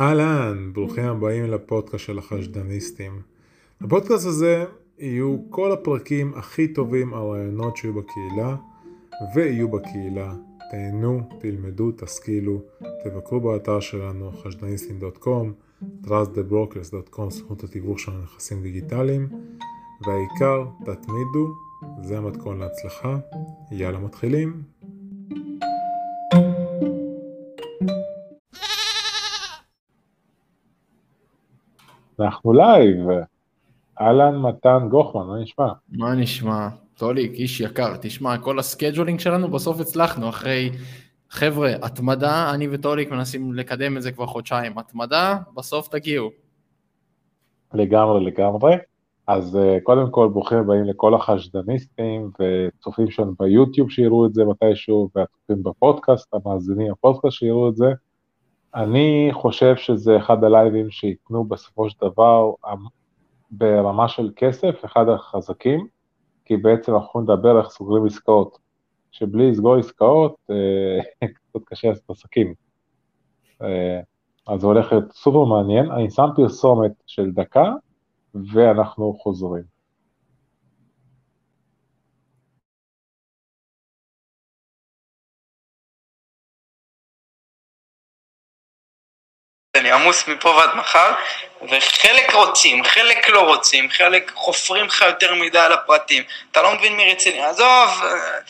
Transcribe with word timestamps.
אהלן, 0.00 0.72
ברוכים 0.72 1.04
הבאים 1.04 1.44
לפודקאסט 1.44 2.04
של 2.04 2.18
החשדניסטים. 2.18 3.22
בפודקאסט 3.80 4.26
הזה 4.26 4.64
יהיו 4.98 5.36
כל 5.50 5.72
הפרקים 5.72 6.32
הכי 6.36 6.68
טובים 6.68 7.14
על 7.14 7.22
רעיונות 7.22 7.76
שיהיו 7.76 7.94
בקהילה 7.94 8.56
ויהיו 9.34 9.68
בקהילה. 9.68 10.34
תהנו, 10.70 11.20
תלמדו, 11.40 11.92
תשכילו, 11.96 12.62
תבקרו 13.04 13.40
באתר 13.40 13.80
שלנו 13.80 14.32
חשדניסטים.com, 14.32 15.46
trustthebrokers.com, 16.04 17.30
סוכנות 17.30 17.64
התיווך 17.64 17.98
של 17.98 18.12
נכסים 18.12 18.62
דיגיטליים, 18.62 19.28
והעיקר, 20.06 20.64
תתמידו, 20.84 21.54
זה 22.02 22.18
המתכון 22.18 22.58
להצלחה. 22.58 23.18
יאללה 23.70 23.98
מתחילים. 23.98 24.71
אנחנו 32.20 32.52
live. 32.52 33.06
אהלן 34.00 34.38
מתן 34.38 34.88
גוכמן, 34.90 35.26
מה 35.26 35.38
נשמע? 35.40 35.68
מה 35.92 36.14
נשמע? 36.14 36.68
טוליק, 36.96 37.32
איש 37.32 37.60
יקר, 37.60 37.96
תשמע, 38.00 38.38
כל 38.38 38.58
ה 38.58 38.64
scheduling 38.64 39.20
שלנו 39.20 39.48
בסוף 39.48 39.80
הצלחנו, 39.80 40.28
אחרי, 40.28 40.70
חבר'ה, 41.30 41.72
התמדה, 41.82 42.54
אני 42.54 42.68
וטוליק 42.70 43.10
מנסים 43.10 43.54
לקדם 43.54 43.96
את 43.96 44.02
זה 44.02 44.12
כבר 44.12 44.26
חודשיים, 44.26 44.78
התמדה, 44.78 45.38
בסוף 45.54 45.88
תגיעו. 45.88 46.30
לגמרי, 47.74 48.24
לגמרי. 48.24 48.76
אז 49.26 49.54
אה, 49.54 49.82
קודם 49.82 50.10
כל, 50.10 50.28
ברוכים 50.28 50.58
הבאים 50.58 50.84
לכל 50.84 51.14
החשדניסטים 51.14 52.30
וצופים 52.40 53.10
שלנו 53.10 53.34
ביוטיוב 53.38 53.90
שיראו 53.90 54.26
את 54.26 54.34
זה 54.34 54.44
מתישהו, 54.44 55.08
והצופים 55.16 55.62
בפודקאסט, 55.62 56.34
המאזינים 56.34 56.92
בפודקאסט 56.92 57.36
שיראו 57.36 57.68
את 57.68 57.76
זה. 57.76 57.92
אני 58.74 59.28
חושב 59.32 59.76
שזה 59.76 60.16
אחד 60.16 60.44
הלייבים 60.44 60.90
שייתנו 60.90 61.44
בסופו 61.44 61.90
של 61.90 61.96
דבר 62.00 62.50
ברמה 63.50 64.08
של 64.08 64.30
כסף, 64.36 64.84
אחד 64.84 65.08
החזקים, 65.08 65.86
כי 66.44 66.56
בעצם 66.56 66.94
אנחנו 66.94 67.20
לדבר 67.20 67.58
איך 67.58 67.68
סוגרים 67.68 68.06
עסקאות. 68.06 68.58
שבלי 69.12 69.50
לסגור 69.50 69.76
עסקאות, 69.76 70.36
אה, 70.50 71.28
קצת 71.34 71.60
קשה 71.64 71.88
לעשות 71.88 72.10
עסקים. 72.10 72.54
אה, 73.62 74.00
אז 74.46 74.60
זה 74.60 74.66
הולך 74.66 74.92
להיות 74.92 75.12
סופר 75.12 75.44
מעניין. 75.44 75.90
אני 75.90 76.10
שם 76.10 76.28
פרסומת 76.36 76.92
של 77.06 77.30
דקה, 77.30 77.72
ואנחנו 78.34 79.14
חוזרים. 79.22 79.71
אני 89.76 89.90
עמוס 89.90 90.28
מפה 90.28 90.48
ועד 90.48 90.70
מחר, 90.76 91.12
וחלק 91.62 92.34
רוצים, 92.34 92.84
חלק 92.84 93.28
לא 93.28 93.54
רוצים, 93.54 93.90
חלק 93.90 94.32
חופרים 94.34 94.86
לך 94.86 95.04
יותר 95.06 95.34
מדי 95.34 95.58
על 95.58 95.72
הפרטים, 95.72 96.22
אתה 96.50 96.62
לא 96.62 96.74
מבין 96.74 96.96
מי 96.96 97.12
רציני, 97.12 97.40
עזוב, 97.40 97.88
אה, 98.02 98.40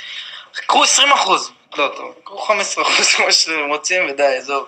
קחו 0.53 0.83
20 0.83 1.09
אחוז, 1.12 1.53
לא 1.78 1.89
טוב, 1.97 2.15
קחו 2.25 2.39
15 2.39 2.84
אחוז 2.84 3.06
כמו 3.17 3.33
שאתם 3.33 3.69
רוצים 3.69 4.03
ודי, 4.11 4.37
עזוב. 4.39 4.67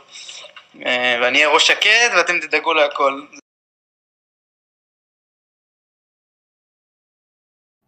אה, 0.86 1.18
ואני 1.22 1.38
אהיה 1.38 1.54
ראש 1.54 1.66
שקט 1.66 2.12
ואתם 2.16 2.40
תדאגו 2.40 2.74
להכל. 2.74 3.20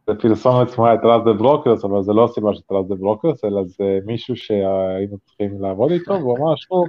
זה 0.06 0.12
פרסומת 0.22 0.68
את 0.68 0.74
Trust 1.02 1.24
The 1.24 1.32
Brokers, 1.32 1.84
אבל 1.84 2.02
זה 2.02 2.12
לא 2.12 2.24
הסיבה 2.24 2.54
של 2.54 2.60
Trust 2.68 2.88
The 2.88 2.94
Brokers, 2.94 3.44
אלא 3.44 3.60
זה 3.64 3.98
מישהו 4.06 4.36
שהיינו 4.36 5.18
צריכים 5.26 5.62
לעבוד 5.62 5.90
איתו, 5.90 6.12
והוא 6.12 6.38
אמר 6.38 6.56
שהוא 6.56 6.86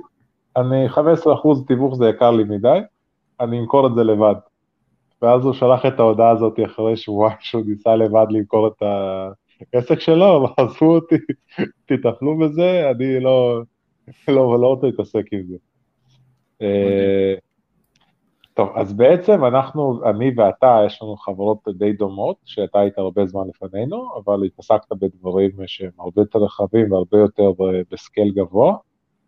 אני 0.57 0.89
15% 0.89 0.97
תיווך 1.67 1.95
זה 1.95 2.09
יקר 2.09 2.31
לי 2.31 2.43
מדי, 2.43 2.79
אני 3.39 3.59
אמכור 3.59 3.87
את 3.87 3.95
זה 3.95 4.03
לבד. 4.03 4.35
ואז 5.21 5.45
הוא 5.45 5.53
שלח 5.53 5.85
את 5.85 5.99
ההודעה 5.99 6.29
הזאת 6.29 6.59
אחרי 6.65 6.97
שבועיים 6.97 7.37
שהוא 7.39 7.63
ניסה 7.67 7.95
לבד 7.95 8.25
למכור 8.29 8.67
את 8.67 8.83
העסק 9.73 9.99
שלו, 9.99 10.47
ועזבו 10.57 10.95
אותי, 10.95 11.15
תטפלו 11.85 12.37
בזה, 12.37 12.91
אני 12.91 13.19
לא, 13.19 13.61
לא, 14.27 14.59
לא 14.59 14.67
רוצה 14.67 14.87
להתעסק 14.87 15.23
עם 15.31 15.43
זה. 15.47 15.55
אה, 16.61 17.33
טוב, 18.53 18.69
אז 18.75 18.93
בעצם 18.93 19.45
אנחנו, 19.45 19.99
אני 20.09 20.31
ואתה, 20.37 20.81
יש 20.85 21.01
לנו 21.01 21.17
חברות 21.17 21.57
די 21.77 21.93
דומות, 21.93 22.35
שאתה 22.45 22.79
היית 22.79 22.97
הרבה 22.97 23.25
זמן 23.25 23.47
לפנינו, 23.47 24.09
אבל 24.17 24.43
התעסקת 24.45 24.91
בדברים 24.91 25.51
שהם 25.65 25.91
הרבה 25.99 26.21
יותר 26.21 26.39
רחבים 26.39 26.91
והרבה 26.91 27.17
יותר 27.17 27.51
בסקייל 27.91 28.31
גבוה. 28.35 28.75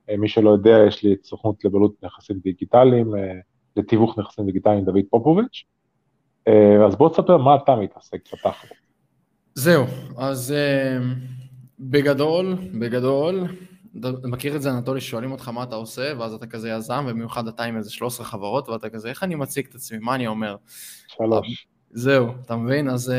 אה, 0.10 0.18
מי 0.18 0.30
שלא 0.30 0.50
יודע, 0.50 0.78
יש 0.88 1.04
לי 1.04 1.14
את 1.14 1.26
סוכנות 1.26 1.66
לבעלות 1.66 1.94
נכסים 2.04 2.40
דיגיטליים, 2.44 3.16
אה, 3.16 3.34
לתיווך 3.76 4.20
נכסים 4.20 4.46
דיגיטליים 4.46 4.86
דוד 4.86 5.04
פופוביץ'. 5.10 5.64
אה, 6.48 6.86
אז 6.88 6.96
בוא 6.96 7.10
תספר 7.10 7.38
מה 7.38 7.56
אתה 7.56 7.76
מתעסק 7.76 8.20
בתכל'ס. 8.34 8.78
זהו, 9.56 9.86
אז 10.18 10.54
בגדול, 11.80 12.56
בגדול, 12.80 13.44
מכיר 14.24 14.56
את 14.56 14.62
זה 14.62 14.72
אנטולי, 14.72 15.02
שואלים 15.02 15.32
אותך 15.32 15.50
מה 15.50 15.64
אתה 15.64 15.76
עושה, 15.76 16.14
ואז 16.20 16.34
אתה 16.34 16.48
כזה 16.48 16.70
יזם, 16.70 17.06
ובמיוחד 17.08 17.48
אתה 17.48 17.64
עם 17.64 17.78
איזה 17.78 17.92
13 17.92 18.26
חברות, 18.26 18.70
ואתה 18.70 18.90
כזה, 18.90 19.10
איך 19.10 19.24
אני 19.24 19.36
מציג 19.36 19.66
את 19.70 19.76
עצמי, 19.76 20.00
מה 20.02 20.16
אני 20.16 20.28
אומר? 20.28 20.56
שלוש. 21.08 21.68
זהו, 21.92 22.28
אתה 22.46 22.56
מבין? 22.56 22.90
אז 22.90 23.14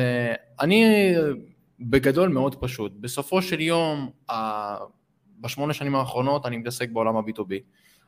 אני 0.60 0.84
בגדול 1.80 2.28
מאוד 2.28 2.54
פשוט. 2.54 2.92
בסופו 3.00 3.42
של 3.42 3.60
יום, 3.60 4.10
בשמונה 5.40 5.72
שנים 5.72 5.94
האחרונות 5.94 6.46
אני 6.46 6.56
מתעסק 6.56 6.90
בעולם 6.90 7.16
ה-B2B. 7.16 7.52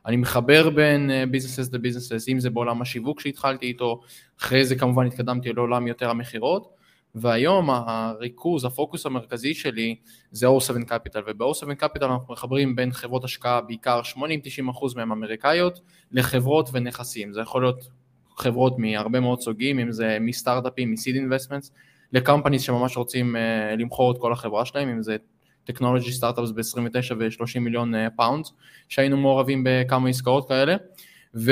אני 0.05 0.15
מחבר 0.17 0.69
בין 0.69 1.11
ביזנסס 1.31 1.73
לביזנסס, 1.73 2.29
אם 2.29 2.39
זה 2.39 2.49
בעולם 2.49 2.81
השיווק 2.81 3.19
שהתחלתי 3.19 3.65
איתו, 3.65 4.01
אחרי 4.39 4.65
זה 4.65 4.75
כמובן 4.75 5.05
התקדמתי 5.05 5.53
לעולם 5.53 5.87
יותר 5.87 6.09
המכירות, 6.09 6.73
והיום 7.15 7.69
הריכוז, 7.69 8.65
הפוקוס 8.65 9.05
המרכזי 9.05 9.53
שלי 9.53 9.95
זה 10.31 10.47
O7 10.47 10.89
Capital, 10.89 11.19
וב-O7 11.27 11.83
Capital 11.83 12.05
אנחנו 12.05 12.33
מחברים 12.33 12.75
בין 12.75 12.91
חברות 12.91 13.23
השקעה, 13.23 13.61
בעיקר 13.61 14.01
80-90% 14.15 14.17
מהן 14.95 15.11
אמריקאיות, 15.11 15.79
לחברות 16.11 16.69
ונכסים. 16.73 17.33
זה 17.33 17.41
יכול 17.41 17.61
להיות 17.61 17.83
חברות 18.37 18.79
מהרבה 18.79 19.19
מאוד 19.19 19.41
סוגים, 19.41 19.79
אם 19.79 19.91
זה 19.91 20.17
מסטארט-אפים, 20.21 20.91
מ 20.91 20.96
seed 20.96 21.15
investments, 21.15 21.71
ל 22.13 22.18
companies 22.18 22.61
שממש 22.61 22.97
רוצים 22.97 23.35
uh, 23.35 23.39
למכור 23.79 24.11
את 24.11 24.17
כל 24.19 24.33
החברה 24.33 24.65
שלהם, 24.65 24.89
אם 24.89 25.01
זה 25.01 25.17
technology 25.63 26.11
startups 26.11 26.51
ב-29 26.51 27.13
ו-30 27.19 27.59
מיליון 27.59 27.93
pound, 28.15 28.45
שהיינו 28.89 29.17
מעורבים 29.17 29.63
בכמה 29.65 30.09
עסקאות 30.09 30.47
כאלה, 30.47 30.75
ו... 31.35 31.51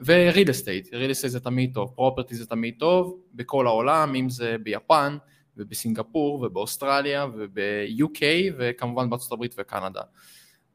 ו-real 0.00 0.46
estate, 0.46 0.88
real 0.88 1.10
estate 1.10 1.28
זה 1.28 1.40
תמיד 1.40 1.74
טוב, 1.74 1.94
property 1.98 2.34
זה 2.34 2.46
תמיד 2.46 2.74
טוב, 2.78 3.20
בכל 3.34 3.66
העולם, 3.66 4.14
אם 4.14 4.28
זה 4.28 4.56
ביפן 4.62 5.16
ובסינגפור 5.56 6.42
ובאוסטרליה 6.42 7.26
וב-UK 7.26 8.22
וכמובן 8.58 9.10
בארצות 9.10 9.32
הברית 9.32 9.54
וקנדה. 9.58 10.00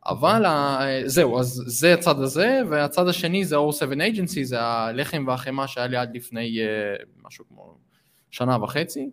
אבל 0.06 0.44
זהו, 1.06 1.40
אז 1.40 1.64
זה 1.66 1.94
הצד 1.94 2.20
הזה, 2.20 2.62
והצד 2.70 3.08
השני 3.08 3.46
זה 3.46 3.56
O7 3.56 3.92
Agency, 3.92 4.44
זה 4.44 4.62
הלחם 4.62 5.24
והחמאה 5.28 5.68
שהיה 5.68 5.88
לי 5.88 5.98
עד 5.98 6.16
לפני 6.16 6.60
משהו 7.24 7.46
כמו 7.48 7.78
שנה 8.32 8.64
וחצי. 8.64 9.10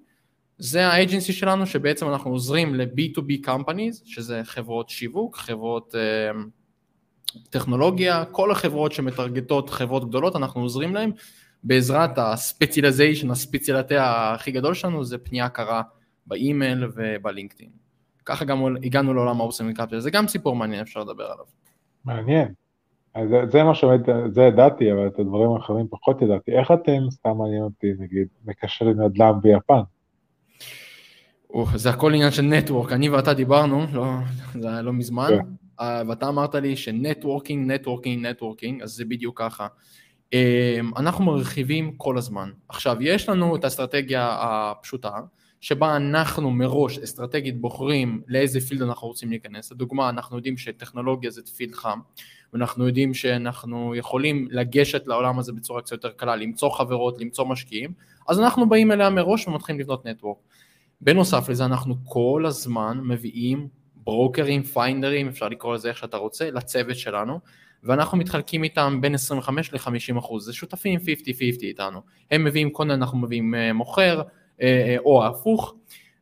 זה 0.58 0.86
האג'נסי 0.86 1.32
שלנו 1.32 1.66
שבעצם 1.66 2.08
אנחנו 2.08 2.30
עוזרים 2.30 2.74
ל-B2B 2.74 3.46
companies, 3.46 4.02
שזה 4.04 4.40
חברות 4.44 4.88
שיווק, 4.88 5.36
חברות 5.36 5.94
uh, 5.94 7.38
טכנולוגיה, 7.50 8.24
כל 8.24 8.50
החברות 8.50 8.92
שמטרגטות 8.92 9.70
חברות 9.70 10.08
גדולות, 10.08 10.36
אנחנו 10.36 10.60
עוזרים 10.60 10.94
להן 10.94 11.10
בעזרת 11.64 12.10
הספציליזיישן, 12.16 13.30
הספציאליטה 13.30 14.32
הכי 14.34 14.50
גדול 14.50 14.74
שלנו 14.74 15.04
זה 15.04 15.18
פנייה 15.18 15.48
קרה 15.48 15.82
באימייל 16.26 16.84
וב 16.94 17.08
LinkedIn. 17.08 17.70
ככה 18.24 18.44
גם 18.44 18.76
הגענו 18.82 19.14
לעולם 19.14 19.40
ה 19.40 19.44
Awesome 19.44 19.72
Capital, 19.72 19.98
זה 19.98 20.10
גם 20.10 20.28
סיפור 20.28 20.56
מעניין, 20.56 20.80
אפשר 20.80 21.00
לדבר 21.00 21.24
עליו. 21.24 21.44
מעניין. 22.04 22.54
זה, 23.28 23.40
זה 23.52 23.62
מה 23.62 23.74
שבאמת, 23.74 24.00
זה 24.34 24.42
ידעתי, 24.42 24.92
אבל 24.92 25.06
את 25.06 25.18
הדברים 25.18 25.50
האחרים 25.50 25.86
פחות 25.90 26.22
ידעתי. 26.22 26.52
איך 26.52 26.70
אתם, 26.70 27.10
סתם 27.10 27.36
מעניין 27.36 27.62
אותי, 27.62 27.86
נגיד, 27.98 28.28
מקשרים 28.44 29.00
נדל"ן 29.00 29.32
ביפן? 29.42 29.80
זה 31.74 31.90
הכל 31.90 32.14
עניין 32.14 32.30
של 32.30 32.42
network, 32.42 32.92
אני 32.92 33.08
ואתה 33.08 33.34
דיברנו, 33.34 33.86
לא, 33.92 34.04
זה 34.60 34.68
היה 34.68 34.82
לא 34.82 34.92
מזמן, 34.92 35.28
yeah. 35.28 35.42
כן. 35.42 35.48
אה, 35.80 36.02
ואתה 36.08 36.28
אמרת 36.28 36.54
לי 36.54 36.76
ש 36.76 36.91
networking, 36.91 37.72
networking, 37.72 38.26
networking, 38.26 38.82
אז 38.82 38.90
זה 38.90 39.04
בדיוק 39.04 39.38
ככה. 39.38 39.66
אמ, 40.32 40.90
אנחנו 40.96 41.24
מרחיבים 41.24 41.92
כל 41.96 42.18
הזמן. 42.18 42.50
עכשיו, 42.68 42.96
יש 43.00 43.28
לנו 43.28 43.56
את 43.56 43.64
האסטרטגיה 43.64 44.36
הפשוטה, 44.40 45.10
שבה 45.60 45.96
אנחנו 45.96 46.50
מראש 46.50 46.98
אסטרטגית 46.98 47.60
בוחרים 47.60 48.22
לאיזה 48.28 48.60
פילד 48.60 48.82
אנחנו 48.82 49.08
רוצים 49.08 49.30
להיכנס. 49.30 49.72
לדוגמה, 49.72 50.08
אנחנו 50.08 50.36
יודעים 50.36 50.56
שטכנולוגיה 50.56 51.30
זה 51.30 51.42
פילד 51.56 51.74
חם, 51.74 51.98
ואנחנו 52.52 52.86
יודעים 52.86 53.14
שאנחנו 53.14 53.94
יכולים 53.94 54.48
לגשת 54.50 55.06
לעולם 55.06 55.38
הזה 55.38 55.52
בצורה 55.52 55.82
קצת 55.82 55.92
יותר 55.92 56.10
קלה, 56.10 56.36
למצוא 56.36 56.70
חברות, 56.70 57.20
למצוא 57.20 57.44
משקיעים, 57.46 57.92
אז 58.28 58.40
אנחנו 58.40 58.68
באים 58.68 58.92
אליה 58.92 59.10
מראש 59.10 59.48
ומתחילים 59.48 59.80
לבנות 59.80 60.06
נטוורק. 60.06 60.38
בנוסף 61.02 61.48
לזה 61.48 61.64
אנחנו 61.64 61.94
כל 62.04 62.44
הזמן 62.46 63.00
מביאים 63.02 63.68
ברוקרים, 63.96 64.62
פיינדרים, 64.62 65.28
אפשר 65.28 65.48
לקרוא 65.48 65.74
לזה 65.74 65.88
איך 65.88 65.98
שאתה 65.98 66.16
רוצה, 66.16 66.50
לצוות 66.50 66.96
שלנו, 66.96 67.40
ואנחנו 67.82 68.18
מתחלקים 68.18 68.64
איתם 68.64 68.98
בין 69.00 69.14
25 69.14 69.72
ל-50 69.72 70.18
אחוז, 70.18 70.44
זה 70.44 70.52
שותפים 70.52 71.00
50-50 71.00 71.02
איתנו, 71.62 72.00
הם 72.30 72.44
מביאים 72.44 72.70
קונה, 72.70 72.94
אנחנו 72.94 73.18
מביאים 73.18 73.54
אה, 73.54 73.72
מוכר, 73.72 74.22
אה, 74.62 74.96
או 74.98 75.26
הפוך, 75.26 75.74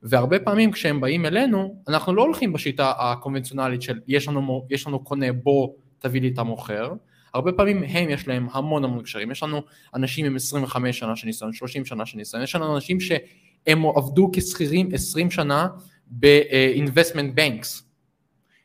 והרבה 0.03 0.39
פעמים 0.39 0.73
כשהם 0.73 1.01
באים 1.01 1.27
אלינו, 1.27 1.83
אנחנו 1.89 2.15
לא 2.15 2.23
הולכים 2.23 2.53
בשיטה 2.53 2.93
הקונבנציונלית 2.99 3.83
של 3.83 4.01
יש 4.09 4.29
לנו, 4.29 4.67
יש 4.71 4.87
לנו 4.87 5.05
קונה 5.05 5.33
בוא 5.33 5.69
תביא 5.99 6.21
לי 6.21 6.29
את 6.29 6.39
המוכר, 6.39 6.93
הרבה 7.35 7.53
פעמים 7.53 7.83
הם 7.83 8.11
יש 8.11 8.29
להם 8.29 8.49
המון 8.53 8.85
המון 8.85 9.03
קשרים, 9.03 9.31
יש 9.31 9.43
לנו 9.43 9.63
אנשים 9.95 10.27
עם 10.27 10.37
25 10.37 10.99
שנה 10.99 11.17
של 11.17 11.27
ניסיון, 11.27 11.53
30 11.53 11.85
שנה 11.85 12.07
של 12.07 12.19
ניסיון, 12.19 12.43
יש 12.43 12.55
לנו 12.55 12.75
אנשים 12.75 12.99
שהם 13.67 13.87
עבדו 13.87 14.31
כשכירים 14.33 14.89
20 14.93 15.31
שנה 15.31 15.69
ב-investment 16.07 17.39
banks, 17.39 17.83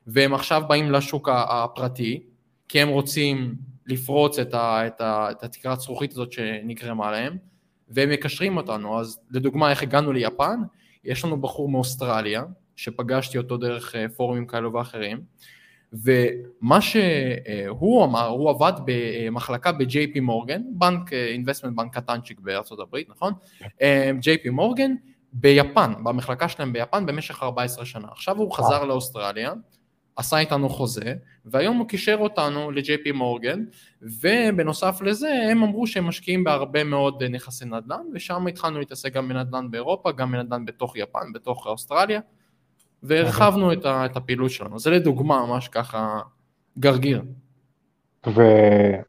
והם 0.08 0.34
עכשיו 0.34 0.64
באים 0.68 0.92
לשוק 0.92 1.30
הפרטי, 1.32 2.24
כי 2.68 2.82
הם 2.82 2.90
רוצים 2.90 3.56
לפרוץ 3.88 4.40
את, 4.40 4.54
ה, 4.54 4.88
את, 4.88 5.02
ה, 5.02 5.32
את 5.32 5.44
התקרת 5.44 5.80
זכוכית 5.80 6.12
הזאת 6.12 6.32
שנגרמה 6.32 7.12
להם, 7.12 7.38
והם 7.90 8.10
מקשרים 8.10 8.58
אותנו, 8.58 9.00
אז 9.00 9.20
לדוגמה 9.32 9.70
איך 9.70 9.84
הגענו 9.84 10.12
ליפן, 10.12 10.60
יש 11.04 11.26
לנו 11.26 11.42
בחור 11.42 11.70
מאוסטרליה, 11.70 12.44
שפגשתי 12.76 13.38
אותו 13.38 13.58
דרך 13.58 13.96
אה, 13.96 14.06
פורומים 14.10 14.48
כאלו 14.48 14.74
ואחרים, 14.74 15.22
ומה 16.04 16.82
שהוא 16.82 18.06
אמר, 18.06 18.28
הוא 18.28 18.50
עבד 18.50 18.74
במחלקה 18.86 19.72
ב-JP 19.72 20.22
מורגן, 20.22 20.62
בנק, 20.72 21.14
אינבסטמנט 21.14 21.80
אה, 21.80 21.84
בנק 21.84 21.98
קטנצ'יק 21.98 22.40
בארצות 22.40 22.80
הברית, 22.80 23.10
נכון? 23.10 23.34
כן. 23.60 23.66
אה, 23.82 24.12
JP 24.22 24.50
מורגן, 24.50 24.92
ביפן, 25.34 25.94
במחלקה 26.04 26.50
שלהם 26.50 26.74
ביפן 26.74 27.06
במשך 27.06 27.44
14 27.44 27.86
שנה. 27.86 28.08
עכשיו 28.12 28.38
הוא 28.38 28.52
חזר 28.52 28.86
לאוסטרליה, 28.86 29.54
עשה 30.16 30.38
איתנו 30.38 30.70
חוזה, 30.70 31.14
והיום 31.46 31.78
הוא 31.78 31.88
קישר 31.88 32.18
אותנו 32.20 32.72
ל-JP 32.72 33.12
Morgan, 33.14 33.64
ובנוסף 34.02 35.02
לזה 35.02 35.48
הם 35.52 35.64
אמרו 35.64 35.88
שהם 35.88 36.08
משקיעים 36.08 36.44
בהרבה 36.44 36.84
מאוד 36.84 37.24
נכסי 37.24 37.66
נדל"ן, 37.66 38.02
ושם 38.14 38.48
התחלנו 38.48 38.80
להתעסק 38.80 39.14
גם 39.14 39.30
בנדל"ן 39.30 39.72
באירופה, 39.72 40.12
גם 40.12 40.32
בנדל"ן 40.32 40.66
בתוך 40.66 40.98
יפן, 40.98 41.34
בתוך 41.34 41.68
אוסטרליה, 41.68 42.20
והרחבנו 43.08 43.74
את, 43.74 43.86
ה, 43.86 44.06
את 44.06 44.18
הפעילות 44.18 44.52
שלנו. 44.52 44.80
זה 44.80 44.92
לדוגמה 44.92 45.46
ממש 45.46 45.68
ככה 45.68 46.20
גרגיר. 46.80 47.22
ואיך 48.26 49.06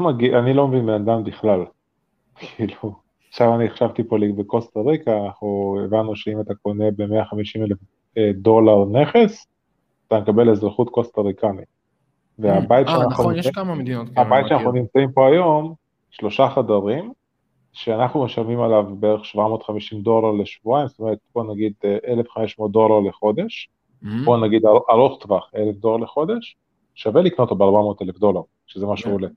מגיע, 0.00 0.38
אני 0.38 0.54
לא 0.54 0.68
מבין 0.68 0.86
בן 0.86 0.92
אדם 0.92 1.24
בכלל, 1.24 1.64
כאילו, 2.40 2.94
עכשיו 3.28 3.54
אני 3.54 3.70
חשבתי 3.70 4.04
פה 4.08 4.16
בקוסטה 4.36 4.80
ריקה, 4.80 5.18
אנחנו 5.26 5.76
הבנו 5.84 6.16
שאם 6.16 6.40
אתה 6.40 6.54
קונה 6.54 6.84
ב-150 6.96 7.64
אלף 7.64 7.78
אה, 8.18 8.30
דולר 8.34 8.84
נכס, 8.84 9.46
אתה 10.06 10.20
מקבל 10.20 10.50
אזרחות 10.50 10.90
קוסטה 10.90 11.20
ריקנית. 11.20 11.68
והבית 12.38 12.86
mm. 12.86 12.90
שאנחנו, 12.90 13.10
נכון, 13.10 13.34
שאנחנו 14.48 14.72
נמצאים 14.72 15.12
פה 15.12 15.28
היום, 15.28 15.74
שלושה 16.10 16.48
חדרים, 16.54 17.12
שאנחנו 17.72 18.24
משלמים 18.24 18.60
עליו 18.60 18.84
בערך 18.98 19.24
750 19.24 20.02
דולר 20.02 20.30
לשבועיים, 20.32 20.88
זאת 20.88 20.98
אומרת, 20.98 21.18
בוא 21.34 21.54
נגיד 21.54 21.72
1,500 22.08 22.68
אה, 22.68 22.72
דולר 22.72 23.08
לחודש, 23.08 23.68
mm-hmm. 24.02 24.06
בוא 24.24 24.36
נגיד 24.36 24.62
ארוך 24.90 25.22
טווח, 25.22 25.50
1,000 25.56 25.76
דולר 25.76 25.96
לחודש, 25.96 26.56
שווה 26.94 27.22
לקנות 27.22 27.50
אותו 27.50 27.56
ב-400 27.56 28.04
אלף 28.04 28.18
דולר, 28.18 28.40
שזה 28.66 28.86
מה 28.86 28.96
שהוא 28.96 29.10
yeah. 29.10 29.14
עולה. 29.14 29.28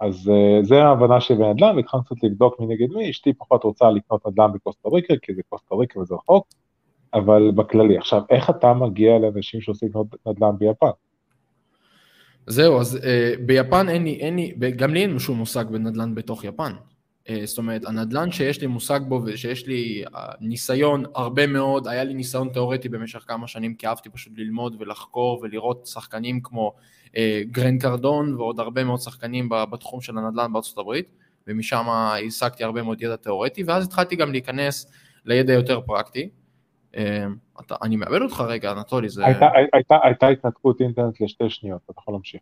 אז 0.00 0.30
uh, 0.30 0.66
זה 0.66 0.84
ההבנה 0.84 1.20
שלי 1.20 1.36
בנדל"ן, 1.36 1.76
והתחלנו 1.76 2.04
קצת 2.04 2.22
לבדוק 2.22 2.60
מי 2.60 2.66
נגד 2.66 2.92
מי, 2.92 3.10
אשתי 3.10 3.32
פחות 3.32 3.64
רוצה 3.64 3.90
לקנות 3.90 4.26
נדל"ן 4.26 4.52
בקוסטה 4.52 4.88
ריקה, 4.88 5.14
כי 5.22 5.34
זה 5.34 5.42
קוסטה 5.48 5.74
ריקה 5.74 6.00
וזה 6.00 6.14
רחוק, 6.14 6.46
אבל 7.14 7.50
בכללי. 7.50 7.98
עכשיו, 7.98 8.22
איך 8.30 8.50
אתה 8.50 8.74
מגיע 8.74 9.18
לאנשים 9.18 9.60
שעושים 9.60 9.88
נדל"ן 10.26 10.58
ביפן? 10.58 10.90
זהו, 12.46 12.80
אז 12.80 12.96
uh, 12.96 13.40
ביפן 13.46 13.88
אין 13.88 14.04
לי, 14.04 14.14
אין 14.14 14.36
לי, 14.36 14.54
גם 14.76 14.94
לי 14.94 15.02
אין 15.02 15.18
שום 15.18 15.38
מושג 15.38 15.64
בנדל"ן 15.70 16.14
בתוך 16.14 16.44
יפן. 16.44 16.72
Uh, 17.28 17.32
זאת 17.44 17.58
אומרת, 17.58 17.84
הנדל"ן 17.84 18.30
שיש 18.30 18.60
לי 18.60 18.66
מושג 18.66 19.00
בו 19.08 19.20
ושיש 19.24 19.66
לי 19.66 20.04
uh, 20.06 20.18
ניסיון 20.40 21.04
הרבה 21.14 21.46
מאוד, 21.46 21.88
היה 21.88 22.04
לי 22.04 22.14
ניסיון 22.14 22.48
תיאורטי 22.48 22.88
במשך 22.88 23.24
כמה 23.26 23.46
שנים, 23.46 23.74
כי 23.74 23.86
אהבתי 23.86 24.10
פשוט 24.10 24.32
ללמוד 24.36 24.76
ולחקור 24.78 25.40
ולראות 25.42 25.86
שחקנים 25.86 26.40
כמו 26.40 26.72
uh, 27.06 27.16
גרן 27.50 27.78
קרדון 27.78 28.34
ועוד 28.34 28.60
הרבה 28.60 28.84
מאוד 28.84 29.00
שחקנים 29.00 29.48
בתחום 29.70 30.00
של 30.00 30.18
הנדל"ן 30.18 30.52
בארצות 30.52 30.78
הברית, 30.78 31.10
ומשם 31.46 31.84
השגתי 31.88 32.64
הרבה 32.64 32.82
מאוד 32.82 33.02
ידע 33.02 33.16
תיאורטי, 33.16 33.62
ואז 33.62 33.84
התחלתי 33.84 34.16
גם 34.16 34.32
להיכנס 34.32 34.92
לידע 35.24 35.52
יותר 35.52 35.80
פרקטי. 35.80 36.28
אתה, 37.60 37.74
אני 37.82 37.96
מאבד 37.96 38.22
אותך 38.22 38.40
רגע, 38.40 38.72
אנטולי, 38.72 39.08
זה... 39.08 39.26
הייתה, 39.26 39.96
הייתה 40.02 40.28
התנתקות 40.28 40.80
אינטרנט 40.80 41.20
לשתי 41.20 41.50
שניות, 41.50 41.80
אתה 41.84 41.92
יכול 41.98 42.14
להמשיך. 42.14 42.40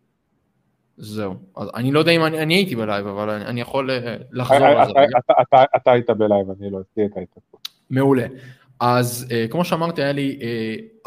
זהו, 0.97 1.35
אז 1.57 1.69
אני 1.75 1.91
לא 1.91 1.99
יודע 1.99 2.11
אם 2.11 2.25
אני, 2.25 2.39
אני 2.39 2.53
הייתי 2.53 2.75
בלייב, 2.75 3.07
אבל 3.07 3.29
אני, 3.29 3.45
אני 3.45 3.61
יכול 3.61 3.91
אה, 3.91 4.15
לחזור 4.31 4.65
על 4.65 4.87
זה 4.87 4.91
רגע. 4.95 5.19
אתה, 5.25 5.33
אתה, 5.41 5.63
אתה 5.75 5.91
היית 5.91 6.09
בלייב, 6.09 6.47
אני 6.59 6.69
לא, 6.69 6.79
אצלי 6.81 7.03
הייתה 7.03 7.19
התנתקות. 7.19 7.67
מעולה. 7.89 8.25
אז 8.79 9.27
uh, 9.29 9.51
כמו 9.51 9.65
שאמרתי, 9.65 10.01
היה 10.03 10.11
לי, 10.11 10.39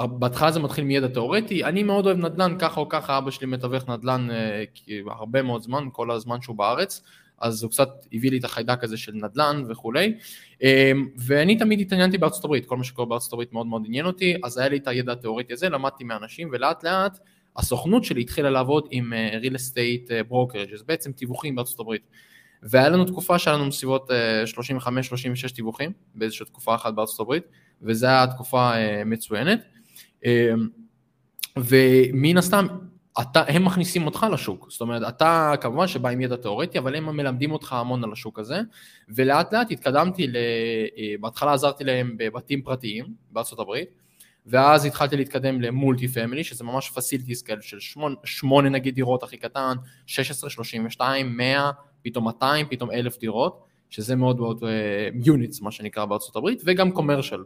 uh, 0.01 0.07
בהתחלה 0.07 0.51
זה 0.51 0.61
מתחיל 0.61 0.85
מידע 0.85 1.09
תיאורטי, 1.09 1.65
אני 1.65 1.83
מאוד 1.83 2.07
אוהב 2.07 2.19
נדל"ן, 2.19 2.57
ככה 2.59 2.81
או 2.81 2.89
ככה 2.89 3.19
אבא 3.19 3.31
שלי 3.31 3.47
מתווך 3.47 3.89
נדל"ן 3.89 4.29
uh, 4.31 4.91
הרבה 5.11 5.43
מאוד 5.43 5.63
זמן, 5.63 5.89
כל 5.93 6.11
הזמן 6.11 6.41
שהוא 6.41 6.57
בארץ, 6.57 7.03
אז 7.39 7.63
הוא 7.63 7.71
קצת 7.71 7.89
הביא 8.13 8.31
לי 8.31 8.39
את 8.39 8.45
החיידק 8.45 8.85
הזה 8.85 8.97
של 8.97 9.13
נדל"ן 9.15 9.63
וכולי, 9.69 10.15
אמ, 10.63 11.09
ואני 11.27 11.59
תמיד 11.59 11.81
התעניינתי 11.81 12.19
בארצות 12.19 12.45
הברית, 12.45 12.67
כל 12.67 12.77
מה 12.77 12.85
שקורה 12.85 13.09
בארצות 13.09 13.33
הברית 13.33 13.53
מאוד 13.53 13.67
מאוד 13.67 13.83
עניין 13.87 14.07
אותי, 14.07 14.37
אז 14.45 14.59
היה 14.59 14.69
לי 14.69 14.77
את 14.77 14.89
הידע 14.89 15.13
התיאורטי 15.13 15.53
הזה, 15.53 15.69
למדתי 15.69 16.05
מאנשים 16.05 16.49
ולאט 16.53 16.85
לאט 16.85 17.19
הסוכנות 17.57 18.05
שלי 18.05 18.21
התחילה 18.21 18.51
לעבוד 18.51 18.89
עם 18.91 19.13
אה, 19.13 19.39
real 19.43 19.55
estate 19.55 20.11
אה, 20.11 20.21
brokerage, 20.31 20.77
זה 20.77 20.85
בעצם 20.87 21.13
תיווכים 21.13 21.55
בארצות 21.55 21.81
הברית. 21.81 22.03
והיה 22.63 22.89
לנו 22.89 23.05
תקופה 23.05 23.39
שהיה 23.39 23.57
לנו 23.57 23.69
בסביבות 23.69 24.11
35-36 24.11 24.55
אה, 25.45 25.49
תיווכים 25.55 25.93
באיזושהי 26.15 26.47
תקופה 26.47 26.75
אחת 26.75 26.95
בארצות 26.95 27.21
הברית, 27.21 27.45
וזו 27.83 28.07
הייתה 28.07 28.33
תקופה 28.35 28.71
מצוינת. 29.07 29.61
אמ, 30.25 30.69
ומן 31.57 32.37
הסתם 32.37 32.67
אתה, 33.21 33.43
הם 33.49 33.65
מכניסים 33.65 34.07
אותך 34.07 34.27
לשוק, 34.33 34.67
זאת 34.71 34.81
אומרת, 34.81 35.03
אתה 35.09 35.53
כמובן 35.61 35.87
שבא 35.87 36.09
עם 36.09 36.21
ידע 36.21 36.37
תיאורטי, 36.37 36.79
אבל 36.79 36.95
הם 36.95 37.17
מלמדים 37.17 37.53
אותך 37.53 37.73
המון 37.73 38.05
על 38.05 38.13
השוק 38.13 38.39
הזה, 38.39 38.61
ולאט 39.09 39.55
לאט 39.55 39.71
התקדמתי, 39.71 40.27
ל... 40.27 40.37
אה, 40.37 41.15
בהתחלה 41.21 41.53
עזרתי 41.53 41.85
להם 41.85 42.15
בבתים 42.19 42.63
פרטיים 42.63 43.07
בארצות 43.31 43.59
הברית, 43.59 43.89
ואז 44.47 44.85
התחלתי 44.85 45.17
להתקדם 45.17 45.61
ל 45.61 45.69
multi 45.69 46.09
family, 46.09 46.45
שזה 46.45 46.65
ממש 46.65 46.91
facility 46.91 47.35
scale 47.35 47.61
של 47.61 47.81
שמונה, 47.81 48.15
שמונה 48.25 48.69
נגיד 48.69 48.95
דירות 48.95 49.23
הכי 49.23 49.37
קטן, 49.37 49.77
16, 50.07 50.51
32, 50.51 51.37
100, 51.37 51.71
פתאום 52.03 52.25
200, 52.25 52.67
פתאום 52.71 52.91
1,000 52.91 53.19
דירות, 53.19 53.65
שזה 53.91 54.17
מאוד 54.17 54.41
מאוד 54.41 54.63
units, 55.25 55.61
uh, 55.61 55.65
מה 55.65 55.71
שנקרא 55.71 56.05
בארצות 56.05 56.37
הברית, 56.37 56.63
וגם 56.65 56.91
commercial, 56.91 57.43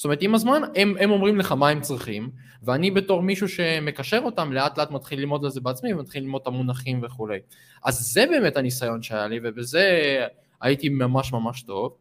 זאת 0.00 0.04
אומרת, 0.04 0.22
עם 0.22 0.34
הזמן 0.34 0.62
הם, 0.76 0.94
הם 1.00 1.10
אומרים 1.10 1.38
לך 1.38 1.52
מה 1.52 1.68
הם 1.68 1.80
צריכים, 1.80 2.30
ואני 2.62 2.90
בתור 2.90 3.22
מישהו 3.22 3.48
שמקשר 3.48 4.20
אותם, 4.24 4.52
לאט 4.52 4.78
לאט 4.78 4.90
מתחיל 4.90 5.18
ללמוד 5.18 5.44
על 5.44 5.50
זה 5.50 5.60
בעצמי, 5.60 5.94
ומתחיל 5.94 6.22
ללמוד 6.22 6.40
את 6.42 6.46
המונחים 6.46 7.00
וכולי. 7.02 7.38
אז 7.84 8.12
זה 8.12 8.24
באמת 8.30 8.56
הניסיון 8.56 9.02
שהיה 9.02 9.26
לי, 9.26 9.40
ובזה 9.42 10.18
הייתי 10.60 10.88
ממש 10.88 11.32
ממש 11.32 11.62
טוב. 11.62 11.96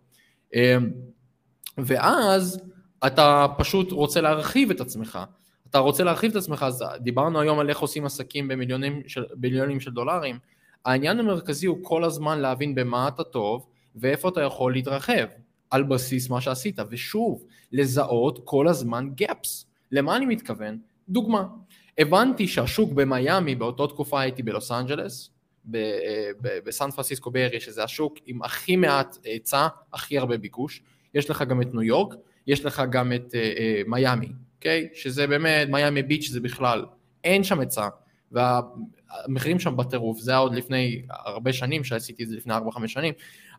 אמ, 0.53 0.91
ואז 1.77 2.61
אתה 3.07 3.45
פשוט 3.57 3.91
רוצה 3.91 4.21
להרחיב 4.21 4.71
את 4.71 4.81
עצמך. 4.81 5.19
אתה 5.69 5.77
רוצה 5.77 6.03
להרחיב 6.03 6.31
את 6.31 6.37
עצמך, 6.37 6.63
אז 6.67 6.83
דיברנו 6.99 7.41
היום 7.41 7.59
על 7.59 7.69
איך 7.69 7.79
עושים 7.79 8.05
עסקים 8.05 8.47
במיליונים 8.47 9.01
של, 9.07 9.25
במיליונים 9.33 9.79
של 9.79 9.91
דולרים. 9.91 10.39
העניין 10.85 11.19
המרכזי 11.19 11.67
הוא 11.67 11.77
כל 11.81 12.03
הזמן 12.03 12.39
להבין 12.39 12.75
במה 12.75 13.07
אתה 13.07 13.23
טוב, 13.23 13.67
ואיפה 13.95 14.29
אתה 14.29 14.41
יכול 14.41 14.73
להתרחב. 14.73 15.25
על 15.69 15.83
בסיס 15.83 16.29
מה 16.29 16.41
שעשית, 16.41 16.79
ושוב, 16.89 17.43
לזהות 17.71 18.39
כל 18.43 18.67
הזמן 18.67 19.09
gaps. 19.21 19.65
למה 19.91 20.15
אני 20.17 20.25
מתכוון? 20.25 20.77
דוגמה, 21.09 21.47
הבנתי 21.97 22.47
שהשוק 22.47 22.93
במיאמי, 22.93 23.55
באותה 23.55 23.87
תקופה 23.87 24.21
הייתי 24.21 24.43
בלוס 24.43 24.71
אנג'לס, 24.71 25.29
אה, 25.75 26.29
בסן 26.41 26.91
פרנסיסקו 26.91 27.31
בארי, 27.31 27.59
שזה 27.59 27.83
השוק 27.83 28.17
עם 28.25 28.43
הכי 28.43 28.75
מעט 28.75 29.17
היצע, 29.23 29.67
הכי 29.93 30.17
הרבה 30.17 30.37
ביקוש, 30.37 30.83
יש 31.13 31.29
לך 31.29 31.43
גם 31.49 31.61
את 31.61 31.73
ניו 31.73 31.83
יורק, 31.83 32.15
יש 32.49 32.65
לך 32.65 32.83
גם 32.91 33.13
את 33.13 33.35
אה, 33.35 33.53
אה, 33.57 33.81
מיאמי, 33.87 34.31
אוקיי? 34.55 34.89
שזה 34.93 35.27
באמת, 35.27 35.67
מיאמי 35.69 36.03
ביץ' 36.03 36.29
זה 36.29 36.39
בכלל, 36.39 36.85
אין 37.23 37.43
שם 37.43 37.59
היצע, 37.59 37.87
והמחירים 38.31 39.59
שם 39.59 39.77
בטירוף, 39.77 40.19
זה 40.19 40.31
היה 40.31 40.37
עוד 40.37 40.55
לפני 40.55 41.01
הרבה 41.09 41.53
שנים, 41.53 41.83
שעשיתי 41.83 42.23
את 42.23 42.29
זה 42.29 42.35
לפני 42.35 42.53
4-5 42.53 42.87
שנים, 42.87 43.13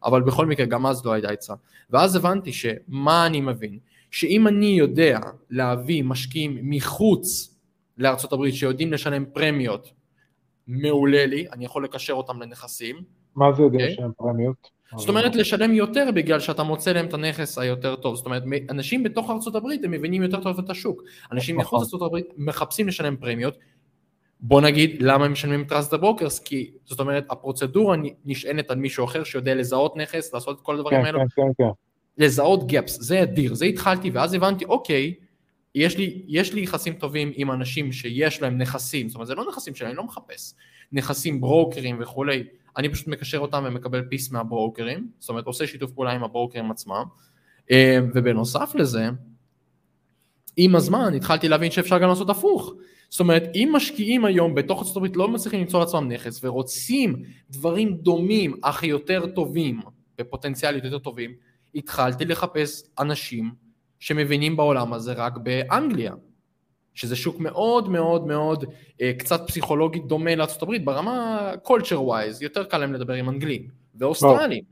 אבל 0.04 0.23
בכל 0.23 0.47
מקרה 0.47 0.66
גם 0.66 0.87
אז 0.87 1.06
לא 1.06 1.12
הייתה 1.12 1.28
עצה. 1.28 1.54
ואז 1.90 2.16
הבנתי 2.16 2.52
שמה 2.52 3.26
אני 3.26 3.40
מבין? 3.40 3.78
שאם 4.11 4.49
אני 4.49 4.66
יודע 4.66 5.20
להביא 5.50 6.04
משקיעים 6.04 6.59
מחוץ 6.62 7.56
לארצות 7.99 8.32
הברית 8.32 8.54
שיודעים 8.54 8.92
לשלם 8.92 9.25
פרמיות, 9.32 9.92
מעולה 10.66 11.26
לי, 11.26 11.47
אני 11.52 11.64
יכול 11.64 11.85
לקשר 11.85 12.12
אותם 12.12 12.42
לנכסים. 12.42 12.97
מה 13.37 13.52
זה 13.52 13.62
יודע 13.62 13.78
okay? 13.78 13.82
אוקיי? 13.82 13.94
שהם 13.97 14.11
פרמיות? 14.16 14.80
זאת 14.97 15.09
אומרת 15.09 15.37
לשלם 15.37 15.73
יותר 15.73 16.09
בגלל 16.14 16.40
שאתה 16.40 16.62
מוצא 16.62 16.92
להם 16.92 17.06
את 17.06 17.14
הנכס 17.14 17.59
היותר 17.59 17.97
טוב, 17.97 18.16
זאת 18.16 18.26
אומרת 18.26 18.42
אנשים 18.70 19.02
בתוך 19.02 19.30
ארצות 19.30 19.54
הברית 19.54 19.85
הם 19.85 19.90
מבינים 19.90 20.23
יותר 20.23 20.42
טוב 20.42 20.59
את 20.59 20.70
השוק, 20.70 21.02
אנשים 21.32 21.61
נכון. 21.61 21.64
מחוץ 21.66 21.80
לארצות 21.80 22.02
הברית 22.06 22.26
מחפשים 22.37 22.88
לשלם 22.88 23.16
פרמיות. 23.16 23.59
בוא 24.40 24.61
נגיד 24.61 25.02
למה 25.02 25.25
הם 25.25 25.32
משלמים 25.32 25.64
Trust 25.64 25.82
The 25.82 25.93
Brokers, 25.93 26.38
כי 26.38 26.70
זאת 26.85 27.00
אומרת 27.00 27.26
הפרוצדורה 27.30 27.97
נשענת 28.25 28.70
על 28.70 28.76
מישהו 28.76 29.04
אחר 29.04 29.25
שיודע 29.25 29.54
לזהות 29.54 29.97
נכס, 29.97 30.35
לעשות 30.35 30.56
את 30.56 30.62
כל 30.62 30.75
הדברים 30.75 31.00
כן, 31.00 31.06
האלו, 31.06 31.18
כן, 31.18 31.26
כן, 31.37 31.52
כן. 31.59 31.70
לזהות 32.25 32.66
gaps, 32.67 33.00
זה 33.00 33.23
אדיר, 33.23 33.54
זה 33.54 33.64
התחלתי 33.64 34.11
ואז 34.11 34.35
הבנתי 34.35 34.64
אוקיי, 34.64 35.14
יש 35.75 35.99
לי, 35.99 36.23
יש 36.26 36.52
לי 36.52 36.61
יחסים 36.61 36.94
טובים 36.94 37.32
עם 37.35 37.50
אנשים 37.50 37.92
שיש 37.92 38.42
להם 38.42 38.59
נכסים, 38.59 39.09
זאת 39.09 39.14
אומרת 39.14 39.26
זה 39.26 39.35
לא 39.35 39.44
נכסים 39.49 39.75
שלי, 39.75 39.88
אני 39.88 39.97
לא 39.97 40.04
מחפש, 40.04 40.54
נכסים 40.92 41.40
ברוקרים 41.40 41.99
וכולי, 42.00 42.44
אני 42.77 42.89
פשוט 42.89 43.07
מקשר 43.09 43.39
אותם 43.39 43.65
ומקבל 43.67 44.03
fees 44.02 44.31
מהברוקרים, 44.31 45.11
זאת 45.19 45.29
אומרת 45.29 45.47
עושה 45.47 45.67
שיתוף 45.67 45.93
פעולה 45.93 46.12
עם 46.12 46.25
הברוקרים 46.25 46.71
עצמם, 46.71 47.05
אה, 47.71 47.99
ובנוסף 48.15 48.73
לזה, 48.75 49.09
עם 50.57 50.77
הזמן 50.77 51.15
התחלתי 51.15 51.49
להבין 51.49 51.71
שאפשר 51.71 51.99
גם 51.99 52.09
לעשות 52.09 52.31
הפוך. 52.31 52.75
זאת 53.09 53.21
אומרת, 53.21 53.43
אם 53.55 53.71
משקיעים 53.73 54.25
היום 54.25 54.55
בתוך 54.55 54.79
ארצות 54.79 54.97
הברית 54.97 55.17
לא 55.17 55.29
מצליחים 55.29 55.61
למצוא 55.61 55.81
לעצמם 55.81 56.09
נכס 56.12 56.45
ורוצים 56.45 57.23
דברים 57.50 57.97
דומים 57.97 58.57
אך 58.62 58.83
יותר 58.83 59.27
טובים, 59.27 59.81
בפוטנציאליות 60.19 60.85
יותר 60.85 60.99
טובים, 60.99 61.33
התחלתי 61.75 62.25
לחפש 62.25 62.83
אנשים 62.99 63.50
שמבינים 63.99 64.57
בעולם 64.57 64.93
הזה 64.93 65.12
רק 65.12 65.37
באנגליה, 65.37 66.15
שזה 67.00 67.16
שוק 67.16 67.40
מאוד 67.40 67.88
מאוד 67.88 68.26
מאוד 68.26 68.64
אה, 69.00 69.12
קצת 69.19 69.40
פסיכולוגית 69.47 70.07
דומה 70.07 70.30
הברית 70.62 70.85
ברמה 70.85 71.50
culture 71.64 72.09
wise, 72.09 72.38
יותר 72.40 72.64
קל 72.64 72.78
להם 72.78 72.92
לדבר 72.92 73.14
עם 73.14 73.28
אנגלים 73.28 73.69
ואוסטרלים, 73.95 74.64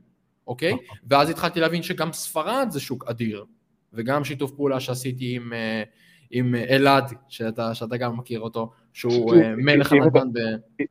אוקיי? 0.47 0.73
ואז 1.07 1.29
התחלתי 1.29 1.59
להבין 1.59 1.83
שגם 1.83 2.13
ספרד 2.13 2.67
זה 2.69 2.79
שוק 2.79 3.05
אדיר, 3.07 3.45
וגם 3.93 4.23
שיתוף 4.23 4.51
פעולה 4.51 4.79
שעשיתי 4.79 5.35
עם, 5.35 5.53
אה, 5.53 5.83
עם 6.31 6.55
אלעד, 6.55 7.13
שאתה, 7.29 7.73
שאתה 7.73 7.97
גם 7.97 8.17
מכיר 8.17 8.39
אותו, 8.39 8.69
שהוא 8.93 9.35
אה, 9.35 9.55
מלך 9.57 9.93
אם 9.93 10.03
הנדל"ן 10.03 10.33
ב... 10.33 10.39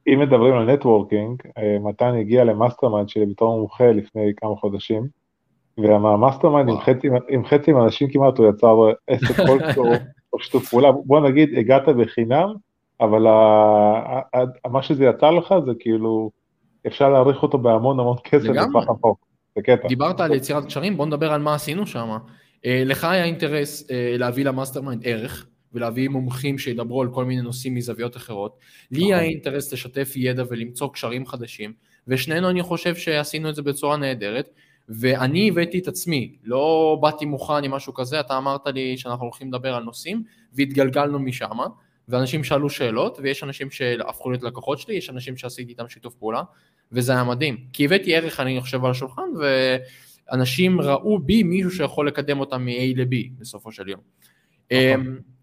אם 0.08 0.20
מדברים 0.20 0.54
על 0.54 0.72
networking, 0.74 1.42
אה, 1.58 1.78
מתן 1.78 2.14
הגיע 2.20 2.44
ל 2.44 2.50
mastermind 2.50 3.08
שלי 3.08 3.26
בתור 3.26 3.58
מומחה 3.58 3.92
לפני 3.92 4.32
כמה 4.36 4.56
חודשים, 4.56 5.06
ומה 5.78 5.99
mastermind 5.99 6.68
עם. 6.68 6.80
חצי, 6.80 7.08
עם 7.28 7.44
חצי 7.44 7.72
מהאנשים 7.72 8.08
כמעט 8.10 8.38
הוא 8.38 8.48
יצר 8.48 8.76
עסק 9.06 9.36
כלשהו 9.36 9.84
או 10.32 10.40
שיתוף 10.40 10.68
פעולה, 10.68 10.92
בוא 10.92 11.20
נגיד 11.20 11.58
הגעת 11.58 11.88
בחינם, 11.88 12.54
אבל 13.00 13.26
ה, 13.26 13.30
ה, 13.30 14.38
ה, 14.64 14.68
מה 14.68 14.82
שזה 14.82 15.04
יצר 15.04 15.30
לך 15.30 15.54
זה 15.66 15.72
כאילו, 15.80 16.30
אפשר 16.86 17.10
להעריך 17.10 17.42
אותו 17.42 17.58
בהמון 17.58 18.00
המון 18.00 18.16
כסף. 18.24 18.44
לטווח 18.44 18.88
רחוק, 18.88 19.26
זה 19.56 19.62
קטע. 19.62 19.88
דיברת 19.88 20.20
על 20.20 20.34
יצירת 20.34 20.64
קשרים, 20.64 20.96
בוא 20.96 21.06
נדבר 21.06 21.32
על 21.32 21.40
מה 21.40 21.54
עשינו 21.54 21.86
שם. 21.86 22.08
אה, 22.66 22.82
לך 22.86 23.04
היה 23.04 23.24
אינטרס 23.24 23.90
אה, 23.90 24.14
להביא 24.18 24.44
ל 24.44 24.82
mastermind 24.82 25.02
ערך, 25.06 25.46
ולהביא 25.72 26.08
מומחים 26.08 26.58
שידברו 26.58 27.02
על 27.02 27.08
כל 27.08 27.24
מיני 27.24 27.42
נושאים 27.42 27.74
מזוויות 27.74 28.16
אחרות. 28.16 28.58
לי 28.90 28.98
נכון. 29.00 29.12
היה 29.12 29.22
אינטרס 29.22 29.72
לשתף 29.72 30.12
ידע 30.16 30.44
ולמצוא 30.50 30.88
קשרים 30.92 31.26
חדשים, 31.26 31.72
ושנינו 32.08 32.50
אני 32.50 32.62
חושב 32.62 32.94
שעשינו 32.94 33.48
את 33.48 33.54
זה 33.54 33.62
בצורה 33.62 33.96
נהדרת, 33.96 34.50
ואני 34.88 35.48
הבאתי 35.48 35.78
את 35.78 35.88
עצמי, 35.88 36.36
לא 36.44 36.98
באתי 37.02 37.24
מוכן 37.24 37.64
עם 37.64 37.70
משהו 37.70 37.94
כזה, 37.94 38.20
אתה 38.20 38.38
אמרת 38.38 38.66
לי 38.66 38.98
שאנחנו 38.98 39.24
הולכים 39.24 39.48
לדבר 39.48 39.74
על 39.74 39.82
נושאים, 39.82 40.22
והתגלגלנו 40.52 41.18
משם, 41.18 41.56
ואנשים 42.08 42.44
שאלו 42.44 42.70
שאלות, 42.70 43.18
ויש 43.22 43.44
אנשים 43.44 43.70
שהפכו 43.70 44.30
להיות 44.30 44.42
לקוחות 44.42 44.78
שלי, 44.78 44.94
יש 44.94 45.10
אנשים 45.10 45.36
שעשיתי 45.36 45.72
איתם 45.72 45.88
שיתוף 45.88 46.14
פעולה, 46.14 46.42
וזה 46.92 47.12
היה 47.12 47.24
מדהים. 47.24 47.56
כי 47.72 47.84
הבאתי 47.84 48.16
ערך, 48.16 48.40
אני 48.40 48.60
חושב, 48.60 48.84
על 48.84 48.90
השולחן, 48.90 49.22
ואנשים 50.30 50.80
ראו 50.80 51.18
בי 51.18 51.42
מישהו 51.42 51.70
שיכול 51.70 52.08
לקדם 52.08 52.40
אותם 52.40 52.64
מ-A 52.64 52.96
ל-B 52.96 53.14
בסופו 53.38 53.72
של 53.72 53.88
יום. 53.88 54.00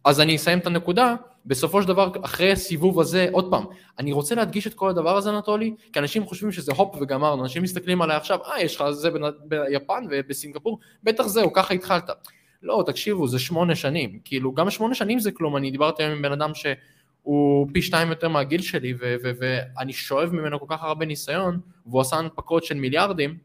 אז 0.06 0.20
אני 0.20 0.36
אסיים 0.36 0.60
את 0.60 0.68
הנקודה, 0.68 1.16
בסופו 1.46 1.82
של 1.82 1.88
דבר, 1.88 2.12
אחרי 2.22 2.52
הסיבוב 2.52 3.00
הזה, 3.00 3.28
עוד 3.32 3.52
פעם, 3.52 3.64
אני 4.00 4.12
רוצה 4.12 4.36
להדגיש 4.36 4.68
את 4.68 4.74
כל 4.74 4.90
הדבר 4.90 5.18
הזה, 5.18 5.30
אנטולי, 5.30 5.74
כי 5.94 6.00
אנשים 6.00 6.26
חושבים 6.26 6.52
שזה 6.52 6.72
הופ 6.72 6.96
וגמרנו, 7.02 7.44
אנשים 7.44 7.64
מסתכלים 7.64 8.02
עליי 8.02 8.18
עכשיו, 8.18 8.40
אה, 8.46 8.62
יש 8.62 8.76
לך 8.76 8.90
זה 8.90 9.10
ביפן 9.48 10.06
ובסינגפור, 10.10 10.80
בטח 11.04 11.28
זהו, 11.28 11.54
ככה 11.54 11.74
התחלת. 11.74 12.10
לא, 12.64 12.84
תקשיבו, 12.86 13.28
זה 13.28 13.40
שמונה 13.40 13.76
שנים, 13.76 14.20
כאילו, 14.26 14.54
גם 14.54 14.70
שמונה 14.70 14.96
שנים 14.96 15.20
זה 15.20 15.32
כלום, 15.32 15.58
אני 15.58 15.72
דיברתי 15.72 16.04
היום 16.04 16.12
עם 16.12 16.22
בן 16.22 16.32
אדם 16.32 16.52
שהוא 16.54 17.68
פי 17.74 17.82
שתיים 17.82 18.10
יותר 18.10 18.30
מהגיל 18.30 18.62
שלי, 18.62 18.94
ואני 19.00 19.94
שואב 19.94 20.34
ממנו 20.34 20.60
כל 20.60 20.66
כך 20.70 20.84
הרבה 20.84 21.06
ניסיון, 21.06 21.60
והוא 21.86 22.02
עשה 22.02 22.16
הנפקות 22.16 22.64
של 22.64 22.76
מיליארדים, 22.76 23.38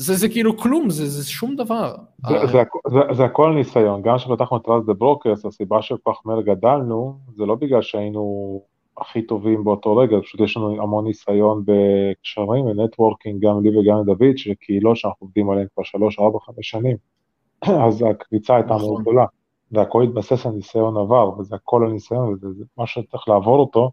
זה, 0.00 0.14
זה 0.14 0.28
כאילו 0.28 0.56
כלום, 0.56 0.90
זה, 0.90 1.06
זה 1.06 1.28
שום 1.28 1.56
דבר. 1.56 1.94
זה, 2.28 2.46
זה, 2.46 2.62
הכ- 2.62 2.90
זה, 2.90 3.14
זה 3.14 3.24
הכל 3.24 3.52
ניסיון, 3.54 4.02
גם 4.02 4.16
כשפתחנו 4.16 4.56
את 4.56 4.64
Trust 4.64 4.86
The 4.86 4.92
Brokers, 4.92 5.44
הסיבה 5.44 5.82
שכל 5.82 6.12
כך 6.12 6.20
מהר 6.24 6.40
גדלנו, 6.40 7.18
זה 7.36 7.46
לא 7.46 7.54
בגלל 7.54 7.82
שהיינו 7.82 8.62
הכי 8.98 9.22
טובים 9.22 9.64
באותו 9.64 9.96
רגע, 9.96 10.16
פשוט 10.22 10.40
יש 10.40 10.56
לנו 10.56 10.82
המון 10.82 11.04
ניסיון 11.04 11.64
בקשרים 11.66 12.64
ו 12.64 12.71
networking, 12.71 13.44
גם 13.44 13.62
לי 13.62 13.78
וגם 13.78 14.00
לדוד, 14.00 14.36
שזה 14.36 14.54
קהילות 14.60 14.96
שאנחנו 14.96 15.24
עובדים 15.24 15.50
עליהן 15.50 15.66
כבר 15.74 15.84
שלוש, 15.84 16.18
ארבע, 16.18 16.38
חמש 16.40 16.70
שנים, 16.70 16.96
אז 17.86 18.04
הקריצה 18.10 18.56
הייתה 18.56 18.74
נכון. 18.74 18.88
מאוד 18.88 19.00
גדולה, 19.02 19.24
והכל 19.72 20.02
התבסס 20.02 20.46
על 20.46 20.52
ניסיון 20.52 20.96
עבר, 20.96 21.38
וזה 21.38 21.56
הכל 21.56 21.84
על 21.84 21.92
ניסיון, 21.92 22.32
וזה 22.32 22.50
זה 22.50 22.64
מה 22.78 22.86
שצריך 22.86 23.28
לעבור 23.28 23.58
אותו, 23.60 23.90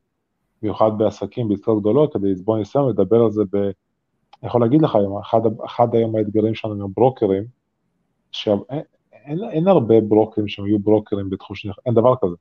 במיוחד 0.62 0.92
בעסקים, 0.98 1.48
בעסקאות 1.50 1.80
גדולות, 1.80 2.14
כדי 2.14 2.32
לצבור 2.32 2.58
ניסיון 2.58 2.86
ולדבר 2.86 3.24
על 3.24 3.32
זה 3.32 3.44
ב... 3.54 3.58
אני 4.46 4.50
יכול 4.50 4.62
להגיד 4.62 4.82
לך 4.82 4.98
אחד, 5.22 5.40
אחד 5.66 5.96
היום 5.96 6.16
האתגרים 6.16 6.56
שלנו 6.56 6.74
עם 6.74 6.82
הברוקרים, 6.82 7.44
שאין 8.32 8.60
אין, 9.12 9.40
אין 9.52 9.68
הרבה 9.68 10.02
ברוקרים 10.02 10.48
שהם 10.48 10.68
יהיו 10.68 10.80
ברוקרים 10.80 11.30
בתחום 11.30 11.56
של, 11.56 11.70
אין 11.86 11.94
דבר 11.94 12.14
כזה, 12.22 12.36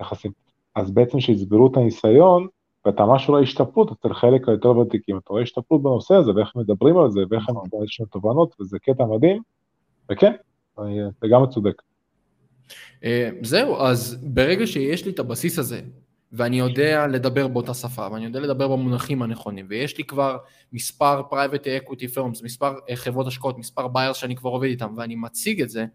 יחסים. 0.00 0.32
אז 0.74 0.90
בעצם 0.90 1.20
שיצברו 1.20 1.66
את 1.66 1.76
הניסיון, 1.76 2.46
ואתה 2.84 3.04
ממש 3.04 3.28
רואה 3.28 3.40
השתפרות 3.40 3.92
אצל 3.92 4.14
חלק 4.14 4.48
היותר 4.48 4.78
ותיקים, 4.78 5.18
אתה 5.18 5.26
רואה 5.30 5.42
השתפרות 5.42 5.82
בנושא 5.82 6.14
הזה, 6.14 6.34
ואיך 6.34 6.56
מדברים 6.56 6.98
על 6.98 7.10
זה, 7.10 7.20
ואיך 7.30 7.48
הם 7.48 7.56
נכון. 7.56 7.84
יש 7.84 8.00
להם 8.00 8.08
תובנות, 8.08 8.56
וזה 8.60 8.78
קטע 8.78 9.04
מדהים, 9.04 9.42
וכן, 10.12 10.32
אני 10.78 10.98
לגמרי 11.22 11.48
צודק. 11.48 11.82
אה, 13.04 13.30
זהו, 13.42 13.76
אז 13.76 14.18
ברגע 14.22 14.66
שיש 14.66 15.04
לי 15.04 15.12
את 15.12 15.18
הבסיס 15.18 15.58
הזה, 15.58 15.80
ואני 16.32 16.58
יודע 16.58 17.06
לדבר 17.06 17.48
באותה 17.48 17.74
שפה, 17.74 18.08
ואני 18.12 18.24
יודע 18.24 18.40
לדבר 18.40 18.68
במונחים 18.68 19.22
הנכונים, 19.22 19.66
ויש 19.68 19.98
לי 19.98 20.04
כבר 20.04 20.38
מספר 20.72 21.22
private 21.30 21.64
equity 21.64 22.16
firms, 22.16 22.44
מספר 22.44 22.74
אה, 22.90 22.96
חברות 22.96 23.26
השקעות, 23.26 23.58
מספר 23.58 23.86
buyers 23.86 24.14
שאני 24.14 24.36
כבר 24.36 24.50
עובד 24.50 24.68
איתם, 24.68 24.94
ואני 24.96 25.16
מציג 25.16 25.62
את 25.62 25.70
זה, 25.70 25.86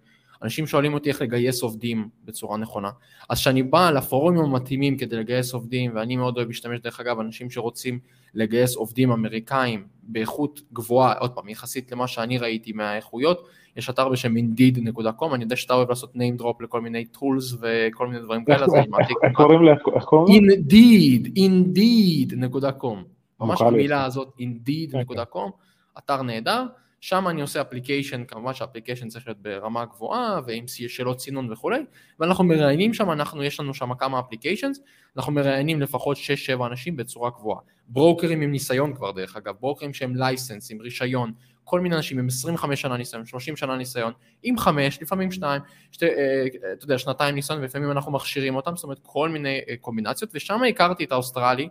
אנשים 0.43 0.67
שואלים 0.67 0.93
אותי 0.93 1.09
איך 1.09 1.21
לגייס 1.21 1.61
עובדים 1.61 2.09
בצורה 2.25 2.57
נכונה. 2.57 2.89
אז 3.29 3.39
כשאני 3.39 3.63
בא 3.63 3.89
לפורומים 3.89 4.41
המתאימים 4.41 4.97
כדי 4.97 5.15
לגייס 5.15 5.53
עובדים, 5.53 5.91
ואני 5.95 6.15
מאוד 6.15 6.37
אוהב 6.37 6.47
להשתמש, 6.47 6.79
דרך 6.79 6.99
אגב, 6.99 7.19
אנשים 7.19 7.49
שרוצים 7.49 7.99
לגייס 8.33 8.75
עובדים 8.75 9.11
אמריקאים 9.11 9.87
באיכות 10.03 10.61
גבוהה, 10.73 11.13
עוד 11.13 11.31
פעם, 11.31 11.49
יחסית 11.49 11.91
למה 11.91 12.07
שאני 12.07 12.37
ראיתי 12.37 12.71
מהאיכויות, 12.71 13.47
יש 13.77 13.89
אתר 13.89 14.09
בשם 14.09 14.33
indeed.com, 14.37 15.33
אני 15.33 15.43
יודע 15.43 15.55
שאתה 15.55 15.73
אוהב 15.73 15.89
לעשות 15.89 16.13
name 16.15 16.41
drop 16.41 16.63
לכל 16.63 16.81
מיני 16.81 17.05
tools 17.15 17.57
וכל 17.59 18.07
מיני 18.07 18.19
דברים 18.19 18.45
כאלה, 18.45 18.65
אז 18.65 18.75
אני 18.75 18.87
מעתיק 18.87 19.17
איך 19.23 19.33
קוראים 19.33 19.63
לך? 19.63 19.81
indeed, 20.29 21.27
indeed.com, 21.37 22.97
ממש 23.39 23.61
המילה 23.61 24.05
הזאת, 24.05 24.33
indeed.com, 24.39 25.49
אתר 25.97 26.21
נהדר, 26.21 26.65
שם 27.03 27.27
אני 27.27 27.41
עושה 27.41 27.61
application, 27.61 28.23
כמובן 28.25 28.53
שה 28.53 28.65
application 28.65 29.07
צריך 29.07 29.27
להיות 29.27 29.41
ברמה 29.41 29.85
גבוהה 29.85 30.39
ועם 30.45 30.65
שאלות 30.67 31.19
סינון 31.19 31.51
וכולי, 31.51 31.79
ואנחנו 32.19 32.43
מראיינים 32.43 32.93
שם, 32.93 33.11
אנחנו, 33.11 33.43
יש 33.43 33.59
לנו 33.59 33.73
שם 33.73 33.93
כמה 33.93 34.19
applications, 34.19 34.79
אנחנו 35.17 35.33
מראיינים 35.33 35.81
לפחות 35.81 36.17
6-7 36.57 36.65
אנשים 36.65 36.95
בצורה 36.95 37.31
קבועה. 37.31 37.59
ברוקרים 37.87 38.41
עם 38.41 38.51
ניסיון 38.51 38.93
כבר 38.95 39.11
דרך 39.11 39.35
אגב, 39.35 39.55
ברוקרים 39.59 39.93
שהם 39.93 40.15
licensed, 40.15 40.71
עם 40.71 40.81
רישיון, 40.81 41.31
כל 41.63 41.79
מיני 41.79 41.95
אנשים 41.95 42.19
עם 42.19 42.27
25 42.27 42.81
שנה 42.81 42.97
ניסיון, 42.97 43.25
30 43.25 43.55
שנה 43.55 43.77
ניסיון, 43.77 44.13
עם 44.43 44.57
5, 44.57 45.01
לפעמים 45.01 45.31
2, 45.31 45.61
שתי, 45.91 46.05
אה, 46.05 46.45
אתה 46.73 46.85
יודע, 46.85 46.97
שנתיים 46.97 47.35
ניסיון, 47.35 47.59
ולפעמים 47.59 47.91
אנחנו 47.91 48.11
מכשירים 48.11 48.55
אותם, 48.55 48.75
זאת 48.75 48.83
אומרת 48.83 48.99
כל 49.01 49.29
מיני 49.29 49.59
אה, 49.69 49.75
קומבינציות, 49.81 50.31
ושם 50.33 50.59
הכרתי 50.69 51.03
את 51.03 51.11
האוסטרלי, 51.11 51.69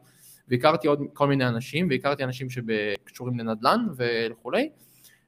והכרתי 0.49 0.89
עוד 0.89 1.01
כל 1.12 1.27
מיני 1.27 1.47
אנשים, 1.47 1.89
והכרתי 1.91 2.25
אנשים 2.25 2.49
שקשורים 2.51 3.39
לנדל"ן 3.39 3.87
וכולי, 3.97 4.69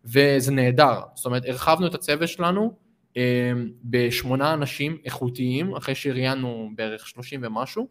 וזה 0.04 0.52
נהדר, 0.52 1.00
זאת 1.14 1.26
אומרת 1.26 1.42
הרחבנו 1.46 1.86
את 1.86 1.94
הצוות 1.94 2.28
שלנו 2.28 2.76
אה, 3.16 3.52
בשמונה 3.84 4.54
אנשים 4.54 4.96
איכותיים, 5.04 5.74
אחרי 5.74 5.94
שראיינו 5.94 6.70
בערך 6.74 7.08
30 7.08 7.40
ומשהו, 7.42 7.88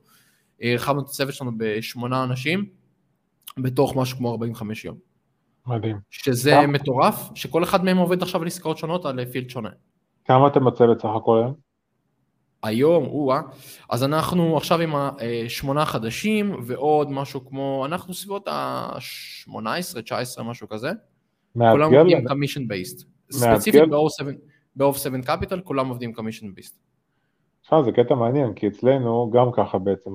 אה, 0.64 0.72
הרחבנו 0.72 1.02
את 1.02 1.06
הצוות 1.06 1.34
שלנו 1.34 1.52
בשמונה 1.58 2.24
אנשים, 2.24 2.66
בתוך 3.58 3.96
משהו 3.96 4.18
כמו 4.18 4.32
45 4.32 4.86
יום. 4.86 4.98
מדהים. 5.68 5.98
שזה 6.10 6.52
כמה? 6.52 6.68
מטורף, 6.68 7.30
שכל 7.36 7.64
אחד 7.64 7.86
מהם 7.86 7.98
עובד 7.98 8.22
עכשיו 8.22 8.42
על 8.42 8.48
עסקאות 8.48 8.78
שונות 8.78 9.06
על 9.06 9.26
field 9.26 9.50
שונה. 9.50 9.70
כמה 10.26 10.48
אתם 10.48 10.66
בצוות 10.66 11.02
סך 11.02 11.10
הכל 11.16 11.38
היום? 11.38 11.54
היום, 12.64 13.06
או-אה, 13.06 13.42
אז 13.90 14.04
אנחנו 14.04 14.58
עכשיו 14.58 14.82
עם 14.82 14.94
השמונה 14.96 15.86
חדשים 15.86 16.56
ועוד 16.66 17.12
משהו 17.12 17.46
כמו, 17.46 17.86
אנחנו 17.86 18.14
סביבות 18.14 18.48
ה-18, 18.48 20.02
19, 20.02 20.44
משהו 20.44 20.70
כזה. 20.70 20.92
כולם? 21.54 21.94
עובדים 21.94 22.28
commission 22.28 22.62
based. 22.62 23.06
ספציפית 23.32 23.90
ב-07 23.90 24.26
ב-07 24.76 25.28
capital 25.28 25.62
כולם 25.64 25.90
עובדים 25.90 26.14
commission 26.18 26.60
based. 26.60 26.76
תשמע, 27.62 27.84
זה 27.84 27.92
קטע 27.92 28.16
מעניין, 28.16 28.54
כי 28.54 28.68
אצלנו 28.68 29.32
גם 29.34 29.52
ככה 29.52 29.78
בעצם, 29.78 30.12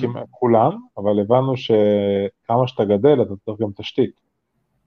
כמעט 0.00 0.26
כולם, 0.30 0.70
אבל 0.98 1.20
הבנו 1.20 1.56
שכמה 1.56 2.66
שאתה 2.68 2.84
גדל, 2.84 3.22
אתה 3.22 3.34
צריך 3.44 3.60
גם 3.60 3.68
תשתית. 3.76 4.20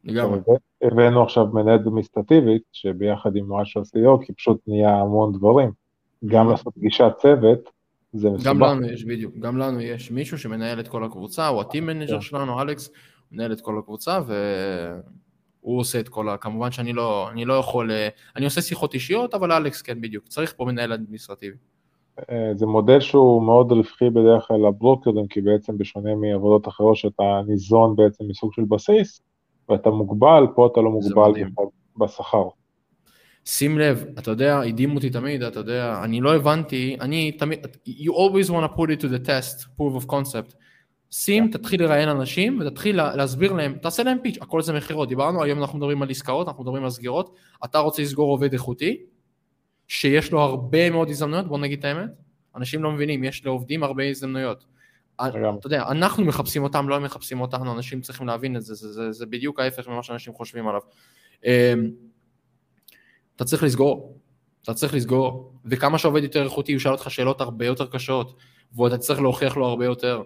לגמרי. 0.03 0.39
הבאנו 0.81 1.23
עכשיו 1.23 1.45
מנהלת 1.53 1.81
אדמיניסטרטיבית, 1.81 2.61
שביחד 2.71 3.35
עם 3.35 3.47
נורא 3.47 3.63
של 3.63 3.79
CEO, 3.79 4.25
כי 4.25 4.33
פשוט 4.33 4.61
נהיה 4.67 4.95
המון 4.95 5.33
דברים. 5.33 5.71
גם 6.25 6.49
לעשות 6.49 6.73
פגישת 6.75 7.11
צוות, 7.17 7.69
זה 8.13 8.29
מסובך. 8.29 8.47
גם 8.47 8.59
לנו 8.59 8.85
יש, 8.85 9.05
בדיוק. 9.05 9.35
גם 9.39 9.57
לנו 9.57 9.81
יש 9.81 10.11
מישהו 10.11 10.37
שמנהל 10.37 10.79
את 10.79 10.87
כל 10.87 11.03
הקבוצה, 11.03 11.47
הוא 11.47 11.61
ה-team 11.61 11.85
manager. 11.85 12.19
שלנו, 12.19 12.61
אלכס, 12.61 12.89
מנהל 13.31 13.51
את 13.51 13.61
כל 13.61 13.79
הקבוצה, 13.79 14.19
והוא 15.63 15.79
עושה 15.79 15.99
את 15.99 16.09
כל 16.09 16.29
ה... 16.29 16.37
כמובן 16.37 16.71
שאני 16.71 16.93
לא, 16.93 17.29
אני 17.31 17.45
לא 17.45 17.53
יכול... 17.53 17.91
אה, 17.91 18.07
אני 18.35 18.45
עושה 18.45 18.61
שיחות 18.61 18.93
אישיות, 18.93 19.33
אבל 19.33 19.51
אלכס 19.51 19.81
כן, 19.81 20.01
בדיוק. 20.01 20.27
צריך 20.27 20.53
פה 20.57 20.65
מנהל 20.65 20.93
אדמיניסטרטיבי. 20.93 21.57
אה, 22.31 22.51
זה 22.55 22.65
מודל 22.65 22.99
שהוא 22.99 23.43
מאוד 23.43 23.71
רווחי 23.71 24.09
בדרך 24.09 24.47
כלל 24.47 24.67
לברוקרים, 24.67 25.27
כי 25.27 25.41
בעצם 25.41 25.77
בשונה 25.77 26.15
מעבודות 26.15 26.67
אחרות 26.67 26.95
שאתה 26.95 27.23
ניזון 27.47 27.95
בעצם 27.95 28.27
מסוג 28.27 28.53
של 28.53 28.63
בסיס, 28.67 29.21
ואתה 29.69 29.89
מוגבל, 29.89 30.47
פה 30.55 30.67
אתה 30.71 30.81
לא 30.81 30.89
מוגבל 30.89 31.31
בשכר. 31.97 32.47
שים 33.45 33.79
לב, 33.79 34.05
אתה 34.19 34.31
יודע, 34.31 34.59
הדהימו 34.59 34.95
אותי 34.95 35.09
תמיד, 35.09 35.43
אתה 35.43 35.59
יודע, 35.59 36.01
אני 36.03 36.21
לא 36.21 36.35
הבנתי, 36.35 36.97
אני 37.01 37.31
תמיד, 37.31 37.59
you 37.87 38.11
always 38.11 38.49
want 38.49 38.65
to 38.65 38.77
put 38.77 38.89
it 38.89 39.01
to 39.01 39.07
the 39.07 39.27
test, 39.27 39.65
proof 39.77 40.03
of 40.03 40.07
concept. 40.07 40.55
שים, 41.11 41.51
תתחיל 41.51 41.83
לראיין 41.83 42.09
אנשים 42.09 42.59
ותתחיל 42.61 42.97
לה- 42.97 43.15
להסביר 43.15 43.53
להם, 43.53 43.77
תעשה 43.81 44.03
להם 44.03 44.17
פיץ', 44.23 44.37
הכל 44.41 44.61
זה 44.61 44.73
מכירות, 44.73 45.09
דיברנו, 45.09 45.43
היום 45.43 45.59
אנחנו 45.59 45.77
מדברים 45.77 46.01
על 46.01 46.09
עסקאות, 46.09 46.47
אנחנו 46.47 46.63
מדברים 46.63 46.83
על 46.83 46.89
סגירות, 46.89 47.35
אתה 47.65 47.79
רוצה 47.79 48.01
לסגור 48.01 48.31
עובד 48.31 48.53
איכותי, 48.53 48.97
שיש 49.87 50.31
לו 50.31 50.41
הרבה 50.41 50.89
מאוד 50.89 51.09
הזדמנויות, 51.09 51.47
בוא 51.47 51.57
נגיד 51.59 51.79
את 51.79 51.85
האמת, 51.85 52.09
אנשים 52.55 52.83
לא 52.83 52.91
מבינים, 52.91 53.23
יש 53.23 53.45
לעובדים 53.45 53.83
הרבה 53.83 54.03
הזדמנויות. 54.03 54.65
אתה 55.59 55.67
יודע, 55.67 55.83
אנחנו 55.87 56.25
מחפשים 56.25 56.63
אותם, 56.63 56.89
לא 56.89 56.95
הם 56.95 57.03
מחפשים 57.03 57.41
אותנו, 57.41 57.73
אנשים 57.73 58.01
צריכים 58.01 58.27
להבין 58.27 58.55
את 58.55 58.61
זה, 58.61 58.73
זה, 58.73 58.93
זה, 58.93 59.11
זה 59.11 59.25
בדיוק 59.25 59.59
ההפך 59.59 59.87
ממה 59.87 60.03
שאנשים 60.03 60.33
חושבים 60.33 60.67
עליו. 60.67 60.81
אמ, 61.45 61.91
אתה 63.35 63.45
צריך 63.45 63.63
לסגור, 63.63 64.17
אתה 64.63 64.73
צריך 64.73 64.93
לסגור, 64.93 65.53
וכמה 65.65 65.97
שעובד 65.97 66.23
יותר 66.23 66.43
איכותי, 66.43 66.71
הוא 66.71 66.77
ישאל 66.77 66.91
אותך 66.91 67.11
שאלות 67.11 67.41
הרבה 67.41 67.65
יותר 67.65 67.87
קשות, 67.87 68.35
ואתה 68.75 68.97
צריך 68.97 69.21
להוכיח 69.21 69.57
לו 69.57 69.65
הרבה 69.65 69.85
יותר. 69.85 70.21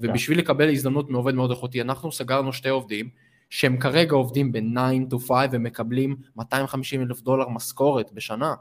ובשביל 0.00 0.38
לקבל 0.38 0.70
הזדמנות 0.70 1.10
מעובד 1.10 1.34
מאוד 1.34 1.50
איכותי, 1.50 1.80
אנחנו 1.80 2.12
סגרנו 2.12 2.52
שתי 2.52 2.68
עובדים, 2.68 3.08
שהם 3.50 3.76
כרגע 3.76 4.14
עובדים 4.14 4.52
ב-9 4.52 5.14
to 5.14 5.18
5 5.18 5.48
ומקבלים 5.50 6.16
250 6.36 7.02
אלף 7.02 7.20
דולר 7.20 7.48
משכורת 7.48 8.12
בשנה. 8.12 8.54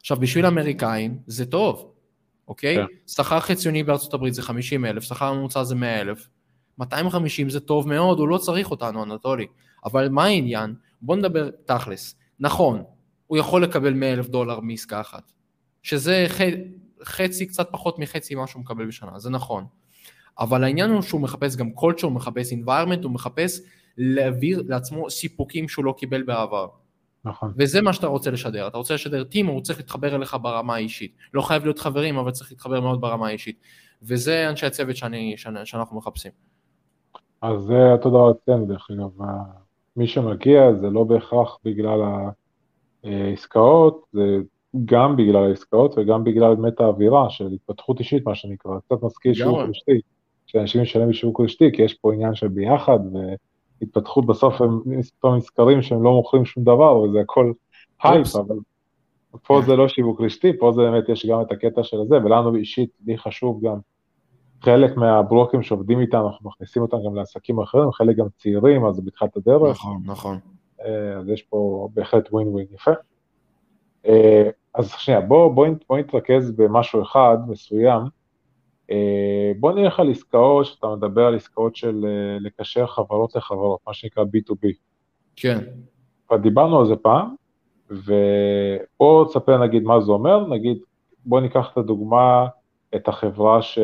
עכשיו, 0.00 0.16
בשביל 0.16 0.46
אמריקאים 0.46 1.18
זה 1.26 1.46
טוב, 1.46 1.92
אוקיי? 2.48 2.76
כן. 2.76 2.84
שכר 3.06 3.40
חציוני 3.40 3.82
בארצות 3.82 4.14
הברית 4.14 4.34
זה 4.34 4.42
50 4.42 4.84
אלף, 4.84 5.02
שכר 5.02 5.32
ממוצע 5.32 5.64
זה 5.64 5.74
100 5.74 6.00
אלף. 6.00 6.28
250 6.78 7.50
זה 7.50 7.60
טוב 7.60 7.88
מאוד, 7.88 8.18
הוא 8.18 8.28
לא 8.28 8.38
צריך 8.38 8.70
אותנו, 8.70 9.04
אנטולי. 9.04 9.46
אבל 9.84 10.08
מה 10.08 10.24
העניין? 10.24 10.74
בוא 11.02 11.16
נדבר 11.16 11.50
תכלס. 11.64 12.16
נכון, 12.40 12.82
הוא 13.26 13.38
יכול 13.38 13.62
לקבל 13.62 13.92
100 13.94 14.12
אלף 14.12 14.28
דולר 14.28 14.60
מעסקה 14.60 15.00
אחת, 15.00 15.32
שזה 15.82 16.26
ח... 16.28 16.40
חצי, 17.04 17.46
קצת 17.46 17.68
פחות 17.72 17.98
מחצי 17.98 18.34
ממה 18.34 18.46
שהוא 18.46 18.62
מקבל 18.62 18.86
בשנה, 18.86 19.18
זה 19.18 19.30
נכון. 19.30 19.64
אבל 20.40 20.64
העניין 20.64 20.90
הוא 20.90 21.02
שהוא 21.02 21.20
מחפש 21.20 21.56
גם 21.56 21.70
culture, 21.76 22.02
הוא 22.02 22.12
מחפש 22.12 22.52
environment, 22.52 23.02
הוא 23.04 23.12
מחפש 23.12 23.60
להעביר 23.98 24.62
לעצמו 24.68 25.10
סיפוקים 25.10 25.68
שהוא 25.68 25.84
לא 25.84 25.94
קיבל 25.98 26.22
בעבר. 26.22 26.66
נכון. 27.24 27.52
וזה 27.56 27.82
מה 27.82 27.92
שאתה 27.92 28.06
רוצה 28.06 28.30
לשדר, 28.30 28.66
אתה 28.66 28.78
רוצה 28.78 28.94
לשדר 28.94 29.24
טים, 29.24 29.46
הוא 29.46 29.62
צריך 29.62 29.78
להתחבר 29.78 30.14
אליך 30.14 30.36
ברמה 30.42 30.74
האישית. 30.74 31.12
לא 31.34 31.42
חייב 31.42 31.62
להיות 31.64 31.78
חברים, 31.78 32.18
אבל 32.18 32.30
צריך 32.30 32.50
להתחבר 32.52 32.80
מאוד 32.80 33.00
ברמה 33.00 33.26
האישית. 33.26 33.60
וזה 34.02 34.48
אנשי 34.50 34.66
הצוות 34.66 34.96
שאני, 34.96 35.34
שאני, 35.36 35.66
שאנחנו 35.66 35.98
מחפשים. 35.98 36.32
אז 37.42 37.60
זה 37.60 37.92
אותו 37.92 38.10
דבר 38.10 38.30
אצלנו 38.30 38.66
דרך 38.66 38.88
אגב, 38.90 39.10
מי 39.96 40.06
שמגיע 40.06 40.72
זה 40.72 40.90
לא 40.90 41.04
בהכרח 41.04 41.58
בגלל 41.64 42.00
העסקאות, 43.04 44.04
זה 44.12 44.38
גם 44.84 45.16
בגלל 45.16 45.44
העסקאות 45.44 45.98
וגם 45.98 46.24
בגלל 46.24 46.54
באמת 46.54 46.80
האווירה 46.80 47.30
של 47.30 47.46
התפתחות 47.52 47.98
אישית 47.98 48.26
מה 48.26 48.34
שנקרא, 48.34 48.78
קצת 48.78 49.02
מזכיר 49.02 49.34
שיווק 49.34 49.58
לגמרי. 49.58 49.72
שאנשים 50.48 50.82
משלמים 50.82 51.08
בשיווק 51.08 51.40
רשתי 51.40 51.72
כי 51.72 51.82
יש 51.82 51.94
פה 51.94 52.12
עניין 52.12 52.34
של 52.34 52.48
ביחד 52.48 52.98
והתפתחות 53.80 54.26
בסוף 54.26 54.60
הם 54.60 55.02
פתאום 55.18 55.36
נזכרים 55.36 55.82
שהם 55.82 56.02
לא 56.02 56.12
מוכרים 56.12 56.44
שום 56.44 56.64
דבר 56.64 56.98
וזה 57.00 57.20
הכל 57.20 57.52
הייפ. 58.02 58.36
אבל 58.36 58.56
פה 59.46 59.58
כן. 59.60 59.66
זה 59.66 59.76
לא 59.76 59.88
שיווק 59.88 60.20
רשתי, 60.20 60.58
פה 60.58 60.72
זה 60.72 60.82
באמת 60.82 61.08
יש 61.08 61.26
גם 61.26 61.40
את 61.40 61.52
הקטע 61.52 61.82
של 61.82 61.96
זה 62.08 62.16
ולנו 62.16 62.54
אישית 62.54 62.90
לי 63.06 63.18
חשוב 63.18 63.60
גם 63.66 63.78
חלק 64.62 64.96
מהברוקרים 64.96 65.62
שעובדים 65.62 66.00
איתנו, 66.00 66.28
אנחנו 66.28 66.50
מכניסים 66.50 66.82
אותם 66.82 66.96
גם 67.06 67.14
לעסקים 67.14 67.60
אחרים, 67.60 67.92
חלק 67.92 68.16
גם 68.16 68.26
צעירים, 68.36 68.86
אז 68.86 68.94
זה 68.94 69.02
בתחילת 69.04 69.36
הדרך, 69.36 69.70
נכון, 69.70 70.02
נכון. 70.04 70.38
אה, 70.84 71.18
אז 71.18 71.28
יש 71.28 71.42
פה 71.42 71.88
בהחלט 71.94 72.28
ווין 72.32 72.48
ווין 72.48 72.66
יפה. 72.74 72.90
אה, 74.06 74.50
אז 74.74 74.90
שנייה, 74.90 75.20
בוא, 75.20 75.54
בוא, 75.54 75.66
בוא 75.88 75.98
נתרכז 75.98 76.50
במשהו 76.50 77.02
אחד 77.02 77.36
מסוים. 77.48 78.02
אה, 78.90 79.52
בוא 79.60 79.72
נלך 79.72 80.00
על 80.00 80.10
עסקאות, 80.10 80.66
שאתה 80.66 80.86
מדבר 80.96 81.26
על 81.26 81.34
עסקאות 81.34 81.76
של 81.76 82.04
אה, 82.04 82.38
לקשר 82.40 82.86
חברות 82.86 83.36
לחברות, 83.36 83.80
מה 83.86 83.94
שנקרא 83.94 84.24
B2B. 84.24 84.68
כן. 85.36 85.58
כבר 86.26 86.36
דיברנו 86.36 86.80
על 86.80 86.86
זה 86.86 86.96
פעם, 86.96 87.34
ובוא 87.90 89.24
תספר 89.24 89.58
נגיד 89.58 89.82
מה 89.82 90.00
זה 90.00 90.12
אומר, 90.12 90.46
נגיד, 90.46 90.78
בוא 91.24 91.40
ניקח 91.40 91.68
את 91.72 91.76
הדוגמה, 91.76 92.46
את 92.94 93.08
החברה 93.08 93.62
ש... 93.62 93.78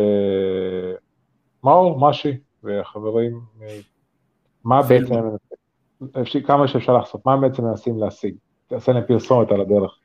מאור, 1.64 2.08
משי, 2.08 2.36
והחברים, 2.62 3.40
אה, 3.62 3.78
מה. 4.64 4.82
בעצם, 4.82 5.14
כמה 6.46 6.68
שאפשר 6.68 6.92
לעשות, 6.92 7.26
מה 7.26 7.36
בעצם 7.36 7.64
מנסים 7.64 7.98
להשיג? 7.98 8.34
תעשה 8.66 8.92
להם 8.92 9.02
פרסומת 9.06 9.50
על 9.50 9.60
הדרך. 9.60 9.98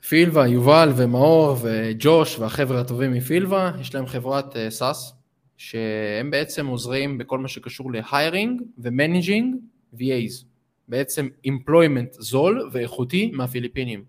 פילבה, 0.00 0.46
יובל 0.46 0.92
ומאור 0.96 1.56
וג'וש 1.62 2.38
והחבר'ה 2.38 2.80
הטובים 2.80 3.12
מפילבה, 3.12 3.72
יש 3.80 3.94
להם 3.94 4.06
חברת 4.06 4.56
אה, 4.56 4.70
SaaS, 4.70 5.12
שהם 5.56 6.30
בעצם 6.30 6.66
עוזרים 6.66 7.18
בכל 7.18 7.38
מה 7.38 7.48
שקשור 7.48 7.92
להיירינג 7.92 8.62
ומנג'ינג 8.78 9.56
VAs. 9.94 10.44
בעצם 10.88 11.28
employment 11.46 12.22
זול 12.22 12.70
ואיכותי 12.72 13.30
מהפיליפינים. 13.34 14.04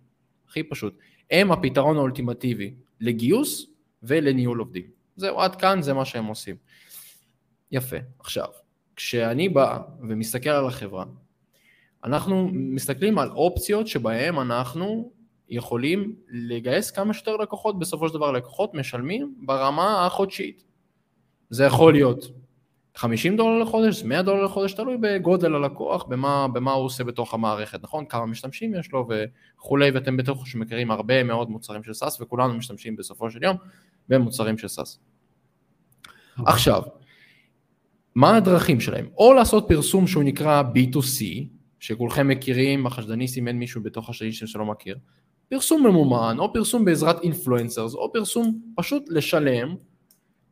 הכי 0.49 0.63
פשוט. 0.63 0.97
הם 1.31 1.51
הפתרון 1.51 1.97
האולטימטיבי 1.97 2.73
לגיוס 3.01 3.67
ולניהול 4.03 4.59
עובדים. 4.59 4.83
זהו, 5.15 5.39
עד 5.39 5.55
כאן 5.55 5.81
זה 5.81 5.93
מה 5.93 6.05
שהם 6.05 6.25
עושים. 6.25 6.55
יפה. 7.71 7.97
עכשיו, 8.19 8.47
כשאני 8.95 9.49
בא 9.49 9.79
ומסתכל 10.01 10.49
על 10.49 10.67
החברה, 10.67 11.05
אנחנו 12.03 12.49
מסתכלים 12.53 13.19
על 13.19 13.29
אופציות 13.29 13.87
שבהן 13.87 14.35
אנחנו 14.35 15.11
יכולים 15.49 16.15
לגייס 16.29 16.91
כמה 16.91 17.13
שיותר 17.13 17.37
לקוחות, 17.37 17.79
בסופו 17.79 18.07
של 18.07 18.13
דבר 18.13 18.31
לקוחות 18.31 18.73
משלמים 18.73 19.35
ברמה 19.45 20.05
החודשית. 20.05 20.63
זה 21.49 21.63
יכול 21.63 21.93
להיות 21.93 22.25
50 22.97 23.37
דולר 23.37 23.59
לחודש, 23.59 24.03
100 24.03 24.21
דולר 24.21 24.43
לחודש, 24.43 24.73
תלוי 24.73 24.97
בגודל 25.01 25.55
הלקוח, 25.55 26.03
במה, 26.03 26.47
במה 26.47 26.71
הוא 26.71 26.85
עושה 26.85 27.03
בתוך 27.03 27.33
המערכת, 27.33 27.83
נכון? 27.83 28.05
כמה 28.05 28.25
משתמשים 28.25 28.75
יש 28.75 28.91
לו 28.91 29.07
וכולי, 29.57 29.91
ואתם 29.91 30.17
בטוח 30.17 30.45
שמכירים 30.45 30.91
הרבה 30.91 31.23
מאוד 31.23 31.49
מוצרים 31.49 31.83
של 31.83 31.93
SaaS, 31.93 32.21
וכולנו 32.21 32.53
משתמשים 32.53 32.95
בסופו 32.95 33.31
של 33.31 33.43
יום 33.43 33.57
במוצרים 34.09 34.57
של 34.57 34.67
SaaS. 34.67 34.99
עכשיו, 36.45 36.81
מה 38.15 38.37
הדרכים 38.37 38.79
שלהם? 38.79 39.07
או 39.17 39.33
לעשות 39.33 39.65
פרסום 39.67 40.07
שהוא 40.07 40.23
נקרא 40.23 40.63
B2C, 40.75 41.23
שכולכם 41.79 42.27
מכירים, 42.27 42.87
החשדניסטים 42.87 43.47
אין 43.47 43.59
מישהו 43.59 43.83
בתוך 43.83 44.09
השדניסטים 44.09 44.47
שלא 44.47 44.65
מכיר, 44.65 44.97
פרסום 45.49 45.87
ממומן, 45.87 46.35
או 46.39 46.53
פרסום 46.53 46.85
בעזרת 46.85 47.23
influencers, 47.23 47.93
או 47.93 48.13
פרסום 48.13 48.59
פשוט 48.75 49.03
לשלם 49.09 49.75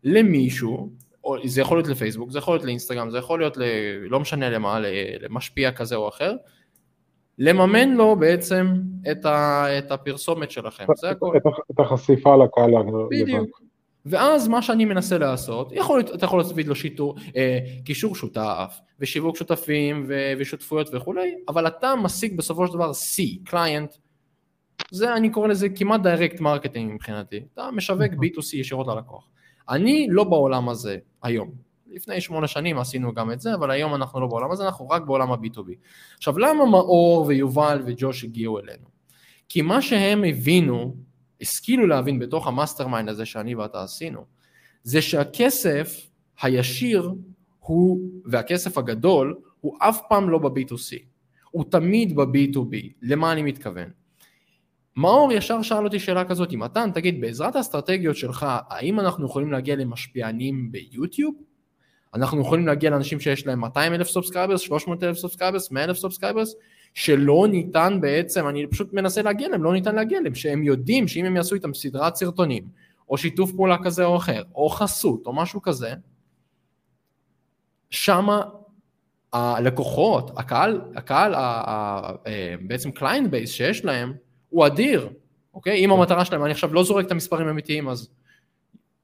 למישהו, 0.03 0.89
או 1.23 1.35
זה 1.45 1.61
יכול 1.61 1.77
להיות 1.77 1.87
לפייסבוק, 1.87 2.31
זה 2.31 2.37
יכול 2.37 2.53
להיות 2.53 2.65
לאינסטגרם, 2.65 3.09
זה 3.09 3.17
יכול 3.17 3.39
להיות 3.39 3.57
ל... 3.57 3.63
לא 4.09 4.19
משנה 4.19 4.49
למה, 4.49 4.79
למשפיע 5.19 5.71
כזה 5.71 5.95
או 5.95 6.09
אחר, 6.09 6.35
לממן 7.37 7.89
לו 7.89 8.15
בעצם 8.15 8.67
את, 9.11 9.25
ה, 9.25 9.65
את 9.77 9.91
הפרסומת 9.91 10.51
שלכם, 10.51 10.85
זה 10.95 11.09
הכל. 11.09 11.37
את 11.37 11.41
את 11.71 11.79
החשיפה 11.79 12.35
לקהל. 12.35 12.71
בדיוק. 13.09 13.61
ואז 14.05 14.47
מה 14.47 14.61
שאני 14.61 14.85
מנסה 14.85 15.17
לעשות, 15.17 15.71
יכול 15.71 15.99
אתה 15.99 16.25
יכול 16.25 16.39
להצמיד 16.39 16.67
לו 16.67 16.75
שיטור, 16.75 17.15
אה, 17.35 17.59
קישור 17.85 18.15
שותף, 18.15 18.79
ושיווק 18.99 19.37
שותפים, 19.37 20.05
ו, 20.07 20.33
ושותפויות 20.37 20.89
וכולי, 20.93 21.35
אבל 21.47 21.67
אתה 21.67 21.93
משיג 21.95 22.37
בסופו 22.37 22.67
של 22.67 22.73
דבר 22.73 22.91
C, 22.91 23.23
client, 23.45 23.95
זה 24.91 25.15
אני 25.15 25.29
קורא 25.29 25.47
לזה 25.47 25.69
כמעט 25.69 26.01
direct 26.01 26.39
marketing 26.39 26.93
מבחינתי, 26.93 27.43
אתה 27.53 27.69
משווק 27.71 28.11
B2C 28.11 28.55
ישירות 28.55 28.87
ללקוח. 28.87 29.29
אני 29.69 30.07
לא 30.09 30.23
בעולם 30.23 30.69
הזה 30.69 30.97
היום, 31.23 31.51
לפני 31.91 32.21
שמונה 32.21 32.47
שנים 32.47 32.77
עשינו 32.77 33.13
גם 33.13 33.31
את 33.31 33.39
זה, 33.39 33.53
אבל 33.53 33.71
היום 33.71 33.95
אנחנו 33.95 34.19
לא 34.19 34.27
בעולם 34.27 34.51
הזה, 34.51 34.65
אנחנו 34.65 34.89
רק 34.89 35.01
בעולם 35.01 35.31
ה-B2B. 35.31 35.71
עכשיו 36.17 36.39
למה 36.39 36.65
מאור 36.65 37.25
ויובל 37.27 37.81
וג'וש 37.85 38.23
הגיעו 38.23 38.59
אלינו? 38.59 38.85
כי 39.49 39.61
מה 39.61 39.81
שהם 39.81 40.23
הבינו 40.23 40.95
השכילו 41.41 41.87
להבין 41.87 42.19
בתוך 42.19 42.47
ה-mastermind 42.47 43.09
הזה 43.09 43.25
שאני 43.25 43.55
ואתה 43.55 43.83
עשינו, 43.83 44.25
זה 44.83 45.01
שהכסף 45.01 46.09
הישיר 46.41 47.13
הוא, 47.59 47.99
והכסף 48.25 48.77
הגדול, 48.77 49.35
הוא 49.61 49.77
אף 49.79 50.01
פעם 50.09 50.29
לא 50.29 50.37
ב-B2C, 50.37 50.97
הוא 51.51 51.65
תמיד 51.71 52.15
ב-B2B. 52.15 52.75
למה 53.01 53.31
אני 53.31 53.41
מתכוון? 53.41 54.04
מאור 54.97 55.31
ישר 55.33 55.61
שאל 55.61 55.83
אותי 55.83 55.99
שאלה 55.99 56.25
כזאת, 56.25 56.53
מתן, 56.53 56.91
תגיד, 56.91 57.21
בעזרת 57.21 57.55
האסטרטגיות 57.55 58.15
שלך, 58.15 58.45
האם 58.69 58.99
אנחנו 58.99 59.25
יכולים 59.25 59.51
להגיע 59.51 59.75
למשפיענים 59.75 60.71
ביוטיוב? 60.71 61.35
אנחנו 62.13 62.41
יכולים 62.41 62.67
להגיע 62.67 62.89
לאנשים 62.89 63.19
שיש 63.19 63.47
להם 63.47 63.59
200 63.59 63.93
אלף 63.93 64.07
subscribers, 64.07 64.61
300 64.61 65.03
אלף 65.03 65.17
subscribers, 65.17 65.71
100 65.71 65.83
אלף 65.83 65.97
subscribers, 65.97 66.55
שלא 66.93 67.47
ניתן 67.49 67.97
בעצם, 68.01 68.47
אני 68.47 68.67
פשוט 68.67 68.93
מנסה 68.93 69.21
להגיע 69.21 69.49
להם, 69.49 69.63
לא 69.63 69.73
ניתן 69.73 69.95
להגיע 69.95 70.21
להם, 70.21 70.35
שהם 70.35 70.63
יודעים 70.63 71.07
שאם 71.07 71.25
הם 71.25 71.35
יעשו 71.35 71.55
איתם 71.55 71.73
סדרת 71.73 72.15
סרטונים, 72.15 72.63
או 73.09 73.17
שיתוף 73.17 73.51
פעולה 73.51 73.77
כזה 73.83 74.05
או 74.05 74.17
אחר, 74.17 74.43
או 74.55 74.69
חסות, 74.69 75.25
או 75.25 75.33
משהו 75.33 75.61
כזה, 75.61 75.93
שמה 77.89 78.41
הלקוחות, 79.33 80.31
הקהל, 80.37 80.81
הקהל, 80.95 81.35
אה, 81.35 82.55
בעצם 82.61 82.91
client 82.91 83.29
base 83.29 83.51
שיש 83.51 83.85
להם, 83.85 84.13
הוא 84.49 84.65
אדיר, 84.65 85.09
אוקיי? 85.53 85.85
אם 85.85 85.91
המטרה 85.91 86.25
שלהם, 86.25 86.43
אני 86.43 86.51
עכשיו 86.51 86.73
לא 86.73 86.83
זורק 86.83 87.05
את 87.05 87.11
המספרים 87.11 87.47
האמיתיים, 87.47 87.89
אז 87.89 88.09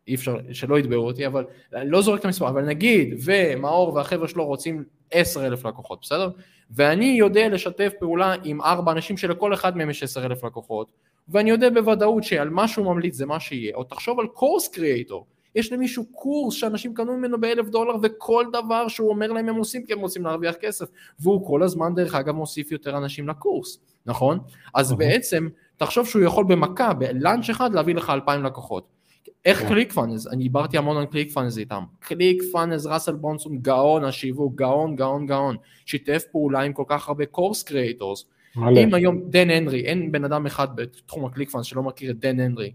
אי 0.07 0.15
אפשר, 0.15 0.37
שלא 0.53 0.79
יתבעו 0.79 1.07
אותי, 1.07 1.27
אבל 1.27 1.45
אני 1.73 1.89
לא 1.89 2.01
זורק 2.01 2.19
את 2.19 2.25
המספר, 2.25 2.49
אבל 2.49 2.65
נגיד, 2.65 3.15
ומאור 3.25 3.93
והחבר'ה 3.93 4.27
שלו 4.27 4.45
רוצים 4.45 4.83
עשר 5.11 5.47
אלף 5.47 5.65
לקוחות, 5.65 5.99
בסדר? 6.01 6.29
ואני 6.71 7.05
יודע 7.05 7.49
לשתף 7.49 7.91
פעולה 7.99 8.35
עם 8.43 8.61
ארבע 8.61 8.91
אנשים 8.91 9.17
שלכל 9.17 9.53
אחד 9.53 9.77
מהם 9.77 9.89
יש 9.89 10.03
עשר 10.03 10.25
אלף 10.25 10.43
לקוחות, 10.43 10.91
ואני 11.27 11.49
יודע 11.49 11.69
בוודאות 11.69 12.23
שעל 12.23 12.49
מה 12.49 12.67
שהוא 12.67 12.85
ממליץ 12.85 13.15
זה 13.15 13.25
מה 13.25 13.39
שיהיה, 13.39 13.75
או 13.75 13.83
תחשוב 13.83 14.19
על 14.19 14.27
קורס 14.27 14.67
קריאייטור, 14.67 15.25
יש 15.55 15.73
למישהו 15.73 16.05
קורס 16.11 16.55
שאנשים 16.55 16.93
קנו 16.93 17.17
ממנו 17.17 17.41
באלף 17.41 17.69
דולר 17.69 17.95
וכל 18.01 18.45
דבר 18.53 18.87
שהוא 18.87 19.09
אומר 19.09 19.31
להם 19.31 19.49
הם 19.49 19.55
עושים 19.55 19.85
כי 19.85 19.93
הם 19.93 19.99
רוצים 19.99 20.25
להרוויח 20.25 20.55
כסף. 20.55 20.85
והוא 21.19 21.47
כל 21.47 21.63
הזמן 21.63 21.95
דרך 21.95 22.15
אגב 22.15 22.35
מוסיף 22.35 22.71
יותר 22.71 22.97
אנשים 22.97 23.27
לקורס, 23.27 23.79
נכון? 24.05 24.39
אז 24.73 24.93
בעצם 24.93 25.49
תחשוב 25.77 26.07
שהוא 26.07 26.23
יכול 26.23 26.45
במכה, 26.45 26.93
ב-launch 26.93 27.49
אחד 27.49 27.73
להביא 27.73 27.95
לך 27.95 28.09
אלפיים 28.09 28.43
לקוחות. 28.43 29.01
איך 29.45 29.67
ClickFunnels, 29.67 30.27
אני 30.27 30.43
דיברתי 30.43 30.77
המון 30.77 30.97
על 30.97 31.05
ClickFunnels 31.05 31.57
איתם, 31.57 31.83
ClickFunnels 31.99 32.87
ראסל 32.87 33.15
ברונסון 33.15 33.57
גאון 33.57 34.03
השיווק, 34.03 34.55
גאון 34.55 34.95
גאון 34.95 35.25
גאון, 35.25 35.55
שיתף 35.85 36.23
פעולה 36.31 36.61
עם 36.61 36.73
כל 36.73 36.83
כך 36.87 37.07
הרבה 37.07 37.25
course 37.25 37.63
creators, 37.63 38.25
אם 38.57 38.93
היום 38.93 39.21
דן 39.29 39.49
הנרי, 39.49 39.81
אין 39.81 40.11
בן 40.11 40.23
אדם 40.23 40.45
אחד 40.45 40.75
בתחום 40.75 41.25
ה 41.25 41.49
ClickFunnels 41.49 41.65
שלא 41.65 41.83
מכיר 41.83 42.11
את 42.11 42.19
דן 42.19 42.39
הנרי, 42.39 42.71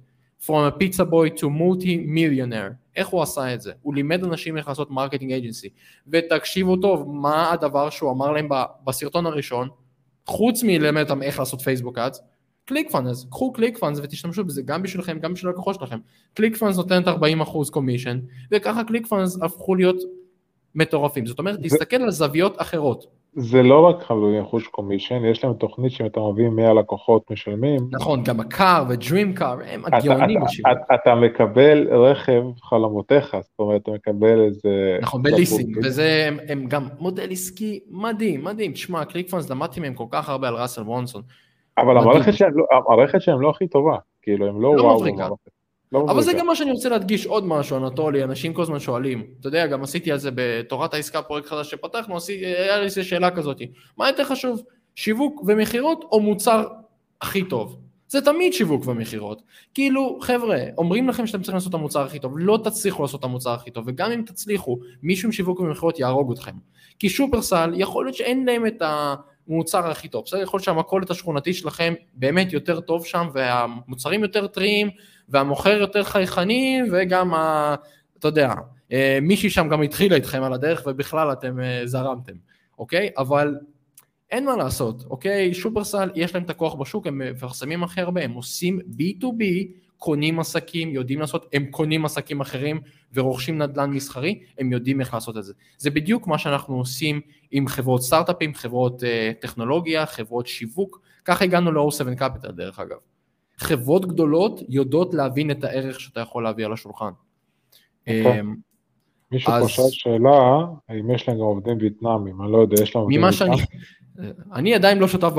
From 0.47 0.53
a 0.53 0.79
pizza 0.79 1.05
boy 1.05 1.41
to 1.41 1.47
multi-millionaire. 1.49 2.75
איך 2.97 3.09
הוא 3.09 3.23
עשה 3.23 3.55
את 3.55 3.61
זה? 3.61 3.73
הוא 3.83 3.95
לימד 3.95 4.25
אנשים 4.25 4.57
איך 4.57 4.69
לעשות 4.69 4.91
marketing 4.91 5.33
agency. 5.33 5.69
ותקשיבו 6.09 6.77
טוב, 6.77 7.09
מה 7.09 7.53
הדבר 7.53 7.91
שהוא 7.91 8.11
אמר 8.11 8.33
להם 8.33 8.49
בסרטון 8.85 9.27
הראשון, 9.27 9.69
חוץ 10.27 10.63
מלמד 10.63 11.03
אותם 11.03 11.23
איך 11.23 11.39
לעשות 11.39 11.61
Facebook 11.61 11.99
Ads, 11.99 12.21
ClickFunnels, 12.65 13.27
קחו 13.31 13.53
ClickFunnels 13.53 13.99
ותשתמשו 14.03 14.45
בזה 14.45 14.63
גם 14.63 14.83
בשבילכם, 14.83 15.19
גם 15.19 15.35
בשביל 15.35 15.49
הלקוחות 15.49 15.75
שלכם. 15.75 15.99
ClickFunnels 16.35 16.77
נותנת 16.77 17.09
40% 17.09 17.11
commission, 17.71 18.21
וככה 18.51 18.85
ClickFunnels 18.85 19.39
הפכו 19.43 19.75
להיות 19.75 19.97
מטורפים. 20.75 21.27
זאת 21.27 21.39
אומרת, 21.39 21.59
תסתכל 21.63 21.97
על 21.97 22.11
זוויות 22.11 22.61
אחרות. 22.61 23.07
זה 23.39 23.63
לא 23.63 23.81
רק 23.81 24.03
ארבעים 24.03 24.43
אחוז 24.43 24.63
commission, 24.63 25.25
יש 25.25 25.45
להם 25.45 25.53
תוכנית 25.53 25.93
שאם 25.93 26.07
אתה 26.07 26.21
מביא 26.21 26.49
100 26.49 26.75
לקוחות 26.75 27.31
משלמים. 27.31 27.81
נכון, 27.93 28.23
גם 28.23 28.41
ה-car 28.41 28.85
ו-dream 28.89 29.35
car, 29.35 29.57
הם 29.67 29.83
הגאונים 29.85 30.41
בשיווק. 30.45 30.73
אתה, 30.73 30.95
אתה 30.95 31.15
מקבל 31.15 31.89
רכב 31.95 32.43
חלומותיך, 32.63 33.37
זאת 33.41 33.59
אומרת, 33.59 33.83
אתה 33.83 33.91
מקבל 33.91 34.41
איזה... 34.41 34.99
נכון, 35.03 35.23
בליסינג, 35.23 35.79
וזה 35.85 36.25
הם, 36.29 36.39
הם 36.49 36.67
גם 36.67 36.89
מודל 36.99 37.31
עסקי 37.31 37.81
מדהים, 37.91 38.45
מדהים. 38.45 38.73
תשמע, 38.73 39.05
ClickFunnels, 39.05 39.51
למדתי 39.51 39.81
מהם 39.81 39.95
כל 39.95 40.07
כך 40.11 40.29
הרבה 40.29 40.49
על 40.49 40.55
ראסל 40.55 40.83
ברונסון. 40.83 41.23
אבל 41.79 41.99
המערכת 41.99 42.35
שלהם, 42.35 42.59
לא, 42.59 42.65
המערכת 42.71 43.21
שלהם 43.21 43.41
לא 43.41 43.51
הכי 43.51 43.69
טובה, 43.69 43.97
כאילו, 44.23 44.47
הם 44.47 44.61
לא, 44.61 44.77
לא 44.77 44.83
וואו. 44.83 45.37
לא 45.93 46.07
אבל 46.09 46.23
זה 46.23 46.33
גם 46.33 46.47
מה 46.47 46.57
שאני 46.57 46.71
רוצה 46.71 46.89
להדגיש 46.89 47.27
עוד 47.27 47.47
משהו, 47.47 47.77
אנטולי, 47.77 48.25
אנשים 48.25 48.55
כל 48.55 48.63
הזמן 48.63 48.79
שואלים, 48.79 49.27
אתה 49.41 49.49
יודע, 49.49 49.67
גם 49.67 49.83
עשיתי 49.83 50.13
על 50.13 50.19
זה 50.19 50.31
בתורת 50.35 50.95
העסקה, 50.95 51.23
פרויקט 51.23 51.49
חדש 51.49 51.71
שפתחנו, 51.71 52.17
היה 52.29 52.81
לי 52.81 52.91
שאלה 52.91 53.31
כזאת, 53.31 53.63
מה 53.97 54.09
יותר 54.09 54.25
חשוב, 54.25 54.63
שיווק 54.95 55.43
ומכירות 55.47 56.05
או 56.13 56.21
מוצר 56.21 56.67
הכי 57.21 57.45
טוב? 57.45 57.79
זה 58.09 58.21
תמיד 58.21 58.53
שיווק 58.53 58.87
ומכירות. 58.87 59.43
כאילו, 59.75 60.19
חבר'ה, 60.23 60.59
אומרים 60.79 61.09
לכם 61.09 61.27
שאתם 61.27 61.43
צריכים 61.43 61.55
לעשות 61.55 61.71
את 61.71 61.75
המוצר 61.75 62.01
הכי 62.01 62.19
טוב, 62.19 62.33
לא 62.37 62.59
תצליחו 62.65 63.03
לעשות 63.03 63.21
את 63.21 63.25
המוצר 63.25 63.51
הכי 63.51 63.71
טוב, 63.71 63.85
וגם 63.87 64.13
אם 64.13 64.23
תצליחו, 64.27 64.79
מישהו 65.03 65.27
עם 65.27 65.33
שיווק 65.33 65.61
ומכירות 65.61 65.99
יהרוג 65.99 66.33
אתכם. 66.33 66.53
כי 66.99 67.09
שופרסל, 67.09 67.73
יכול 67.77 68.05
להיות 68.05 68.17
שאין 68.17 68.47
להם 68.47 68.67
את 68.67 68.83
המוצר 69.49 69.91
הכי 69.91 70.09
טוב, 70.09 70.25
בסדר? 70.25 70.43
יכול 70.43 70.59
להיות 70.59 70.65
שהמכולת 70.65 71.11
השכונתית 71.11 71.55
שלכם 71.55 71.95
באמת 72.15 72.53
יותר 72.53 72.81
טוב 72.81 73.07
שם, 73.07 73.29
והמוצרים 73.33 74.23
יותר 74.23 74.47
טריים, 74.47 74.91
והמוכר 75.29 75.77
יותר 75.77 76.05
חייכני, 76.05 76.81
וגם, 76.93 77.35
ה, 77.35 77.75
אתה 78.19 78.29
יודע, 78.29 78.55
אה, 78.93 79.19
מישהי 79.23 79.51
שם 79.51 79.69
גם 79.69 79.83
התחילה 79.83 80.17
איתכם 80.17 80.43
על 80.43 80.53
הדרך, 80.53 80.83
ובכלל 80.87 81.33
אתם 81.33 81.61
אה, 81.61 81.83
זרמתם, 81.85 82.35
אוקיי? 82.79 83.11
אבל 83.19 83.55
אין 84.31 84.45
מה 84.45 84.57
לעשות, 84.57 85.05
אוקיי? 85.11 85.55
שופרסל, 85.55 86.11
יש 86.15 86.35
להם 86.35 86.45
את 86.45 86.51
הכוח 86.51 86.75
בשוק, 86.75 87.07
הם 87.07 87.19
מפרסמים 87.19 87.83
הכי 87.83 88.01
הרבה, 88.01 88.25
הם 88.25 88.33
עושים 88.33 88.79
B2B, 88.79 89.45
קונים 89.99 90.41
עסקים, 90.41 90.89
יודעים 90.89 91.21
לעשות, 91.21 91.47
הם 91.53 91.67
קונים 91.67 92.05
עסקים 92.05 92.41
אחרים 92.41 92.81
ורוכשים 93.15 93.63
נדל"ן 93.63 93.91
מסחרי, 93.91 94.41
הם 94.59 94.73
יודעים 94.73 95.01
איך 95.01 95.15
לעשות 95.15 95.37
את 95.37 95.45
זה. 95.45 95.53
זה 95.79 95.91
בדיוק 95.91 96.27
מה 96.27 96.39
שאנחנו 96.39 96.77
עושים 96.77 97.21
עם 97.51 97.69
חברות 97.69 98.03
סטארט-אפים, 98.03 98.55
חברות 98.55 99.03
uh, 99.03 99.07
טכנולוגיה, 99.41 100.07
חברות 100.07 100.47
שיווק, 100.47 101.01
ככה 101.25 101.45
הגענו 101.45 101.73
ל-O7 101.73 102.21
Capital 102.21 102.53
דרך 102.53 102.79
אגב. 102.79 102.97
חברות 103.59 104.07
גדולות 104.07 104.61
יודעות 104.69 105.15
להבין 105.15 105.51
את 105.51 105.65
הערך 105.65 106.01
שאתה 106.01 106.21
יכול 106.21 106.45
להביא 106.45 106.67
על 106.67 106.73
השולחן. 106.73 107.11
אוקיי. 108.01 108.41
אמ, 108.41 108.55
מישהו. 109.33 109.53
פה 109.61 109.69
שאל 109.69 109.85
שאלה, 109.91 110.59
האם 110.89 111.11
יש 111.11 111.29
להם 111.29 111.39
גם 111.39 111.45
עובדים 111.45 111.79
וייטנאמים, 111.81 112.43
אני 112.43 112.53
לא 112.53 112.59
יודע, 112.59 112.83
יש 112.83 112.97
להם 112.97 113.03
עובדים 113.03 113.23
וייטנאמים? 113.23 113.65
אני 114.55 114.75
עדיין 114.75 114.99
לא 114.99 115.09
שותף. 115.09 115.33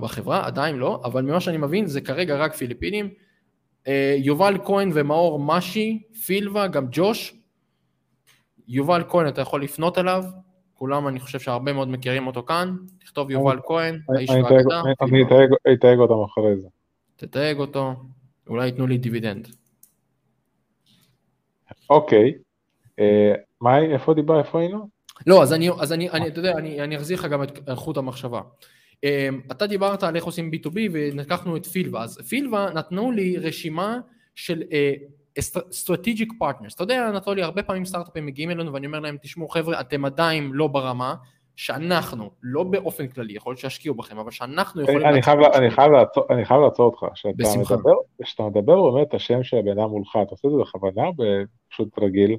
בחברה, 0.00 0.46
עדיין 0.46 0.76
לא, 0.76 1.00
אבל 1.04 1.22
ממה 1.22 1.40
שאני 1.40 1.56
מבין 1.56 1.86
זה 1.86 2.00
כרגע 2.00 2.36
רק 2.36 2.54
פיליפינים. 2.54 3.08
אה, 3.86 4.16
יובל 4.18 4.58
כהן 4.64 4.90
ומאור 4.94 5.38
משי, 5.38 6.02
פילבה, 6.26 6.66
גם 6.66 6.86
ג'וש. 6.90 7.34
יובל 8.68 9.02
כהן, 9.08 9.28
אתה 9.28 9.40
יכול 9.40 9.62
לפנות 9.62 9.98
אליו, 9.98 10.24
כולם 10.74 11.08
אני 11.08 11.20
חושב 11.20 11.38
שהרבה 11.38 11.72
מאוד 11.72 11.88
מכירים 11.88 12.26
אותו 12.26 12.42
כאן, 12.42 12.76
תכתוב 13.00 13.30
יובל 13.30 13.58
כהן, 13.66 14.00
האיש 14.16 14.30
והאגדה. 14.30 14.82
אני 15.02 15.22
אתייג 15.74 15.98
אותם 15.98 16.14
אחרי 16.24 16.56
זה. 16.56 16.68
תתייג 17.18 17.58
אותו, 17.58 17.94
אולי 18.46 18.66
ייתנו 18.66 18.86
לי 18.86 18.98
דיבידנד. 18.98 19.48
אוקיי, 21.90 22.34
אה, 22.98 23.32
מה, 23.60 23.78
איפה 23.78 24.14
דיבר, 24.14 24.38
איפה 24.38 24.60
היינו? 24.60 24.88
לא, 25.26 25.42
אז 25.42 25.52
אני, 25.52 25.70
אז 25.80 25.92
אני, 25.92 26.10
אני 26.10 26.28
אתה 26.28 26.38
יודע, 26.38 26.52
אני, 26.52 26.80
אני 26.80 26.96
אחזיר 26.96 27.18
לך 27.18 27.24
גם 27.24 27.42
את 27.42 27.58
חוט 27.74 27.96
המחשבה. 27.96 28.40
Um, 28.96 29.52
אתה 29.52 29.66
דיברת 29.66 30.02
על 30.02 30.16
איך 30.16 30.24
עושים 30.24 30.50
B2B 30.54 30.76
ולקחנו 30.92 31.56
את 31.56 31.66
פילבה, 31.66 32.02
אז 32.02 32.18
פילבה 32.28 32.70
נתנו 32.74 33.12
לי 33.12 33.36
רשימה 33.36 33.98
של 34.34 34.62
uh, 34.62 35.40
strategic 35.70 36.28
partners, 36.42 36.74
אתה 36.74 36.82
יודע 36.82 37.08
אנטולי, 37.08 37.42
הרבה 37.42 37.62
פעמים 37.62 37.84
סטארט-אפים 37.84 38.26
מגיעים 38.26 38.50
אלינו 38.50 38.72
ואני 38.72 38.86
אומר 38.86 39.00
להם, 39.00 39.16
תשמעו 39.22 39.48
חבר'ה, 39.48 39.80
אתם 39.80 40.04
עדיין 40.04 40.50
לא 40.52 40.66
ברמה 40.66 41.14
שאנחנו, 41.58 42.30
לא 42.42 42.62
באופן 42.62 43.08
כללי, 43.08 43.32
יכול 43.32 43.50
להיות 43.50 43.60
שישקיעו 43.60 43.94
בכם, 43.94 44.18
אבל 44.18 44.30
שאנחנו 44.30 44.82
יכולים... 44.82 45.06
אני, 45.06 45.22
חייב, 45.22 45.38
אני, 45.54 45.70
חייב 45.70 45.92
לעצור, 45.92 46.24
אני 46.30 46.44
חייב 46.44 46.60
לעצור 46.60 46.86
אותך, 46.86 47.14
כשאתה 48.22 48.42
מדבר, 48.42 48.90
באמת 48.90 49.08
את 49.08 49.14
השם 49.14 49.42
של 49.42 49.56
הבן 49.56 49.78
אדם 49.78 49.90
מולך, 49.90 50.08
אתה 50.22 50.30
עושה 50.30 50.48
את 50.48 50.52
זה 50.52 50.58
בכוונה, 50.60 51.02
פשוט 51.70 51.98
רגיל, 51.98 52.36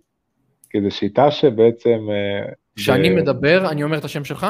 כי 0.70 0.82
זו 0.82 0.92
שיטה 0.92 1.32
שבעצם... 1.32 2.08
אה, 2.10 2.54
כשאני 2.76 3.10
ב... 3.10 3.14
מדבר, 3.14 3.70
אני 3.72 3.84
אומר 3.84 3.98
את 3.98 4.06
השם 4.06 4.24
שלך? 4.24 4.48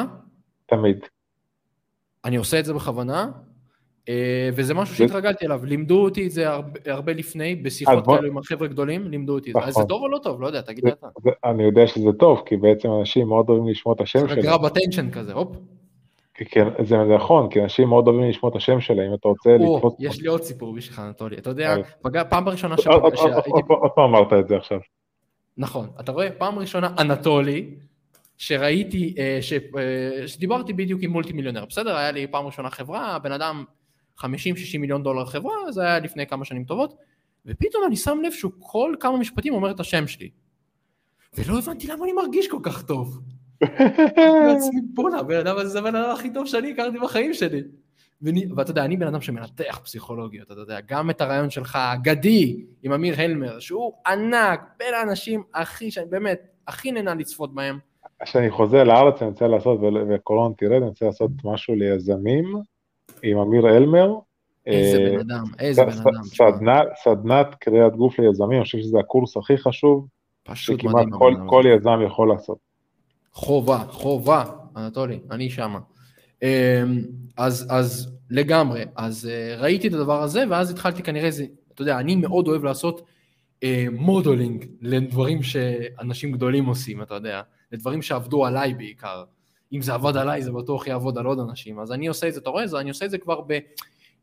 תמיד. 0.66 0.98
אני 2.24 2.36
עושה 2.36 2.58
את 2.60 2.64
זה 2.64 2.74
בכוונה, 2.74 3.30
וזה 4.54 4.74
משהו 4.74 4.96
שהתרגלתי 4.96 5.46
אליו, 5.46 5.64
לימדו 5.64 6.04
אותי 6.04 6.26
את 6.26 6.30
זה 6.30 6.44
הרבה, 6.86 7.12
לפני, 7.12 7.54
בשיחות 7.54 8.06
כאלו 8.06 8.28
עם 8.28 8.38
החבר'ה 8.38 8.68
גדולים, 8.68 9.08
לימדו 9.08 9.34
אותי 9.34 9.50
את 9.50 9.54
זה. 9.54 9.60
אז 9.60 9.74
זה 9.74 9.80
נכון. 9.80 9.88
טוב 9.88 10.02
או 10.02 10.08
לא 10.08 10.18
טוב? 10.18 10.42
לא 10.42 10.46
יודע, 10.46 10.60
תגיד 10.60 10.84
לי 10.84 10.92
אתה. 10.92 11.06
אני 11.44 11.62
יודע 11.62 11.86
שזה 11.86 12.12
טוב, 12.18 12.42
כי 12.46 12.56
בעצם 12.56 12.88
אנשים 13.00 13.28
מאוד 13.28 13.48
אוהבים 13.48 13.68
לשמוע 13.68 13.94
את 13.94 14.00
השם 14.00 14.18
שלהם. 14.18 14.42
זה 14.42 14.48
גרב 14.48 14.64
אטנשן 14.64 15.10
כזה, 15.10 15.32
הופ. 15.32 15.56
כן, 16.34 16.68
זה 16.84 16.96
נכון, 16.96 17.50
כי 17.50 17.62
אנשים 17.62 17.88
מאוד 17.88 18.08
אוהבים 18.08 18.28
לשמוע 18.28 18.50
את 18.50 18.56
השם 18.56 18.80
שלהם, 18.80 19.10
אם 19.10 19.14
אתה 19.14 19.28
רוצה 19.28 19.50
לקפוץ... 19.50 19.94
יש 19.98 20.20
לי 20.20 20.28
עוד 20.28 20.42
סיפור 20.42 20.74
בשבילך, 20.74 20.98
אנטולי. 20.98 21.36
אתה 21.36 21.50
יודע, 21.50 21.76
פעם 22.30 22.48
ראשונה 22.48 22.76
שהייתי... 22.78 23.06
עוד 23.68 23.90
פעם 23.94 24.04
אמרת 24.04 24.32
את 24.32 24.48
זה 24.48 24.56
עכשיו. 24.56 24.78
נכון, 25.56 25.86
אתה 26.00 26.12
רואה, 26.12 26.30
פעם 26.30 26.58
ראשונה 26.58 26.94
אנטולי, 26.98 27.70
שראיתי, 28.38 29.14
אה, 29.18 29.38
אה, 29.78 30.28
שדיברתי 30.28 30.72
בדיוק 30.72 31.02
עם 31.02 31.10
מולטי 31.10 31.32
מיליונר, 31.32 31.64
בסדר? 31.64 31.96
היה 31.96 32.10
לי 32.10 32.26
פעם 32.26 32.46
ראשונה 32.46 32.70
חברה, 32.70 33.18
בן 33.18 33.32
אדם 33.32 33.64
50-60 34.20 34.26
מיליון 34.78 35.02
דולר 35.02 35.24
חברה, 35.24 35.52
זה 35.72 35.82
היה 35.82 35.98
לפני 35.98 36.26
כמה 36.26 36.44
שנים 36.44 36.64
טובות, 36.64 36.94
ופתאום 37.46 37.84
אני 37.86 37.96
שם 37.96 38.18
לב 38.24 38.32
שהוא 38.32 38.52
כל 38.58 38.94
כמה 39.00 39.16
משפטים 39.18 39.54
אומר 39.54 39.70
את 39.70 39.80
השם 39.80 40.06
שלי. 40.06 40.30
ולא 41.38 41.58
הבנתי 41.58 41.86
למה 41.86 42.04
אני 42.04 42.12
מרגיש 42.12 42.48
כל 42.48 42.58
כך 42.62 42.82
טוב. 42.82 43.20
בעצמי 44.46 44.80
בואנה, 44.94 45.18
הבן 45.18 45.36
אדם 45.36 45.56
הזה 45.56 45.68
זה 45.68 45.78
הבן 45.78 45.96
אדם 45.96 46.10
הכי 46.10 46.32
טוב 46.32 46.46
שאני 46.46 46.70
הכרתי 46.72 46.98
בחיים 46.98 47.34
שלי. 47.34 47.62
ואני- 48.22 48.46
ואתה 48.56 48.70
יודע, 48.70 48.84
אני 48.84 48.96
בן 48.96 49.06
אדם 49.06 49.20
שמנתח 49.20 49.80
פסיכולוגיות, 49.84 50.50
אתה 50.52 50.60
יודע, 50.60 50.78
גם 50.88 51.10
את 51.10 51.20
הרעיון 51.20 51.50
שלך, 51.50 51.76
האגדי, 51.76 52.64
עם 52.82 52.92
אמיר 52.92 53.14
הלמר, 53.20 53.58
שהוא 53.58 53.92
ענק, 54.06 54.60
בין 54.78 54.94
האנשים 54.94 55.42
הכי, 55.54 55.90
שאני 55.90 56.06
באמת, 56.06 56.40
הכי 56.68 56.92
נהנה 56.92 57.14
לצפות 57.14 57.54
בהם. 57.54 57.78
כשאני 58.24 58.50
חוזר 58.50 58.84
לארץ 58.84 59.22
אני 59.22 59.30
רוצה 59.30 59.46
לעשות, 59.46 59.80
וקורונה 60.14 60.54
תרד, 60.54 60.72
אני 60.72 60.84
רוצה 60.88 61.06
לעשות 61.06 61.30
משהו 61.44 61.74
ליזמים 61.74 62.44
עם 63.22 63.38
אמיר 63.38 63.76
אלמר. 63.76 64.14
איזה 64.66 64.98
אה, 64.98 65.10
בן 65.10 65.18
אדם, 65.18 65.44
איזה 65.58 65.84
בן 65.84 65.90
אדם. 65.90 66.22
סדנת, 66.24 66.86
סדנת 67.04 67.54
קריאת 67.54 67.96
גוף 67.96 68.18
ליזמים, 68.18 68.52
אני 68.52 68.64
חושב 68.64 68.78
שזה 68.78 68.98
הקורס 68.98 69.36
הכי 69.36 69.58
חשוב, 69.58 70.06
פשוט 70.42 70.80
שכמעט 70.80 71.06
מדהים. 71.06 71.48
כל. 71.48 71.64
יזם 71.76 72.00
יכול 72.06 72.28
לעשות. 72.28 72.58
חובה, 73.32 73.78
חובה, 73.88 74.44
אנטולי, 74.76 75.20
אני 75.30 75.50
שמה. 75.50 75.78
אמ, 76.42 76.48
אז, 77.36 77.66
אז 77.70 78.16
לגמרי, 78.30 78.84
אז 78.96 79.30
אה, 79.32 79.56
ראיתי 79.58 79.88
את 79.88 79.92
הדבר 79.92 80.22
הזה, 80.22 80.44
ואז 80.50 80.70
התחלתי 80.70 81.02
כנראה, 81.02 81.30
זה, 81.30 81.44
אתה 81.74 81.82
יודע, 81.82 81.98
אני 81.98 82.16
מאוד 82.16 82.48
אוהב 82.48 82.64
לעשות 82.64 83.02
אה, 83.62 83.86
modeling 83.92 84.66
לדברים 84.80 85.42
שאנשים 85.42 86.32
גדולים 86.32 86.66
עושים, 86.66 87.02
אתה 87.02 87.14
יודע, 87.14 87.42
לדברים 87.72 88.02
שעבדו 88.02 88.46
עליי 88.46 88.74
בעיקר. 88.74 89.24
אם 89.72 89.82
זה 89.82 89.94
עבד 89.94 90.16
עליי, 90.16 90.42
זה 90.42 90.52
בטוח 90.52 90.86
יעבוד 90.86 91.18
על 91.18 91.26
עוד 91.26 91.38
אנשים. 91.38 91.78
אז 91.78 91.92
אני 91.92 92.06
עושה 92.06 92.28
את 92.28 92.34
זה, 92.34 92.40
אתה 92.40 92.50
רואה? 92.50 92.64
אני 92.80 92.88
עושה 92.88 93.04
את 93.04 93.10
זה 93.10 93.18
כבר 93.18 93.40
ב, 93.46 93.58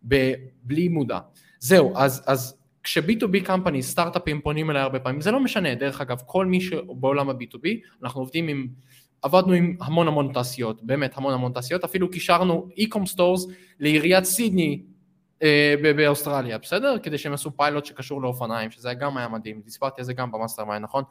ב, 0.07 0.33
בלי 0.63 0.87
מודע. 0.87 1.19
זהו, 1.59 1.93
אז, 1.95 2.23
אז 2.27 2.57
כש-B2B 2.83 3.47
company, 3.47 3.81
סטארט-אפים 3.81 4.41
פונים 4.41 4.71
אליי 4.71 4.81
הרבה 4.81 4.99
פעמים, 4.99 5.21
זה 5.21 5.31
לא 5.31 5.39
משנה, 5.39 5.75
דרך 5.75 6.01
אגב, 6.01 6.17
כל 6.25 6.45
מי 6.45 6.61
שבעולם 6.61 7.29
ה-B2B, 7.29 7.67
אנחנו 8.03 8.21
עובדים 8.21 8.47
עם, 8.47 8.67
עבדנו 9.21 9.53
עם 9.53 9.77
המון 9.81 10.07
המון 10.07 10.33
תעשיות, 10.33 10.83
באמת 10.83 11.17
המון 11.17 11.33
המון 11.33 11.51
תעשיות, 11.51 11.83
אפילו 11.83 12.11
קישרנו 12.11 12.67
e-com 12.79 13.15
stores 13.15 13.51
לעיריית 13.79 14.23
סידני 14.23 14.81
באוסטרליה, 15.95 16.57
בסדר? 16.57 16.97
כדי 17.03 17.17
שהם 17.17 17.31
יעשו 17.31 17.57
פיילוט 17.57 17.85
שקשור 17.85 18.21
לאופניים, 18.21 18.71
שזה 18.71 18.93
גם 18.93 19.17
היה 19.17 19.27
מדהים, 19.27 19.61
סיפרתי 19.65 20.01
על 20.01 20.05
זה 20.05 20.13
גם 20.13 20.31
ב 20.31 20.65
mastermind, 20.65 20.83
נכון? 20.83 21.03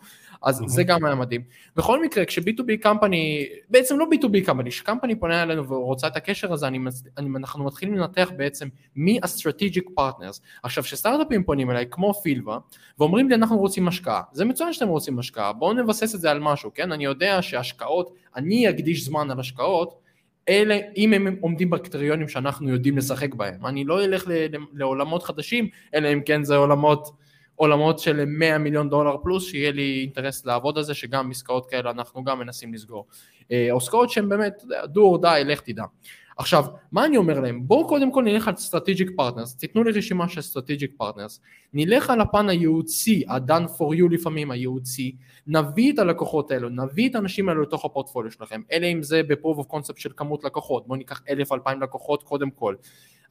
אז. 0.43 0.63
זה 0.67 0.85
גם 0.85 1.05
היה 1.05 1.15
מדהים. 1.15 1.43
בכל 1.77 2.03
מקרה, 2.03 2.25
כש-B2B 2.25 2.85
company, 2.85 3.17
בעצם 3.71 3.99
לא 3.99 4.07
B2B 4.13 4.49
company, 4.49 4.69
כש 4.69 4.85
company 4.85 5.15
פונה 5.15 5.43
אלינו 5.43 5.69
ורוצה 5.69 6.07
את 6.07 6.17
הקשר 6.17 6.53
הזה, 6.53 6.67
אני, 6.67 6.79
אני, 7.19 7.29
אנחנו 7.37 7.65
מתחילים 7.65 7.95
לנתח 7.95 8.31
בעצם 8.37 8.69
מי 8.97 9.19
ה-strategic 9.23 10.01
partners. 10.01 10.41
עכשיו, 10.63 10.85
כשסטארט-אפים 10.85 11.45
פונים 11.45 11.71
אליי, 11.71 11.87
כמו 11.91 12.15
פילבה, 12.15 12.59
ואומרים 12.99 13.29
לי 13.29 13.35
אנחנו 13.35 13.59
רוצים 13.59 13.89
השקעה, 13.89 14.23
זה 14.33 14.45
מצוין 14.45 14.73
שאתם 14.73 14.89
רוצים 14.89 15.19
השקעה, 15.19 15.53
בואו 15.53 15.73
נבסס 15.73 16.15
את 16.15 16.21
זה 16.21 16.31
על 16.31 16.39
משהו, 16.41 16.71
כן? 16.75 16.93
אני 16.93 17.05
יודע 17.05 17.43
שהשקעות, 17.43 18.15
אני 18.37 18.71
אקדיש 18.71 19.05
זמן 19.05 19.31
על 19.31 19.41
השקעות, 19.41 20.06
אלה, 20.49 20.79
אם 20.97 21.13
הם 21.13 21.37
עומדים 21.41 21.71
בקריטריונים 21.71 22.29
שאנחנו 22.29 22.69
יודעים 22.69 22.99
לשחק 22.99 23.35
בהם. 23.35 23.67
אני 23.67 23.85
לא 23.85 24.05
אלך 24.05 24.25
לעולמות 24.73 25.23
חדשים, 25.23 25.69
אלא 25.95 26.13
אם 26.13 26.21
כן 26.27 26.45
זה 26.45 26.57
עולמות, 26.57 27.11
עולמות 27.55 27.99
של 27.99 28.25
100 28.27 28.59
מיליון 28.59 28.91
דולר 28.91 29.17
פלוס, 29.23 29.47
שיהיה 29.47 29.73
לי 29.73 30.01
אינטרס 30.01 30.47
לעבוד 30.47 30.79
על 30.79 30.85
זה, 30.85 30.95
שגם 30.95 31.31
עסקאות 31.31 31.71
כאלה 31.71 31.91
אנחנו 31.91 32.25
גם 32.25 32.39
מנסים 32.39 32.75
לסגור. 32.75 33.07
אה, 33.53 33.69
עסקאות 33.77 34.11
שהן 34.11 34.29
באמת, 34.29 34.63
do 34.95 34.99
or 34.99 35.23
die, 35.23 35.45
לך 35.45 35.61
תדע. 35.61 35.85
עכשיו, 36.39 36.65
מה 36.93 37.05
אני 37.05 37.17
אומר 37.17 37.41
להם? 37.41 37.67
בואו 37.67 37.89
קודם 37.89 38.13
כל 38.13 38.23
נלך 38.23 38.49
על 38.49 38.55
strategic 38.55 39.11
partners, 39.21 39.59
תיתנו 39.59 39.85
לי 39.85 39.91
רשימה 39.91 40.29
של 40.29 40.41
strategic 40.41 41.03
partners, 41.03 41.41
נלך 41.73 42.11
על 42.11 42.21
הפן 42.21 42.49
הייעוצי, 42.49 43.25
ה-done 43.29 43.69
for 43.79 43.97
you 43.99 44.11
לפעמים 44.11 44.51
הייעוצי, 44.51 45.17
נביא 45.47 45.93
את 45.93 45.99
הלקוחות 45.99 46.51
האלו, 46.51 46.69
נביא 46.69 47.09
את 47.11 47.15
האנשים 47.15 47.49
האלו 47.49 47.63
לתוך 47.63 47.85
הפורטפוליו 47.85 48.31
שלכם, 48.31 48.61
אלא 48.73 48.87
אם 48.87 49.03
זה 49.03 49.23
ב-proof 49.23 49.61
of 49.61 49.75
concept 49.75 50.01
של 50.01 50.11
כמות 50.17 50.45
לקוחות, 50.45 50.87
בואו 50.87 50.99
ניקח 50.99 51.23
אלף 51.29 51.53
אלפיים 51.53 51.83
לקוחות 51.83 52.23
קודם 52.23 52.51
כל. 52.51 52.75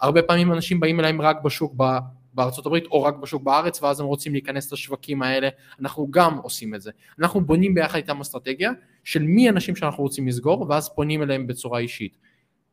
הרבה 0.02 0.22
פעמים 0.22 0.54
אנשים 0.54 0.80
באים 0.80 1.00
אליהם 1.00 1.22
רק 1.22 1.42
בשוק 1.42 1.74
ב- 1.78 1.98
בארצות 2.34 2.66
הברית 2.66 2.86
או 2.86 3.04
רק 3.04 3.16
בשוק 3.16 3.44
בארץ 3.44 3.84
ואז 3.84 4.00
הם 4.00 4.06
רוצים 4.06 4.32
להיכנס 4.32 4.74
לשווקים 4.74 5.22
האלה, 5.22 5.50
אנחנו 5.80 6.08
גם 6.12 6.38
עושים 6.38 6.76
את 6.76 6.82
זה. 6.82 6.92
אנחנו 7.20 7.42
בונים 7.46 7.74
ביחד 7.74 7.96
איתם 7.96 8.22
אסטרטגיה 8.22 8.72
של 9.04 9.24
מי 9.24 9.48
האנשים 9.48 9.76
שאנחנו 9.76 10.04
רוצים 10.04 10.28
לסגור 10.28 10.66
ואז 10.70 10.90
פונים 10.96 11.24
אליהם 11.24 11.48
בצורה 11.48 11.80
אישית. 11.80 12.18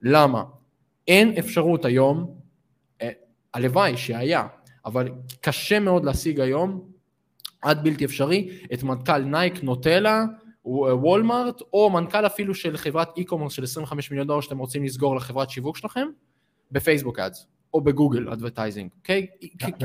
למה? 0.02 0.44
אין 1.08 1.34
אפשרות 1.38 1.84
היום, 1.84 2.34
אה, 3.02 3.10
הלוואי 3.54 3.96
שהיה, 3.96 4.46
אבל 4.84 5.08
קשה 5.40 5.80
מאוד 5.80 6.04
להשיג 6.04 6.40
היום, 6.40 6.92
עד 7.62 7.84
בלתי 7.84 8.04
אפשרי, 8.04 8.48
את 8.74 8.82
מנכ"ל 8.82 9.18
נייק, 9.18 9.62
נוטלה, 9.62 10.24
וולמארט, 10.64 11.60
או 11.72 11.90
מנכ"ל 11.90 12.26
אפילו 12.26 12.54
של 12.54 12.76
חברת 12.76 13.08
e-commerce 13.18 13.50
של 13.50 13.64
25 13.64 14.10
מיליון 14.10 14.26
דולר 14.26 14.40
שאתם 14.40 14.58
רוצים 14.58 14.84
לסגור 14.84 15.16
לחברת 15.16 15.50
שיווק 15.50 15.76
שלכם, 15.76 16.06
בפייסבוק 16.72 17.18
ads, 17.18 17.46
או 17.74 17.80
בגוגל 17.80 18.28
advertising, 18.28 18.90
אוקיי? 18.98 19.26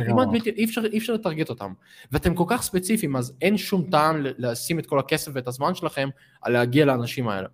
כמעט 0.08 0.28
בלתי, 0.32 0.50
אי 0.50 0.66
אפשר, 0.66 0.86
אי 0.86 0.98
אפשר 0.98 1.14
לטרגט 1.14 1.50
אותם. 1.50 1.74
ואתם 2.12 2.36
כל 2.36 2.44
כך 2.48 2.62
ספציפיים, 2.62 3.16
אז 3.16 3.34
אין 3.42 3.58
שום 3.58 3.90
טעם 3.92 4.16
לשים 4.38 4.80
את 4.80 4.86
כל 4.86 5.00
הכסף 5.00 5.32
ואת 5.34 5.48
הזמן 5.48 5.76
שלכם 5.76 6.10
על 6.42 6.54
להגיע 6.54 6.86
לאנשים 6.86 7.28
האלה. 7.28 7.48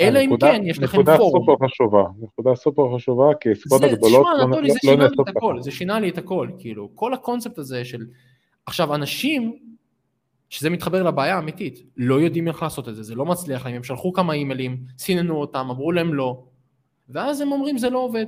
אלא 0.00 0.18
אם 0.20 0.26
נקודה- 0.26 0.52
כן, 0.52 0.62
יש 0.64 0.78
לכם 0.78 0.96
נקודה 1.00 1.16
פורום. 1.16 1.46
סופר 1.46 1.66
חשובה, 1.66 2.04
נקודה 2.20 2.54
סופר 2.54 2.96
חשובה, 2.96 3.24
כי 3.40 3.48
העסקות 3.48 3.80
זה, 3.80 3.86
הגדולות 3.86 4.26
לא- 4.38 4.46
אנטולי, 4.48 4.68
לא 4.68 4.74
זה 4.74 4.78
שינה 4.80 5.08
לי 5.08 5.14
את. 5.22 5.28
הכל, 5.28 5.60
זה 5.62 5.70
שינה 5.70 6.00
לי 6.00 6.08
את 6.08 6.18
הכל, 6.18 6.48
כאילו, 6.58 6.88
כל 6.94 7.14
הקונספט 7.14 7.58
הזה 7.58 7.84
של... 7.84 8.06
עכשיו, 8.66 8.94
אנשים, 8.94 9.58
שזה 10.50 10.70
מתחבר 10.70 11.02
לבעיה 11.02 11.36
האמיתית, 11.36 11.82
לא 11.96 12.14
יודעים 12.14 12.48
איך 12.48 12.62
לעשות 12.62 12.88
את 12.88 12.94
זה, 12.94 13.02
זה 13.02 13.14
לא 13.14 13.24
מצליח 13.24 13.66
להם, 13.66 13.74
הם 13.74 13.82
שלחו 13.82 14.12
כמה 14.12 14.32
אימיילים, 14.32 14.76
סיננו 14.98 15.36
אותם, 15.36 15.66
אמרו 15.70 15.92
להם 15.92 16.14
לא, 16.14 16.44
ואז 17.08 17.40
הם 17.40 17.52
אומרים 17.52 17.78
זה 17.78 17.90
לא 17.90 17.98
עובד. 17.98 18.26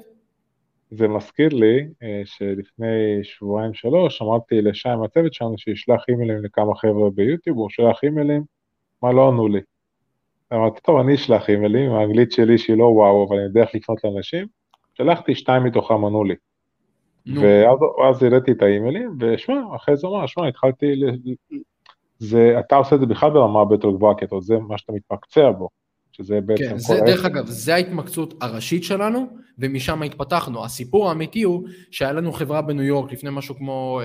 זה 0.91 1.09
מזכיר 1.09 1.49
לי 1.49 1.87
אה, 2.03 2.23
שלפני 2.25 2.87
שבועיים 3.23 3.75
שלוש 3.75 4.23
אמרתי 4.23 4.61
לשי 4.63 4.89
מהצוות 5.01 5.35
שלנו 5.35 5.59
שישלח 5.59 6.05
אימיילים 6.09 6.45
לכמה 6.45 6.75
חבר'ה 6.75 7.11
ביוטיוב, 7.11 7.59
הוא 7.59 7.71
שלח 7.71 7.99
אימיילים, 8.03 8.43
מה 9.03 9.13
לא 9.13 9.29
ענו 9.29 9.49
לי. 9.49 9.61
אמרתי, 10.53 10.81
טוב, 10.81 11.01
אני 11.01 11.15
אשלח 11.15 11.51
אימיילים, 11.51 11.93
האנגלית 11.93 12.33
שלי 12.33 12.59
שהיא 12.59 12.77
לא 12.77 12.85
וואו, 12.85 13.29
אבל 13.29 13.37
אני 13.37 13.45
יודע 13.45 13.61
איך 13.61 13.75
לפנות 13.75 14.05
לאנשים, 14.05 14.47
שלחתי 14.95 15.35
שתיים 15.35 15.65
מתוכם 15.65 16.05
ענו 16.05 16.25
לי. 16.25 16.35
ואז 17.35 17.79
אז 18.09 18.23
הראיתי 18.23 18.53
את 18.53 18.63
האימיילים, 18.63 19.17
ושמע, 19.21 19.61
אחרי 19.77 19.97
זה 19.97 20.07
אמר, 20.07 20.27
שמע, 20.27 20.49
התחלתי, 20.49 20.97
ל... 20.97 21.17
זה, 22.19 22.57
אתה 22.59 22.77
עושה 22.77 22.97
את 22.97 23.01
זה 23.01 23.07
בכלל 23.07 23.31
ברמה 23.31 23.59
הרבה 23.59 23.75
יותר 23.75 23.91
גבוהה, 23.91 24.15
כי 24.19 24.25
אתה 24.25 24.41
זה 24.41 24.59
מה 24.59 24.79
שאתה 24.79 24.93
מתמקצע 24.93 25.51
בו, 25.51 25.69
שזה 26.17 26.41
בעצם 26.41 26.63
כן, 26.69 26.79
זה, 26.79 26.93
העסק. 26.95 27.07
דרך 27.07 27.25
אגב, 27.25 27.47
זה 27.47 27.75
ההתמקצות 27.75 28.35
הראשית 28.41 28.85
שלנו, 28.85 29.27
ומשם 29.59 30.03
התפתחנו. 30.03 30.65
הסיפור 30.65 31.09
האמיתי 31.09 31.43
הוא 31.43 31.65
שהיה 31.91 32.13
לנו 32.13 32.33
חברה 32.33 32.63
בניו 32.63 32.85
יורק 32.85 33.13
לפני 33.13 33.31
משהו 33.33 33.57
כמו 33.57 34.01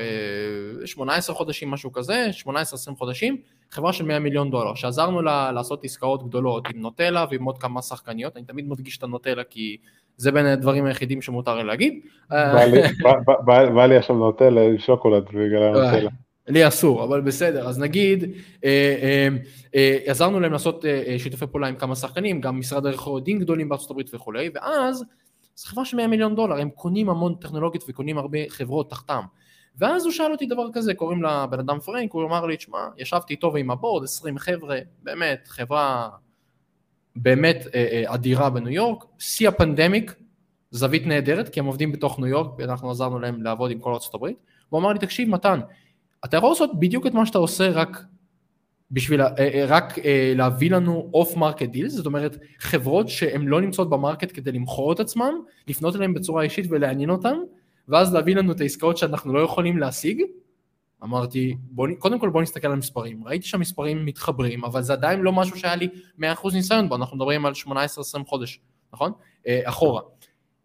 אה, 0.81 0.87
18 0.87 1.35
חודשים, 1.35 1.71
משהו 1.71 1.91
כזה, 1.91 2.27
18-20 2.47 2.49
חודשים, 2.97 3.37
חברה 3.71 3.93
של 3.93 4.05
100 4.05 4.19
מיליון 4.19 4.51
דולר, 4.51 4.75
שעזרנו 4.75 5.21
לה 5.21 5.51
לעשות 5.51 5.83
עסקאות 5.83 6.27
גדולות 6.27 6.67
עם 6.73 6.81
נוטלה 6.81 7.25
ועם 7.31 7.43
עוד 7.43 7.57
כמה 7.57 7.81
שחקניות, 7.81 8.37
אני 8.37 8.45
תמיד 8.45 8.69
מדגיש 8.69 8.97
את 8.97 9.03
הנוטלה 9.03 9.43
כי 9.49 9.77
זה 10.17 10.31
בין 10.31 10.45
הדברים 10.45 10.85
היחידים 10.85 11.21
שמותר 11.21 11.55
לי 11.55 11.63
להגיד. 11.63 11.93
אה, 12.31 12.53
בא 12.53 12.63
לי- 12.63 13.71
בא 13.73 13.95
עכשיו 13.97 14.15
נוטלה 14.15 14.61
עם 14.61 14.77
שוקולד 14.77 15.23
בגלל 15.23 15.63
הנוטלה. 15.63 16.09
לי 16.47 16.67
אסור, 16.67 17.03
אבל 17.03 17.21
בסדר, 17.21 17.69
אז 17.69 17.79
נגיד, 17.79 18.23
אה, 18.63 18.95
אה, 19.01 19.27
אה, 19.75 19.97
עזרנו 20.05 20.39
להם 20.39 20.51
לעשות 20.51 20.85
אה, 20.85 21.03
אה, 21.07 21.19
שיתופי 21.19 21.47
פעולה 21.47 21.67
עם 21.67 21.75
כמה 21.75 21.95
שחקנים, 21.95 22.41
גם 22.41 22.59
משרד 22.59 22.85
עורכי 22.85 23.23
דין 23.25 23.39
גדולים 23.39 23.69
בארצות 23.69 23.91
הברית 23.91 24.13
וכולי, 24.13 24.49
ואז, 24.55 25.03
זו 25.55 25.67
חברה 25.67 25.85
של 25.85 25.97
100 25.97 26.07
מיליון 26.07 26.35
דולר, 26.35 26.61
הם 26.61 26.69
קונים 26.69 27.09
המון 27.09 27.35
טכנולוגיות 27.35 27.83
וקונים 27.87 28.17
הרבה 28.17 28.39
חברות 28.49 28.89
תחתם. 28.89 29.21
ואז 29.77 30.03
הוא 30.03 30.11
שאל 30.11 30.31
אותי 30.31 30.45
דבר 30.45 30.67
כזה, 30.73 30.93
קוראים 30.93 31.23
לה 31.23 31.47
בן 31.47 31.59
אדם 31.59 31.79
פרנק, 31.79 32.11
הוא 32.11 32.23
אמר 32.23 32.45
לי, 32.45 32.57
תשמע, 32.57 32.79
ישבתי 32.97 33.33
איתו 33.33 33.53
ועם 33.53 33.71
הבורד, 33.71 34.03
20 34.03 34.37
חבר'ה, 34.37 34.79
באמת, 35.03 35.47
חברה 35.47 36.09
באמת 37.15 37.67
אה, 37.75 37.87
אה, 37.91 38.13
אדירה 38.13 38.49
בניו 38.49 38.69
יורק, 38.69 39.03
שיא 39.19 39.47
הפנדמיק, 39.47 40.15
זווית 40.71 41.05
נהדרת, 41.05 41.49
כי 41.49 41.59
הם 41.59 41.65
עובדים 41.65 41.91
בתוך 41.91 42.19
ניו 42.19 42.27
יורק, 42.27 42.51
ואנחנו 42.57 42.91
עזרנו 42.91 43.19
להם 43.19 43.43
לעבוד 43.43 43.71
עם 43.71 43.79
כל 43.79 43.93
ארצות 43.93 44.13
הברית, 44.13 44.37
הוא 44.69 44.79
אמר 44.79 44.93
לי, 44.93 44.99
תקשיב 44.99 45.29
מתן, 45.29 45.59
אתה 46.25 46.37
יכול 46.37 46.49
לעשות 46.49 46.79
בדיוק 46.79 47.07
את 47.07 47.13
מה 47.13 47.25
שאתה 47.25 47.37
עושה 47.37 47.71
רק 47.71 48.03
בשביל, 48.91 49.21
אה, 49.21 49.27
אה, 49.37 49.65
רק 49.67 49.99
אה, 49.99 50.33
להביא 50.35 50.71
לנו 50.71 51.09
off 51.13 51.37
market 51.37 51.69
deals, 51.69 51.93
זאת 51.93 52.05
אומרת 52.05 52.37
חברות 52.59 53.09
שהן 53.09 53.47
לא 53.47 53.61
נמצאות 53.61 53.89
ב 53.89 53.95
market 53.95 54.31
כדי 54.33 54.51
למכור 54.51 54.93
את 54.93 54.99
עצמם, 54.99 55.33
לפנות 55.67 55.95
אליהן 55.95 56.13
בצורה 56.13 56.43
אישית 56.43 56.65
ולעניין 56.69 57.09
אותן, 57.09 57.35
ואז 57.87 58.13
להביא 58.13 58.35
לנו 58.35 58.51
את 58.51 58.61
העסקאות 58.61 58.97
שאנחנו 58.97 59.33
לא 59.33 59.39
יכולים 59.39 59.77
להשיג. 59.77 60.21
אמרתי, 61.03 61.57
בוא, 61.61 61.87
קודם 61.99 62.19
כל 62.19 62.29
בוא 62.29 62.41
נסתכל 62.41 62.67
על 62.67 62.73
המספרים, 62.73 63.23
ראיתי 63.23 63.47
שהמספרים 63.47 64.05
מתחברים, 64.05 64.65
אבל 64.65 64.81
זה 64.81 64.93
עדיין 64.93 65.19
לא 65.19 65.33
משהו 65.33 65.57
שהיה 65.57 65.75
לי 65.75 65.87
100% 66.19 66.21
ניסיון 66.53 66.89
בו, 66.89 66.95
אנחנו 66.95 67.17
מדברים 67.17 67.45
על 67.45 67.53
18-20 67.53 67.67
חודש, 68.25 68.59
נכון? 68.93 69.11
אחורה. 69.47 70.01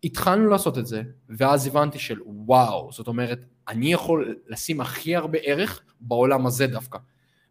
התחלנו 0.05 0.51
לעשות 0.51 0.79
את 0.79 0.87
זה, 0.87 1.03
ואז 1.29 1.67
הבנתי 1.67 1.99
של 1.99 2.19
וואו, 2.27 2.89
זאת 2.93 3.09
אומרת, 3.09 3.39
אני 3.69 3.93
יכול 3.93 4.37
לשים 4.49 4.81
הכי 4.81 5.17
הרבה 5.17 5.39
ערך 5.43 5.83
בעולם 6.01 6.47
הזה 6.47 6.67
דווקא. 6.67 6.99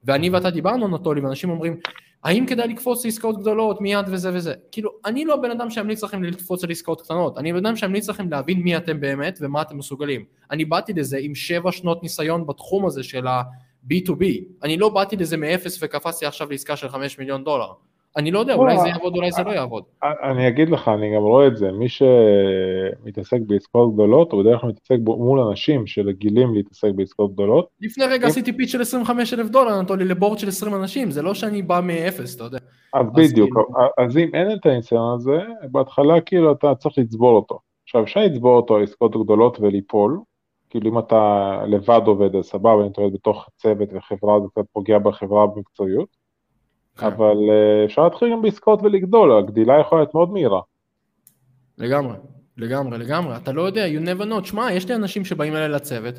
ואני 0.03 0.29
ואתה 0.29 0.49
דיברנו 0.49 0.87
נטולי, 0.87 1.21
ואנשים 1.21 1.49
אומרים, 1.49 1.79
האם 2.23 2.45
כדאי 2.45 2.67
לקפוץ 2.67 3.05
לעסקאות 3.05 3.39
גדולות 3.39 3.81
מיד 3.81 4.05
וזה 4.11 4.33
וזה? 4.33 4.53
כאילו, 4.71 4.91
אני 5.05 5.25
לא 5.25 5.33
הבן 5.33 5.51
אדם 5.51 5.69
שימליץ 5.69 6.03
לכם 6.03 6.23
לקפוץ 6.23 6.63
על 6.63 6.71
עסקאות 6.71 7.01
קטנות, 7.01 7.37
אני 7.37 7.51
הבן 7.51 7.65
אדם 7.65 7.75
שימליץ 7.75 8.09
לכם 8.09 8.29
להבין 8.29 8.59
מי 8.59 8.77
אתם 8.77 8.99
באמת 8.99 9.37
ומה 9.41 9.61
אתם 9.61 9.77
מסוגלים. 9.77 10.25
אני 10.51 10.65
באתי 10.65 10.93
לזה 10.93 11.17
עם 11.21 11.35
שבע 11.35 11.71
שנות 11.71 12.03
ניסיון 12.03 12.47
בתחום 12.47 12.85
הזה 12.85 13.03
של 13.03 13.27
ה-B2B, 13.27 14.23
אני 14.63 14.77
לא 14.77 14.89
באתי 14.89 15.15
לזה 15.15 15.37
מאפס 15.37 15.77
וקפצתי 15.81 16.25
עכשיו 16.25 16.51
לעסקה 16.51 16.75
של 16.75 16.89
חמש 16.89 17.19
מיליון 17.19 17.43
דולר. 17.43 17.71
אני 18.17 18.31
לא 18.31 18.39
יודע, 18.39 18.53
אולי 18.53 18.77
זה 18.77 18.87
יעבוד, 18.87 19.15
אולי 19.15 19.31
זה 19.31 19.43
לא 19.43 19.51
יעבוד. 19.51 19.83
אני 20.23 20.47
אגיד 20.47 20.69
לך, 20.69 20.87
אני 20.87 21.15
גם 21.15 21.21
רואה 21.21 21.47
את 21.47 21.57
זה, 21.57 21.71
מי 21.71 21.85
שמתעסק 21.89 23.39
בעסקאות 23.47 23.93
גדולות, 23.93 24.31
הוא 24.31 24.43
בדרך 24.43 24.61
כלל 24.61 24.69
מתעסק 24.69 24.95
מול 25.05 25.39
אנשים 25.39 25.87
שרגילים 25.87 26.55
להתעסק 26.55 26.91
בעסקאות 26.95 27.33
גדולות. 27.33 27.67
לפני 27.81 28.05
רגע 28.05 28.27
עשיתי 28.27 28.53
פיץ 28.57 28.71
של 28.71 28.81
25 28.81 29.33
אלף 29.33 29.49
דולר, 29.49 29.81
נתנו 29.81 29.95
לי 29.95 30.05
לבורד 30.05 30.39
של 30.39 30.47
20 30.47 30.75
אנשים, 30.75 31.11
זה 31.11 31.21
לא 31.21 31.33
שאני 31.33 31.61
בא 31.61 31.81
מאפס, 31.83 32.35
אתה 32.35 32.43
יודע. 32.43 32.57
אז 32.93 33.05
בדיוק, 33.15 33.49
כאילו- 33.53 33.67
אז 33.97 34.17
אם 34.17 34.29
אין 34.33 34.51
את 34.51 34.65
הניסיון 34.65 35.15
הזה, 35.15 35.39
בהתחלה 35.71 36.21
כאילו 36.21 36.51
אתה 36.51 36.75
צריך 36.75 36.97
לצבור 36.97 37.35
אותו. 37.35 37.59
עכשיו 37.83 38.03
אפשר 38.03 38.19
לצבור 38.19 38.55
אותו 38.55 38.75
על 38.75 38.83
עסקאות 38.83 39.11
גדולות 39.11 39.57
וליפול, 39.61 40.19
כאילו 40.69 40.91
אם 40.91 40.99
אתה 40.99 41.61
לבד 41.67 42.01
עובד 42.05 42.35
אז 42.35 42.45
סבבה, 42.45 42.83
אם 42.85 42.91
אתה 42.91 43.01
עובד 43.01 43.13
בתוך 43.13 43.45
צוות 43.55 43.89
וחברה 43.93 44.39
זה 44.39 44.47
קצת 44.51 44.65
פוגע 44.73 44.99
בחברה 44.99 45.47
במקצועיות. 45.47 46.24
כן. 46.97 47.05
אבל 47.05 47.37
אה, 47.49 47.85
אפשר 47.85 48.03
להתחיל 48.03 48.31
גם 48.31 48.41
בעסקאות 48.41 48.79
ולגדול, 48.83 49.37
הגדילה 49.37 49.79
יכולה 49.79 50.01
להיות 50.01 50.13
מאוד 50.13 50.29
מהירה. 50.29 50.61
לגמרי, 51.77 52.17
לגמרי, 52.57 52.97
לגמרי, 52.97 53.37
אתה 53.37 53.51
לא 53.51 53.61
יודע, 53.61 53.85
you 53.87 54.05
never 54.05 54.23
know, 54.23 54.41
תשמע, 54.41 54.71
יש 54.71 54.89
לי 54.89 54.95
אנשים 54.95 55.25
שבאים 55.25 55.55
אליי 55.55 55.69
לצוות, 55.69 56.15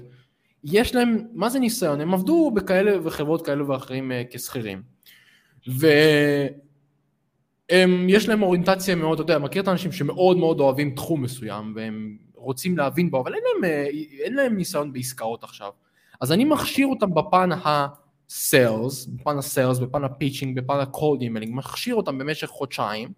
יש 0.64 0.94
להם, 0.94 1.18
מה 1.32 1.48
זה 1.48 1.58
ניסיון? 1.58 2.00
הם 2.00 2.14
עבדו 2.14 2.50
בכאלה 2.54 2.96
וחברות 3.02 3.46
כאלה 3.46 3.70
ואחרים 3.70 4.12
uh, 4.12 4.14
כשכירים, 4.30 4.82
ויש 5.68 6.50
להם 8.28 8.42
אוריינטציה 8.42 8.94
מאוד, 8.94 9.20
אתה 9.20 9.32
יודע, 9.32 9.44
מכיר 9.44 9.62
את 9.62 9.68
האנשים 9.68 9.92
שמאוד 9.92 10.36
מאוד 10.36 10.60
אוהבים 10.60 10.94
תחום 10.94 11.22
מסוים, 11.22 11.72
והם 11.76 12.16
רוצים 12.34 12.78
להבין 12.78 13.10
בו, 13.10 13.20
אבל 13.20 13.34
אין 13.34 13.42
להם, 13.44 13.64
אה, 13.64 13.86
אין 14.24 14.34
להם 14.34 14.56
ניסיון 14.56 14.92
בעסקאות 14.92 15.44
עכשיו. 15.44 15.70
אז 16.20 16.32
אני 16.32 16.44
מכשיר 16.44 16.86
אותם 16.86 17.14
בפן 17.14 17.52
ה... 17.52 17.86
sales, 18.31 19.07
בפן 19.06 19.38
ה 19.38 19.44
sales, 19.44 19.79
בפן 19.78 20.04
ה 20.05 20.10
pitching, 20.10 20.61
בפן 20.60 20.78
ה 20.81 20.88
cold 20.88 21.20
emailing, 21.20 21.55
מכשיר 21.54 21.94
אותם 21.94 22.18
במשך 22.18 22.46
חודשיים, 22.46 23.08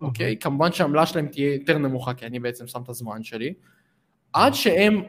אוקיי? 0.00 0.32
Okay. 0.32 0.36
Okay? 0.36 0.40
כמובן 0.40 0.72
שהעמלה 0.72 1.06
שלהם 1.06 1.26
תהיה 1.26 1.54
יותר 1.54 1.78
נמוכה, 1.78 2.14
כי 2.14 2.26
אני 2.26 2.38
בעצם 2.40 2.66
שם 2.66 2.82
את 2.82 2.88
הזמן 2.88 3.22
שלי, 3.22 3.54
עד 4.32 4.54
שהם, 4.54 5.02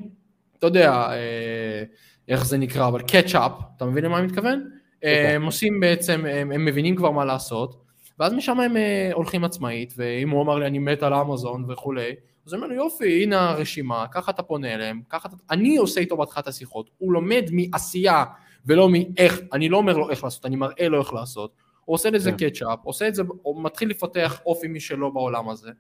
אתה 0.58 0.68
יודע, 0.68 0.92
אה, 0.92 1.84
איך 2.28 2.46
זה 2.46 2.58
נקרא, 2.58 2.88
אבל 2.88 3.02
catch 3.02 3.33
up, 3.33 3.52
אתה 3.78 3.86
מבין 3.86 4.06
למה 4.06 4.18
אני 4.18 4.28
מתכוון? 4.28 4.70
Okay. 4.70 5.06
אה, 5.06 5.36
הם 5.36 5.46
עושים 5.46 5.80
בעצם, 5.80 6.26
הם, 6.26 6.52
הם 6.52 6.66
מבינים 6.66 6.96
כבר 6.96 7.12
מה 7.12 7.26
לעשות, 7.26 7.84
ואז 8.20 8.34
משם 8.34 8.60
הם 8.60 8.78
אה, 8.78 9.10
הולכים 9.14 9.44
עצמאית, 9.44 9.94
ואם 9.98 10.30
הוא 10.30 10.42
אמר 10.42 10.58
לי 10.60 10.68
אני 10.68 10.80
מת 10.80 11.04
על 11.04 11.14
אמזון 11.14 11.66
וכולי, 11.72 12.16
אז 12.46 12.54
הוא 12.54 12.58
אומר 12.58 12.68
לי 12.68 12.76
יופי, 12.76 13.24
הנה 13.24 13.50
הרשימה, 13.50 14.06
ככה 14.12 14.32
אתה 14.32 14.44
פונה 14.44 14.74
אליהם, 14.74 15.02
ככה 15.10 15.28
אתה... 15.28 15.38
אני 15.50 15.78
עושה 15.78 16.00
איתו 16.00 16.18
בהתחלה 16.18 16.42
את 16.42 16.48
השיחות, 16.48 16.90
הוא 16.98 17.14
לומד 17.14 17.44
מעשייה 17.52 18.24
ולא 18.66 18.90
מאיך, 18.90 19.40
אני 19.54 19.70
לא 19.70 19.78
אומר 19.78 19.98
לו 19.98 20.10
איך 20.10 20.24
לעשות, 20.24 20.46
אני 20.46 20.56
מראה 20.56 20.90
לו 20.90 21.00
איך 21.00 21.14
לעשות, 21.14 21.56
הוא 21.86 21.94
עושה 21.94 22.10
לזה 22.10 22.32
כן. 22.32 22.50
catch 22.50 22.68
up, 22.68 22.80
עושה 22.84 23.08
את 23.08 23.16
זה, 23.16 23.24
הוא 23.42 23.64
מתחיל 23.64 23.90
לפתח 23.90 24.42
אופי 24.46 24.68
משלו 24.68 25.14
בעולם 25.14 25.50
הזה, 25.50 25.72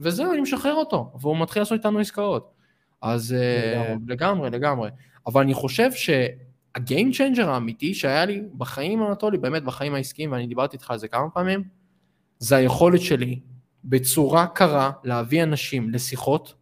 וזהו, 0.00 0.32
אני 0.32 0.40
משחרר 0.40 0.74
אותו, 0.74 1.12
והוא 1.20 1.36
מתחיל 1.38 1.62
לעשות 1.62 1.78
איתנו 1.78 1.98
עסקאות. 1.98 2.52
אז 3.02 3.32
אה, 3.32 3.94
לגמרי, 4.06 4.50
לגמרי. 4.50 4.90
אבל 5.26 5.40
אני 5.40 5.54
חושב 5.54 5.90
שה 5.92 6.43
game 6.43 7.12
changer 7.12 7.50
האמיתי 7.50 7.94
שהיה 7.94 8.24
לי 8.24 8.42
בחיים 8.56 9.02
אנטולי, 9.02 9.38
באמת 9.38 9.62
בחיים 9.64 9.94
העסקיים, 9.94 10.32
ואני 10.32 10.46
דיברתי 10.46 10.76
איתך 10.76 10.90
על 10.90 10.98
זה 10.98 11.08
כמה 11.08 11.30
פעמים, 11.30 11.64
זה 12.38 12.56
היכולת 12.56 13.00
שלי 13.00 13.40
בצורה 13.84 14.46
קרה 14.46 14.90
להביא 15.04 15.42
אנשים 15.42 15.90
לשיחות 15.90 16.54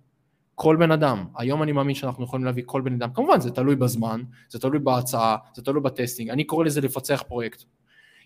כל 0.61 0.77
בן 0.77 0.90
אדם. 0.90 1.25
היום 1.37 1.62
אני 1.62 1.73
מאמין 1.73 1.94
שאנחנו 1.94 2.25
יכולים 2.25 2.44
להביא 2.44 2.62
כל 2.66 2.81
בן 2.81 2.92
אדם. 2.92 3.12
כמובן, 3.14 3.40
זה 3.40 3.51
תלוי 3.51 3.77
בזמן, 3.77 4.23
זה 4.49 4.59
תלוי 4.59 4.79
בהצעה, 4.79 5.37
זה 5.55 5.62
תלוי 5.62 5.83
בטסטינג. 5.83 6.31
אני 6.31 6.44
קורא 6.44 6.64
לזה 6.64 6.81
לפצח 6.81 7.23
פרויקט. 7.29 7.62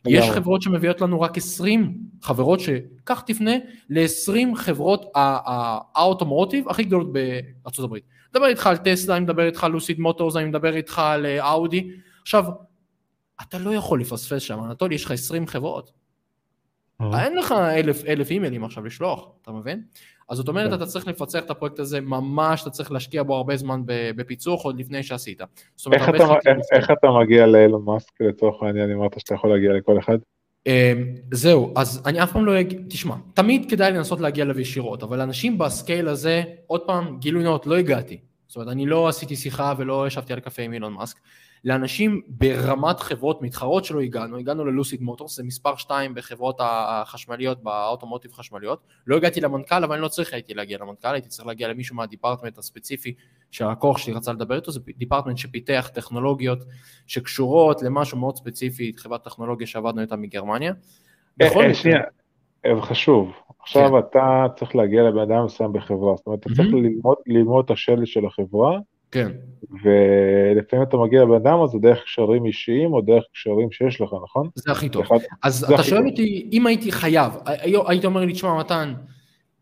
יש 0.06 0.30
חברות 0.30 0.62
שמביאות 0.62 1.00
לנו 1.00 1.20
רק 1.20 1.36
20 1.36 1.98
חברות 2.22 2.60
שכך 2.60 3.22
תפנה 3.26 3.50
ל-20 3.88 4.56
חברות 4.56 5.06
האוטומוטיב 5.14 6.68
הכי 6.68 6.84
גדולות 6.84 7.12
בארצות 7.12 7.84
הברית. 7.84 8.04
אני 8.04 8.28
מדבר 8.30 8.46
איתך 8.46 8.66
על 8.66 8.76
טסלה, 8.76 9.16
אני 9.16 9.24
מדבר 9.24 9.46
איתך 9.46 9.64
על 9.64 9.70
לוסיד 9.70 10.00
מוטורס, 10.00 10.36
אני 10.36 10.44
מדבר 10.44 10.76
איתך 10.76 10.98
על 10.98 11.26
אה, 11.26 11.50
אאודי. 11.50 11.90
עכשיו, 12.22 12.44
אתה 13.42 13.58
לא 13.58 13.74
יכול 13.74 14.00
לפספס 14.00 14.42
שם, 14.42 14.58
אנטולי, 14.64 14.94
יש 14.94 15.04
לך 15.04 15.10
20 15.10 15.46
חברות. 15.46 15.92
אין 17.14 17.36
לך 17.36 17.52
אלף, 17.52 18.04
אלף 18.04 18.30
אימיילים 18.30 18.64
עכשיו 18.64 18.84
לשלוח, 18.84 19.28
אתה 19.42 19.52
מבין? 19.52 19.82
אז 20.28 20.36
זאת 20.36 20.48
אומרת, 20.48 20.70
כן. 20.70 20.74
אתה 20.76 20.86
צריך 20.86 21.08
לפצח 21.08 21.44
את 21.44 21.50
הפרויקט 21.50 21.78
הזה 21.78 22.00
ממש, 22.00 22.62
אתה 22.62 22.70
צריך 22.70 22.92
להשקיע 22.92 23.22
בו 23.22 23.34
הרבה 23.36 23.56
זמן 23.56 23.82
בפיצוח 23.86 24.62
עוד 24.62 24.80
לפני 24.80 25.02
שעשית. 25.02 25.40
איך, 25.92 26.08
אתה, 26.08 26.24
איך, 26.46 26.58
איך 26.72 26.90
אתה 26.90 27.08
מגיע 27.20 27.46
לאילון 27.46 27.84
מאסק 27.84 28.20
לצורך 28.20 28.62
העניין, 28.62 28.90
אמרת 28.92 29.20
שאתה 29.20 29.34
יכול 29.34 29.50
להגיע 29.50 29.72
לכל 29.72 29.98
אחד? 29.98 30.18
אמ, 30.66 31.14
זהו, 31.32 31.72
אז 31.76 32.02
אני 32.06 32.22
אף 32.22 32.32
פעם 32.32 32.46
לא 32.46 32.60
אגיד, 32.60 32.86
תשמע, 32.88 33.14
תמיד 33.34 33.70
כדאי 33.70 33.92
לנסות 33.92 34.20
להגיע 34.20 34.44
אליו 34.44 34.60
ישירות, 34.60 35.02
אבל 35.02 35.20
אנשים 35.20 35.58
בסקייל 35.58 36.08
הזה, 36.08 36.42
עוד 36.66 36.80
פעם, 36.86 37.18
גילוי 37.18 37.44
נאות, 37.44 37.66
לא 37.66 37.76
הגעתי. 37.76 38.20
זאת 38.46 38.56
אומרת, 38.56 38.68
אני 38.68 38.86
לא 38.86 39.08
עשיתי 39.08 39.36
שיחה 39.36 39.74
ולא 39.78 40.06
ישבתי 40.06 40.32
על 40.32 40.40
קפה 40.40 40.62
עם 40.62 40.72
אילון 40.72 40.92
מאסק. 40.92 41.16
לאנשים 41.64 42.20
ברמת 42.28 43.00
חברות 43.00 43.42
מתחרות 43.42 43.84
שלא 43.84 44.00
הגענו, 44.00 44.36
הגענו 44.36 44.64
ללוסיד 44.64 45.02
מוטורס, 45.02 45.36
זה 45.36 45.42
מספר 45.44 45.76
2 45.76 46.14
בחברות 46.14 46.56
החשמליות, 46.60 47.62
באוטומוטיב 47.62 48.32
חשמליות, 48.32 48.80
לא 49.06 49.16
הגעתי 49.16 49.40
למנכ"ל, 49.40 49.84
אבל 49.84 49.92
אני 49.94 50.02
לא 50.02 50.08
צריך 50.08 50.32
הייתי 50.32 50.54
להגיע 50.54 50.78
למנכ"ל, 50.78 51.08
הייתי 51.08 51.28
צריך 51.28 51.46
להגיע 51.46 51.68
למישהו 51.68 51.96
מהדיפרטמנט 51.96 52.58
הספציפי 52.58 53.14
שהלקוח 53.50 53.98
שלי 53.98 54.12
רצה 54.12 54.32
לדבר 54.32 54.56
איתו, 54.56 54.72
זה 54.72 54.80
דיפרטמנט 54.96 55.38
שפיתח 55.38 55.90
טכנולוגיות 55.94 56.64
שקשורות 57.06 57.82
למשהו 57.82 58.18
מאוד 58.18 58.36
ספציפי, 58.36 58.92
חברת 58.96 59.24
טכנולוגיה 59.24 59.66
שעבדנו 59.66 60.00
איתה 60.00 60.16
מגרמניה. 60.16 60.72
אה, 61.40 61.46
אה, 61.56 61.74
שנייה, 61.74 62.00
חשוב, 62.80 63.32
עכשיו 63.60 63.88
כן. 63.90 63.98
אתה 63.98 64.46
צריך 64.56 64.76
להגיע 64.76 65.02
לבן 65.02 65.18
אדם 65.18 65.44
מסוים 65.44 65.72
בחברה, 65.72 66.16
זאת 66.16 66.26
אומרת, 66.26 66.40
אתה 66.40 66.48
צריך 66.54 66.68
ללמוד 67.26 67.64
את 67.64 67.70
השלד 67.70 68.06
של 68.06 68.26
החברה, 68.26 68.78
כן. 69.12 69.32
ולפעמים 69.82 70.86
אתה 70.88 70.96
מגיע 70.96 71.22
לבן 71.22 71.34
אדם 71.34 71.62
הזה 71.62 71.78
דרך 71.78 71.98
קשרים 72.04 72.46
אישיים 72.46 72.92
או 72.92 73.00
דרך 73.00 73.24
קשרים 73.32 73.72
שיש 73.72 74.00
לך, 74.00 74.10
נכון? 74.24 74.48
זה 74.54 74.72
הכי 74.72 74.88
טוב. 74.88 75.02
אחד... 75.02 75.16
אז 75.42 75.64
אתה 75.64 75.82
שואל 75.82 76.06
אותי, 76.06 76.48
אם 76.52 76.66
הייתי 76.66 76.92
חייב, 76.92 77.32
היית 77.86 78.04
אומר 78.04 78.20
לי, 78.20 78.32
תשמע 78.32 78.58
מתן, 78.58 78.94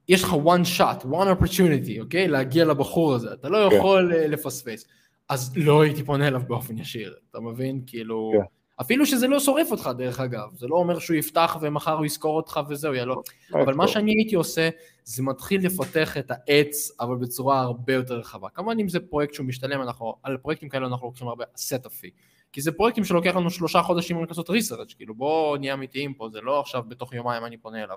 יש 0.08 0.24
לך 0.24 0.32
one 0.32 0.78
shot, 0.78 1.04
one 1.04 1.40
opportunity, 1.40 2.00
אוקיי? 2.00 2.28
להגיע 2.28 2.64
לבחור 2.64 3.14
הזה, 3.14 3.32
אתה 3.32 3.48
לא 3.48 3.70
כן. 3.70 3.76
יכול 3.76 4.12
כן. 4.14 4.30
לפספס. 4.30 4.86
אז 5.28 5.52
לא 5.56 5.82
הייתי 5.82 6.02
פונה 6.02 6.28
אליו 6.28 6.42
באופן 6.48 6.78
ישיר, 6.78 7.14
אתה 7.30 7.40
מבין? 7.40 7.80
כאילו... 7.86 8.32
כן. 8.34 8.59
אפילו 8.80 9.06
שזה 9.06 9.28
לא 9.28 9.40
שורף 9.40 9.70
אותך 9.70 9.90
דרך 9.98 10.20
אגב, 10.20 10.48
זה 10.56 10.66
לא 10.66 10.76
אומר 10.76 10.98
שהוא 10.98 11.16
יפתח 11.16 11.56
ומחר 11.60 11.92
הוא 11.92 12.06
יזכור 12.06 12.36
אותך 12.36 12.60
וזהו, 12.68 12.94
יאללה. 12.94 13.14
אבל 13.52 13.74
מה 13.74 13.88
שאני 13.88 14.12
הייתי 14.12 14.34
עושה, 14.34 14.68
זה 15.04 15.22
מתחיל 15.22 15.66
לפתח 15.66 16.16
את 16.16 16.30
העץ, 16.30 16.90
אבל 17.00 17.16
בצורה 17.16 17.60
הרבה 17.60 17.92
יותר 17.92 18.18
רחבה. 18.18 18.48
כמובן 18.48 18.78
אם 18.80 18.88
זה 18.88 19.00
פרויקט 19.00 19.34
שהוא 19.34 19.46
משתלם, 19.46 19.82
אנחנו, 19.82 20.14
על 20.22 20.36
פרויקטים 20.36 20.68
כאלה 20.68 20.86
אנחנו 20.86 21.06
לוקחים 21.06 21.28
הרבה 21.28 21.44
fee. 21.64 22.10
כי 22.52 22.60
זה 22.60 22.72
פרויקטים 22.72 23.04
שלוקח 23.04 23.36
לנו 23.36 23.50
שלושה 23.50 23.82
חודשים 23.82 24.24
לעשות 24.28 24.50
research, 24.50 24.94
כאילו 24.96 25.14
בואו 25.14 25.56
נהיה 25.56 25.74
אמיתיים 25.74 26.14
פה, 26.14 26.28
זה 26.32 26.40
לא 26.40 26.60
עכשיו 26.60 26.82
בתוך 26.88 27.14
יומיים 27.14 27.44
אני 27.44 27.56
פונה 27.56 27.84
אליו. 27.84 27.96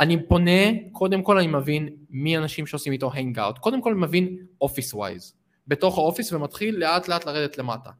אני 0.00 0.28
פונה, 0.28 0.90
קודם 0.92 1.22
כל 1.22 1.38
אני 1.38 1.46
מבין 1.46 1.88
מי 2.10 2.38
אנשים 2.38 2.66
שעושים 2.66 2.92
איתו 2.92 3.10
hangout, 3.12 3.58
קודם 3.60 3.82
כל 3.82 3.90
אני 3.92 4.00
מבין 4.00 4.36
office 4.64 4.94
wise, 4.94 5.34
בתוך 5.66 5.98
האופיס 5.98 6.32
ומתחיל 6.32 6.76
לאט 6.78 7.08
לאט 7.08 7.26
לרדת 7.26 7.58
למטה. 7.58 7.90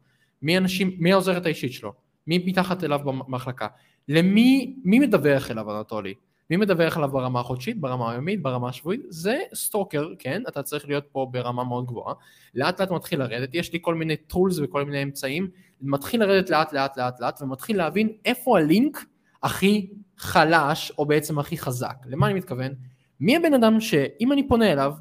מי 0.41 0.57
אנשים, 0.57 0.95
מי 0.99 1.11
העוזרת 1.11 1.45
האישית 1.45 1.73
שלו, 1.73 1.93
מי 2.27 2.43
מתחת 2.45 2.83
אליו 2.83 2.99
במחלקה, 3.05 3.67
למי, 4.07 4.75
מי 4.83 4.99
מדווח 4.99 5.51
אליו 5.51 5.79
אנטולי, 5.79 6.13
מי 6.49 6.57
מדווח 6.57 6.97
אליו 6.97 7.09
ברמה 7.09 7.39
החודשית, 7.39 7.81
ברמה 7.81 8.11
היומית, 8.11 8.41
ברמה 8.41 8.69
השבועית, 8.69 9.01
זה 9.09 9.37
סטוקר, 9.53 10.07
כן, 10.19 10.43
אתה 10.47 10.63
צריך 10.63 10.87
להיות 10.87 11.03
פה 11.11 11.27
ברמה 11.31 11.63
מאוד 11.63 11.85
גבוהה, 11.85 12.13
לאט 12.55 12.81
לאט 12.81 12.91
מתחיל 12.91 13.19
לרדת, 13.19 13.55
יש 13.55 13.73
לי 13.73 13.79
כל 13.81 13.95
מיני 13.95 14.17
טולס 14.17 14.59
וכל 14.59 14.85
מיני 14.85 15.03
אמצעים, 15.03 15.49
מתחיל 15.81 16.19
לרדת 16.19 16.49
לאט 16.49 16.73
לאט 16.73 16.97
לאט 16.97 17.19
לאט 17.19 17.41
ומתחיל 17.41 17.77
להבין 17.77 18.09
איפה 18.25 18.57
הלינק 18.57 19.05
הכי 19.43 19.89
חלש 20.17 20.91
או 20.97 21.05
בעצם 21.05 21.39
הכי 21.39 21.57
חזק, 21.57 21.95
למה 22.05 22.27
אני 22.27 22.33
מתכוון? 22.33 22.71
מי 23.19 23.35
הבן 23.35 23.53
אדם 23.53 23.79
שאם 23.79 24.31
אני 24.31 24.47
פונה 24.47 24.71
אליו, 24.71 24.93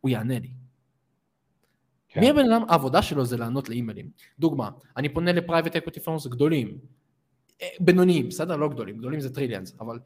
הוא 0.00 0.10
יענה 0.10 0.38
לי. 0.38 0.57
כן. 2.08 2.20
מי 2.20 2.30
הבן 2.30 2.52
אדם, 2.52 2.62
העבודה 2.68 3.02
שלו 3.02 3.24
זה 3.24 3.36
לענות 3.36 3.68
לאימיילים. 3.68 4.10
דוגמה, 4.38 4.70
אני 4.96 5.08
פונה 5.08 5.32
ל 5.32 5.38
private 5.38 5.76
equity 5.76 6.00
firms 6.00 6.26
גדולים, 6.26 6.78
אה, 7.62 7.68
בינוניים, 7.80 8.28
בסדר? 8.28 8.56
לא 8.56 8.68
גדולים, 8.68 8.98
גדולים 8.98 9.20
זה 9.20 9.34
trillions, 9.34 9.76
אבל 9.80 9.98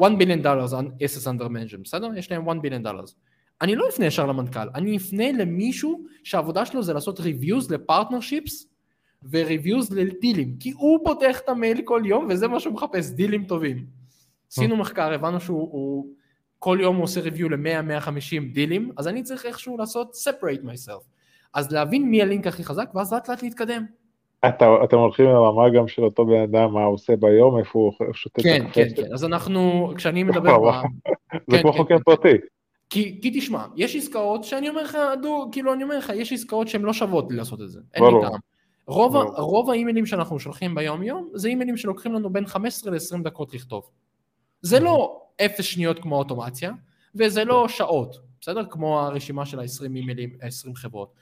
1 0.00 0.12
billion 0.18 0.42
דולר 0.42 0.66
assets 0.66 1.26
under 1.26 1.44
management, 1.44 1.82
בסדר? 1.84 2.08
יש 2.16 2.30
להם 2.30 2.48
1 2.48 2.56
billion 2.62 2.82
דולר. 2.82 3.04
אני 3.60 3.76
לא 3.76 3.88
אפנה 3.88 4.06
ישר 4.06 4.26
למנכ"ל, 4.26 4.68
אני 4.74 4.96
אפנה 4.96 5.32
למישהו 5.32 6.04
שהעבודה 6.24 6.66
שלו 6.66 6.82
זה 6.82 6.92
לעשות 6.92 7.20
reviews 7.20 7.72
ל 7.72 7.79
partnerships 7.79 8.66
ו-reviews 9.22 9.94
לדילים, 9.94 10.56
כי 10.60 10.70
הוא 10.70 10.98
פותח 11.04 11.40
את 11.44 11.48
המייל 11.48 11.82
כל 11.84 12.02
יום 12.04 12.26
וזה 12.30 12.48
מה 12.48 12.60
שהוא 12.60 12.74
מחפש, 12.74 13.10
דילים 13.10 13.44
טובים. 13.44 13.86
עשינו 14.52 14.76
מחקר, 14.76 15.12
הבנו 15.12 15.40
שהוא 15.40 15.68
הוא, 15.72 16.14
כל 16.60 16.78
יום 16.80 16.96
הוא 16.96 17.04
עושה 17.04 17.20
review 17.20 17.48
ל-100-150 17.48 18.52
דילים, 18.52 18.90
אז 18.96 19.08
אני 19.08 19.22
צריך 19.22 19.46
איכשהו 19.46 19.76
לעשות 19.76 20.12
separate 20.14 20.64
myself. 20.64 21.04
אז 21.54 21.72
להבין 21.72 22.10
מי 22.10 22.22
הלינק 22.22 22.46
הכי 22.46 22.64
חזק, 22.64 22.90
ואז 22.94 23.12
לאט 23.12 23.28
לאט 23.28 23.42
להתקדם. 23.42 23.84
אתה, 24.48 24.66
אתם 24.84 24.96
הולכים 24.98 25.26
לרמה 25.26 25.70
גם 25.70 25.88
של 25.88 26.04
אותו 26.04 26.26
בן 26.26 26.42
אדם, 26.42 26.72
מה 26.72 26.84
הוא 26.84 26.94
עושה 26.94 27.16
ביום, 27.16 27.58
איפה 27.58 27.78
הוא 27.78 27.92
שותה 28.12 28.42
כן, 28.42 28.56
את 28.56 28.66
הקפה 28.66 28.74
כן, 28.74 28.88
שלו. 28.96 29.04
כן, 29.06 29.12
אז 29.12 29.24
אנחנו, 29.24 29.92
כשאני 29.96 30.22
מדבר, 30.22 30.58
ב- 30.58 30.82
זה 31.32 31.56
כן, 31.56 31.62
כמו 31.62 31.72
כן, 31.72 31.78
חוקר 31.78 31.96
כן. 31.96 32.02
פרטי. 32.02 32.36
כי, 32.90 33.20
כי 33.22 33.30
תשמע, 33.34 33.64
יש 33.76 33.96
עסקאות 33.96 34.44
שאני 34.44 34.68
אומר 34.68 34.82
לך, 34.82 34.98
דו, 35.22 35.48
כאילו 35.52 35.72
אני 35.72 35.82
אומר 35.82 35.98
לך, 35.98 36.12
יש 36.14 36.32
עסקאות 36.32 36.68
שהן 36.68 36.82
לא 36.82 36.92
שוות 36.92 37.30
לי 37.30 37.36
לעשות 37.36 37.60
את 37.60 37.70
זה, 37.70 37.80
אין 37.94 38.04
לי. 38.04 38.10
טעם. 38.22 38.40
רוב. 38.86 39.16
רוב 39.36 39.70
האימיילים 39.70 40.06
שאנחנו 40.06 40.38
שולחים 40.38 40.74
ביום 40.74 41.02
יום, 41.02 41.28
זה 41.34 41.48
אימיילים 41.48 41.76
שלוקחים 41.76 42.12
לנו 42.12 42.30
בין 42.30 42.46
15 42.46 42.92
ל-20 42.92 43.22
דקות 43.24 43.54
לכתוב. 43.54 43.90
זה 44.62 44.80
לא 44.80 45.20
אפס 45.44 45.64
שניות 45.64 45.98
כמו 45.98 46.16
אוטומציה, 46.16 46.72
וזה 47.14 47.44
לא 47.44 47.68
שעות, 47.68 48.16
בסדר? 48.40 48.64
כמו 48.70 49.00
הרשימה 49.00 49.46
של 49.46 49.60
ה-20 49.60 49.82
אימיילים, 49.82 50.30
20 50.40 50.74
חברות. 50.74 51.12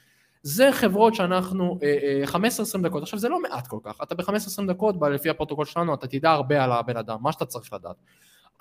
זה 0.43 0.69
חברות 0.71 1.15
שאנחנו, 1.15 1.79
אה, 1.83 2.21
אה, 2.21 2.27
15-20 2.27 2.83
דקות, 2.83 3.03
עכשיו 3.03 3.19
זה 3.19 3.29
לא 3.29 3.41
מעט 3.41 3.67
כל 3.67 3.79
כך, 3.83 3.99
אתה 4.03 4.15
ב-15-20 4.15 4.67
דקות, 4.67 4.95
לפי 5.13 5.29
הפרוטוקול 5.29 5.65
שלנו, 5.65 5.93
אתה 5.93 6.07
תדע 6.07 6.31
הרבה 6.31 6.63
על 6.63 6.71
הבן 6.71 6.97
אדם, 6.97 7.17
מה 7.21 7.31
שאתה 7.31 7.45
צריך 7.45 7.73
לדעת. 7.73 7.95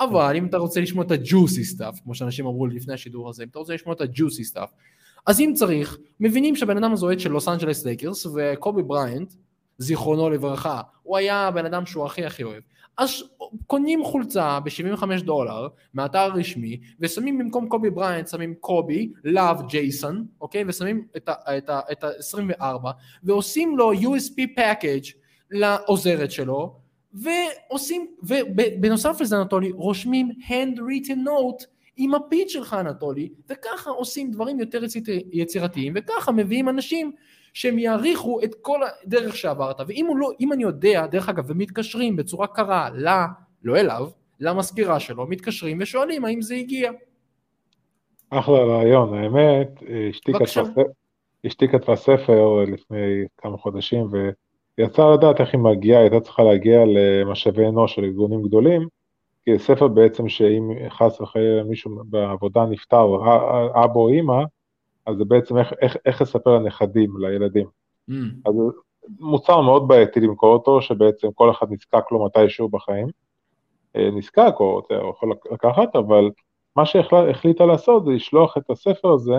אבל 0.01 0.37
אם 0.37 0.47
אתה 0.47 0.57
רוצה 0.57 0.81
לשמוע 0.81 1.05
את 1.05 1.11
ה-juicy 1.11 1.77
stuff, 1.77 2.03
כמו 2.05 2.15
שאנשים 2.15 2.47
אמרו 2.47 2.67
לי 2.67 2.77
לפני 2.77 2.95
השידור 2.95 3.29
הזה, 3.29 3.43
אם 3.43 3.49
אתה 3.49 3.59
רוצה 3.59 3.75
לשמוע 3.75 3.95
את 3.95 4.01
ה-juicy 4.01 4.55
stuff, 4.55 4.71
אז 5.27 5.41
אם 5.41 5.53
צריך, 5.55 5.99
מבינים 6.21 6.57
שהבן 6.57 6.77
אדם 6.77 6.93
הזה 6.93 7.07
אוהד 7.07 7.21
של 7.21 7.31
לוס 7.31 7.49
אנג'לס 7.49 7.85
לייקרס, 7.85 8.27
וקובי 8.35 8.83
בריינט, 8.83 9.33
זיכרונו 9.79 10.31
לברכה, 10.31 10.81
הוא 11.03 11.17
היה 11.17 11.49
הבן 11.49 11.67
אדם 11.67 11.87
שהוא 11.87 12.07
הכי 12.07 12.25
הכי 12.25 12.43
אוהב. 12.43 12.63
אז 12.99 13.23
קונים 13.67 14.05
חולצה 14.05 14.61
ב-75 14.61 15.23
דולר 15.25 15.69
מהאתר 15.95 16.19
הרשמי, 16.19 16.81
ושמים 17.01 17.39
במקום 17.39 17.69
קובי 17.69 17.91
בריינט, 17.91 18.29
שמים 18.29 18.55
קובי, 18.61 19.13
love 19.25 19.63
Jason, 19.69 20.27
אוקיי? 20.41 20.65
ושמים 20.67 21.05
את 21.17 22.05
ה-24, 22.05 22.63
ועושים 23.23 23.77
לו 23.77 23.93
UPS 23.93 24.59
package 24.59 25.13
לעוזרת 25.51 26.31
שלו, 26.31 26.77
ועושים, 27.13 28.07
ובנוסף 28.23 29.21
לזה 29.21 29.41
אנטולי, 29.43 29.71
רושמים 29.71 30.31
hand 30.41 30.79
written 30.79 31.27
note 31.27 31.65
עם 31.97 32.15
ה 32.15 32.21
pitch 32.21 32.53
שלך 32.53 32.77
אנטולי, 32.81 33.29
וככה 33.49 33.91
עושים 33.91 34.31
דברים 34.31 34.61
יותר 34.61 34.85
יציר- 34.85 35.03
יצירתיים, 35.33 35.93
וככה 35.97 36.33
מביאים 36.33 36.69
אנשים 36.69 37.13
שהם 37.59 37.79
יעריכו 37.79 38.41
את 38.45 38.55
כל 38.63 38.81
הדרך 39.03 39.37
שעברת, 39.37 39.81
ואם 39.89 40.07
הוא 40.07 40.19
לא, 40.19 40.31
אם 40.41 40.53
אני 40.53 40.63
יודע, 40.63 41.07
דרך 41.07 41.29
אגב, 41.29 41.45
ומתקשרים 41.49 42.17
בצורה 42.17 42.47
קרה, 42.47 42.89
לה, 42.95 43.27
לא 43.63 43.77
אליו, 43.77 44.09
למזכירה 44.41 45.01
שלו, 45.01 45.27
מתקשרים 45.27 45.79
ושואלים 45.81 46.25
האם 46.25 46.43
זה 46.43 46.55
הגיע. 46.55 46.93
אחלה 48.31 48.59
רעיון, 48.59 49.15
האמת, 49.15 49.83
אשתי. 50.11 50.33
כתבה, 50.33 50.83
אשתי 51.47 51.69
כתבה 51.69 51.97
ספר 51.97 52.65
לפני 52.67 53.25
כמה 53.39 53.57
חודשים, 53.57 54.07
ויצאה 54.79 55.15
לדעת 55.15 55.41
איך 55.41 55.55
היא 55.55 55.61
מגיעה, 55.61 56.01
היא 56.01 56.11
הייתה 56.11 56.25
צריכה 56.25 56.43
להגיע 56.43 56.81
למשאבי 56.87 57.67
אנוש 57.67 57.95
של 57.95 58.05
ארגונים 58.05 58.43
גדולים, 58.43 58.89
כי 59.45 59.59
זה 59.59 59.65
ספר 59.65 59.89
בעצם 59.89 60.29
שאם 60.29 60.71
חס 60.89 61.21
וחלילה 61.21 61.65
מישהו 61.65 61.91
בעבודה 62.05 62.65
נפטר, 62.65 63.05
אבא 63.85 63.95
או 63.95 64.09
אימא, 64.09 64.43
אז 65.09 65.17
זה 65.17 65.25
בעצם 65.25 65.59
איך, 65.59 65.73
איך, 65.83 65.97
איך 66.07 66.23
לספר 66.23 66.59
לנכדים, 66.59 67.19
לילדים. 67.19 67.67
Mm, 68.11 68.15
אז 68.47 68.55
מוצר 69.21 69.61
מאוד 69.61 69.89
בעייתי 69.89 70.21
למכור 70.21 70.53
אותו, 70.53 70.83
שבעצם 70.83 71.29
כל 71.35 71.51
אחד 71.51 71.67
נזקק 71.71 72.13
לו 72.13 72.25
מתישהו 72.25 72.69
בחיים. 72.69 73.07
אה, 73.97 74.11
נזקק, 74.11 74.55
או 74.61 74.83
הוא 74.91 75.11
יכול 75.11 75.33
לקחת, 75.53 75.97
אבל 75.97 76.31
מה 76.77 76.87
שהחליטה 76.87 77.67
לעשות 77.67 78.05
זה 78.05 78.11
לשלוח 78.11 78.57
את 78.59 78.71
הספר 78.71 79.13
הזה 79.13 79.37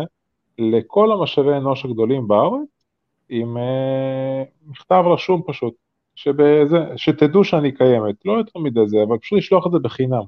לכל 0.59 1.11
המשאבי 1.11 1.53
אנוש 1.53 1.85
הגדולים 1.85 2.27
בארץ, 2.27 2.85
עם 3.29 3.57
אה, 3.57 4.43
מכתב 4.67 5.03
רשום 5.05 5.41
פשוט, 5.47 5.73
שבזה, 6.15 6.77
שתדעו 6.95 7.43
שאני 7.43 7.71
קיימת, 7.71 8.15
לא 8.25 8.33
יותר 8.33 8.59
מדי 8.59 8.87
זה, 8.87 8.97
אבל 9.07 9.17
פשוט 9.17 9.37
לשלוח 9.37 9.67
את 9.67 9.71
זה 9.71 9.79
בחינם. 9.79 10.23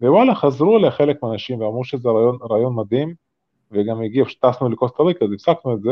ווואלה, 0.00 0.34
חזרו 0.34 0.76
אליה 0.76 0.90
חלק 0.90 1.22
מהאנשים 1.22 1.60
ואמרו 1.60 1.84
שזה 1.84 2.08
רעיון, 2.08 2.38
רעיון 2.50 2.74
מדהים, 2.74 3.14
וגם 3.72 4.02
הגיע, 4.02 4.24
כשטסנו 4.24 4.68
לקוסטה 4.68 5.02
ריקה, 5.02 5.24
אז 5.24 5.32
הפסקנו 5.32 5.74
את 5.74 5.82
זה, 5.82 5.90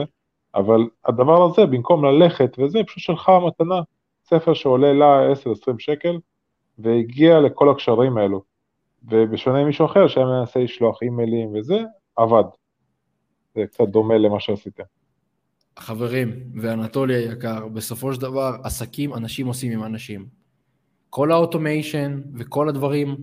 אבל 0.55 0.81
הדבר 1.05 1.45
הזה, 1.45 1.67
במקום 1.67 2.05
ללכת 2.05 2.57
וזה, 2.59 2.79
פשוט 2.87 3.03
שלחה 3.03 3.39
מתנה, 3.47 3.81
ספר 4.25 4.55
שעולה 4.55 4.93
לה 4.93 5.33
10-20 5.33 5.37
שקל, 5.79 6.19
והגיע 6.79 7.41
לכל 7.41 7.71
הקשרים 7.71 8.19
האלו. 8.19 8.43
ובשונה 9.09 9.65
ממישהו 9.65 9.87
אחר 9.87 10.09
שהיה 10.09 10.27
מנסה 10.27 10.61
לשלוח 10.61 11.03
אימיילים 11.03 11.55
וזה, 11.55 11.83
עבד. 12.17 12.45
זה 13.55 13.67
קצת 13.67 13.89
דומה 13.89 14.19
למה 14.19 14.41
שעשיתם. 14.41 14.83
חברים, 15.79 16.31
ואנטולי 16.63 17.15
היקר, 17.15 17.69
בסופו 17.69 18.15
של 18.15 18.21
דבר, 18.21 18.57
עסקים 18.65 19.15
אנשים 19.15 19.47
עושים 19.47 19.73
עם 19.73 19.85
אנשים. 19.85 20.27
כל 21.11 21.33
ה 21.33 21.41
automation 21.41 22.21
וכל 22.35 22.69
הדברים, 22.69 23.17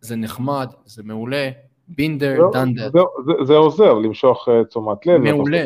זה 0.00 0.16
נחמד, 0.16 0.68
זה 0.84 1.02
מעולה, 1.02 1.50
בינדר, 1.88 2.38
דנדר, 2.52 2.90
זה, 3.26 3.32
זה 3.44 3.56
עוזר 3.56 3.94
למשוך 3.94 4.48
אה, 4.48 4.64
תשומת 4.64 5.06
לב. 5.06 5.20
מעולה. 5.20 5.64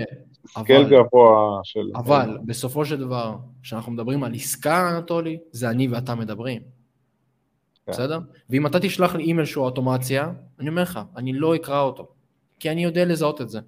אבל- 0.57 0.85
גבוה 0.91 1.61
של... 1.63 1.91
אבל 1.95 2.39
בסופו 2.45 2.85
של 2.85 3.01
דבר, 3.01 3.35
כשאנחנו 3.63 3.93
מדברים 3.93 4.25
על 4.25 4.35
עסקה, 4.35 4.97
אנטולי, 4.99 5.39
זה 5.51 5.71
אני 5.71 5.89
ואתה 5.89 6.15
מדברים. 6.15 6.63
כן. 7.87 7.93
בסדר? 7.93 8.19
ואם 8.51 8.67
אתה 8.67 8.81
תשלח 8.81 9.15
לי 9.15 9.25
אימייל 9.25 9.47
שהוא 9.47 9.65
אוטומציה, 9.65 10.31
אני 10.61 10.69
אומר 10.69 10.83
לך, 10.83 11.01
אני 11.17 11.33
לא 11.33 11.55
אקרא 11.55 11.81
אותו, 11.81 12.09
כי 12.61 12.71
אני 12.71 12.85
יודע 12.85 13.05
לזהות 13.05 13.41
את 13.41 13.49
זה. 13.49 13.61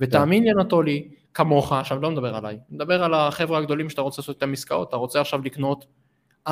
ותאמין 0.00 0.42
לי, 0.44 0.50
אנטולי, 0.50 1.08
כמוך, 1.34 1.72
עכשיו 1.72 2.00
לא 2.00 2.10
מדבר 2.10 2.36
עליי, 2.36 2.58
מדבר 2.70 3.04
על 3.04 3.14
החבר'ה 3.14 3.58
הגדולים 3.58 3.90
שאתה 3.90 4.02
רוצה 4.02 4.22
לעשות 4.22 4.36
איתם 4.36 4.52
עסקאות, 4.52 4.88
אתה 4.88 4.96
רוצה 4.96 5.20
עכשיו 5.20 5.42
לקנות 5.42 5.86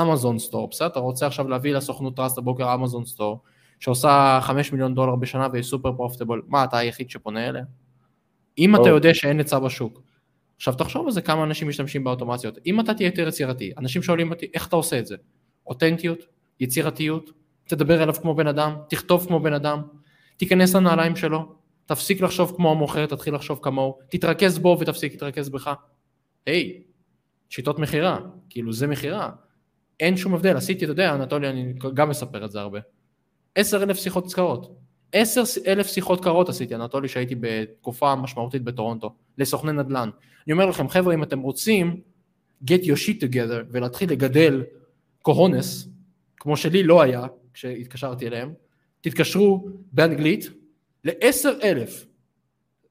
אמזון 0.00 0.38
store, 0.38 0.68
בסדר? 0.68 0.86
אתה 0.86 1.00
רוצה 1.00 1.26
עכשיו 1.26 1.48
להביא 1.48 1.74
לסוכנות 1.74 2.16
טראסט 2.16 2.38
הבוקר 2.38 2.74
אמזון 2.74 3.04
store, 3.04 3.40
שעושה 3.80 4.38
5 4.42 4.72
מיליון 4.72 4.94
דולר 4.94 5.16
בשנה 5.16 5.48
והיא 5.52 5.62
סופר 5.62 5.92
פרופטבול, 5.92 6.42
מה, 6.48 6.64
אתה 6.64 6.78
היחיד 6.78 7.10
שפונה 7.10 7.48
אליה? 7.48 7.62
אם 8.58 8.74
אתה 8.74 8.82
ברור. 8.82 8.94
יודע 8.94 9.14
שאין 9.14 9.38
היצע 9.38 9.58
בשוק, 9.58 10.02
עכשיו 10.56 10.74
תחשוב 10.74 11.06
על 11.06 11.12
זה 11.12 11.22
כמה 11.22 11.44
אנשים 11.44 11.68
משתמשים 11.68 12.04
באוטומציות. 12.04 12.58
אם 12.66 12.80
אתה 12.80 12.94
תהיה 12.94 13.06
יותר 13.06 13.28
יצירתי, 13.28 13.72
אנשים 13.78 14.02
שואלים 14.02 14.30
אותי, 14.30 14.46
איך 14.54 14.68
אתה 14.68 14.76
עושה 14.76 14.98
את 14.98 15.06
זה? 15.06 15.16
אותנטיות, 15.66 16.18
יצירתיות, 16.60 17.30
תדבר 17.64 18.02
אליו 18.02 18.14
כמו 18.14 18.34
בן 18.34 18.46
אדם, 18.46 18.76
תכתוב 18.88 19.26
כמו 19.26 19.40
בן 19.40 19.52
אדם, 19.52 19.82
תיכנס 20.36 20.74
לנעליים 20.74 21.16
שלו, 21.16 21.54
תפסיק 21.86 22.20
לחשוב 22.20 22.52
כמו 22.56 22.70
המוכר, 22.70 23.06
תתחיל 23.06 23.34
לחשוב 23.34 23.58
כמוהו, 23.62 23.98
תתרכז 24.10 24.58
בו 24.58 24.76
ותפסיק 24.80 25.12
להתרכז 25.12 25.48
בך. 25.48 25.70
היי, 26.46 26.82
שיטות 27.50 27.78
מכירה, 27.78 28.18
כאילו 28.50 28.72
זה 28.72 28.86
מכירה. 28.86 29.30
אין 30.00 30.16
שום 30.16 30.34
הבדל, 30.34 30.56
עשיתי, 30.56 30.84
אתה 30.84 30.92
יודע, 30.92 31.14
אנטולי, 31.14 31.48
אני 31.48 31.74
גם 31.94 32.08
מספר 32.08 32.44
את 32.44 32.50
זה 32.50 32.60
הרבה. 32.60 32.80
עשר 33.54 33.82
אלף 33.82 33.98
שיחות 33.98 34.26
קצרות. 34.26 34.76
עשר 35.12 35.42
אלף 35.66 35.86
שיחות 35.86 36.24
קרות 36.24 36.48
עשיתי, 36.48 36.74
אנטולי, 36.74 37.08
שהייתי 37.08 37.34
בתקופה 37.40 38.14
משמעותית 38.14 38.62
בטורונטו, 38.62 39.14
לסוכני 39.38 39.72
נדל"ן. 39.72 40.10
אני 40.46 40.52
אומר 40.52 40.66
לכם, 40.66 40.88
חבר'ה, 40.88 41.14
אם 41.14 41.22
אתם 41.22 41.40
רוצים 41.40 42.00
get 42.64 42.82
your 42.84 42.96
shit 42.96 43.22
together 43.22 43.64
ולהתחיל 43.70 44.10
לגדל 44.10 44.62
קוהונס, 45.22 45.88
כמו 46.36 46.56
שלי 46.56 46.82
לא 46.82 47.02
היה 47.02 47.26
כשהתקשרתי 47.54 48.26
אליהם, 48.26 48.52
תתקשרו 49.00 49.68
באנגלית 49.92 50.50
לעשר 51.04 51.52
אלף 51.62 52.06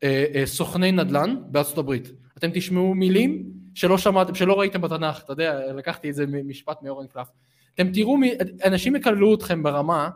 אה, 0.03 0.26
אה, 0.36 0.45
סוכני 0.45 0.91
נדל"ן 0.91 1.36
בארצות 1.47 1.78
הברית. 1.78 2.12
אתם 2.38 2.49
תשמעו 2.53 2.93
מילים 2.93 3.51
שלא 3.76 3.97
שמעתם, 3.97 4.36
שלא 4.36 4.60
ראיתם 4.60 4.82
בתנ"ך, 4.82 5.22
אתה 5.26 5.34
יודע, 5.34 5.74
לקחתי 5.74 6.10
את 6.10 6.16
זה 6.16 6.26
ממשפט 6.28 6.82
מאורן 6.82 7.07
קלף. 7.07 7.28
אתם 7.76 7.91
תראו, 7.91 8.18
אנשים 8.66 8.95
יקללו 8.95 9.36
אתכם 9.36 9.64
ברמה, 9.64 10.10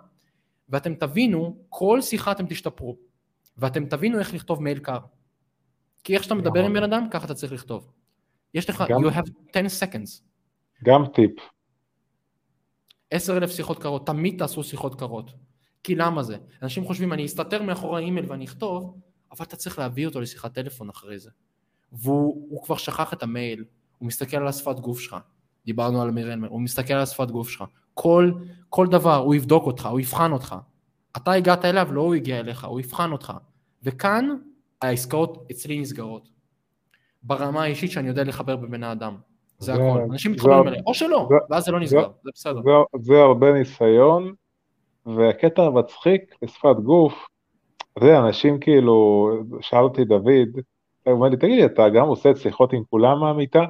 ואתם 0.70 0.96
תבינו, 0.96 1.66
כל 1.70 2.02
שיחה 2.02 2.32
אתם 2.32 2.46
תשתפרו, 2.48 2.98
ואתם 3.58 3.86
תבינו 3.86 4.20
איך 4.20 4.34
לכתוב 4.34 4.64
מייל 4.64 4.80
קר. 4.80 5.00
כי 6.04 6.16
איך 6.16 6.24
שאתה 6.24 6.36
מדבר 6.36 6.64
עם 6.66 6.74
בן 6.74 6.84
אדם, 6.84 7.08
ככה 7.12 7.26
אתה 7.26 7.34
צריך 7.34 7.52
לכתוב. 7.54 7.92
יש 8.54 8.70
לך, 8.70 8.84
גם- 8.90 9.06
you 9.06 9.10
have 9.10 9.32
10 9.54 9.86
seconds. 9.86 10.22
גם 10.84 11.04
טיפ. 11.14 11.32
עשר 13.12 13.38
אלף 13.38 13.52
שיחות 13.52 13.80
קרות, 13.82 14.08
תמיד 14.08 14.40
תעשו 14.40 14.64
שיחות 14.64 15.00
קרות. 15.00 15.32
כי 15.84 15.96
למה 15.96 16.24
זה? 16.24 16.38
אנשים 16.62 16.86
חושבים, 16.86 17.14
אני 17.14 17.26
אסתתר 17.26 17.62
מאחורי 17.64 18.02
האימייל 18.02 18.32
ואני 18.32 18.46
אכתוב, 18.46 18.98
אבל 19.32 19.46
אתה 19.46 19.56
צריך 19.56 19.80
להביא 19.80 20.06
אותו 20.08 20.22
לשיחת 20.22 20.54
טלפון 20.54 20.90
אחרי 20.90 21.20
זה. 21.20 21.30
והוא 21.92 22.48
הוא 22.50 22.64
כבר 22.64 22.78
שכח 22.78 23.14
את 23.14 23.24
המייל, 23.24 23.66
הוא 23.98 24.08
מסתכל 24.08 24.38
על 24.38 24.48
השפת 24.48 24.80
גוף 24.80 25.00
שלך. 25.00 25.16
דיברנו 25.66 26.02
על 26.02 26.12
מירן, 26.12 26.44
הוא 26.44 26.62
מסתכל 26.62 26.94
על 26.94 27.02
השפת 27.02 27.32
גוף 27.32 27.50
שלך. 27.50 27.64
כל, 27.94 28.32
כל 28.70 28.88
דבר, 28.88 29.16
הוא 29.16 29.36
יבדוק 29.36 29.66
אותך, 29.66 29.86
הוא 29.86 30.00
יבחן 30.00 30.32
אותך. 30.32 30.56
אתה 31.18 31.32
הגעת 31.32 31.66
אליו, 31.66 31.88
לא 31.92 32.02
הוא 32.02 32.16
הגיע 32.16 32.40
אליך, 32.40 32.66
הוא 32.66 32.80
יבחן 32.80 33.12
אותך. 33.12 33.34
וכאן 33.84 34.30
העסקאות 34.82 35.48
אצלי 35.52 35.80
נסגרות. 35.82 36.30
ברמה 37.24 37.64
האישית 37.64 37.92
שאני 37.92 38.08
יודע 38.08 38.24
לחבר 38.24 38.56
בבן 38.56 38.84
האדם. 38.84 39.16
זה 39.60 39.66
זה- 39.66 39.74
הכל. 39.90 40.02
אנשים 40.12 40.32
זה- 40.32 40.36
מתחברים 40.38 40.68
אליהם, 40.68 40.84
או 40.88 40.94
שלא, 40.94 41.28
זה- 41.30 41.36
ואז 41.50 41.64
זה 41.66 41.72
לא 41.72 41.80
נסגר, 41.80 42.08
זה 42.24 42.30
בסדר. 42.34 42.62
זה, 42.64 42.70
זה 43.02 43.22
הרבה 43.22 43.54
ניסיון, 43.54 44.34
והקטע 45.06 45.62
המצחיק 45.64 46.36
לשפת 46.42 46.76
גוף, 46.84 47.28
זה 48.00 48.20
אנשים 48.20 48.60
כאילו, 48.60 49.30
שאל 49.62 49.84
אותי 49.84 50.06
דוד, 50.06 50.28
הוא 51.04 51.14
אומר 51.14 51.30
לי, 51.30 51.38
תגיד 51.38 51.56
לי, 51.60 51.66
אתה 51.66 51.90
גם 51.90 52.08
עושה 52.08 52.36
שיחות 52.36 52.74
עם 52.74 52.84
כולם 52.90 53.20
מהמיטה? 53.20 53.64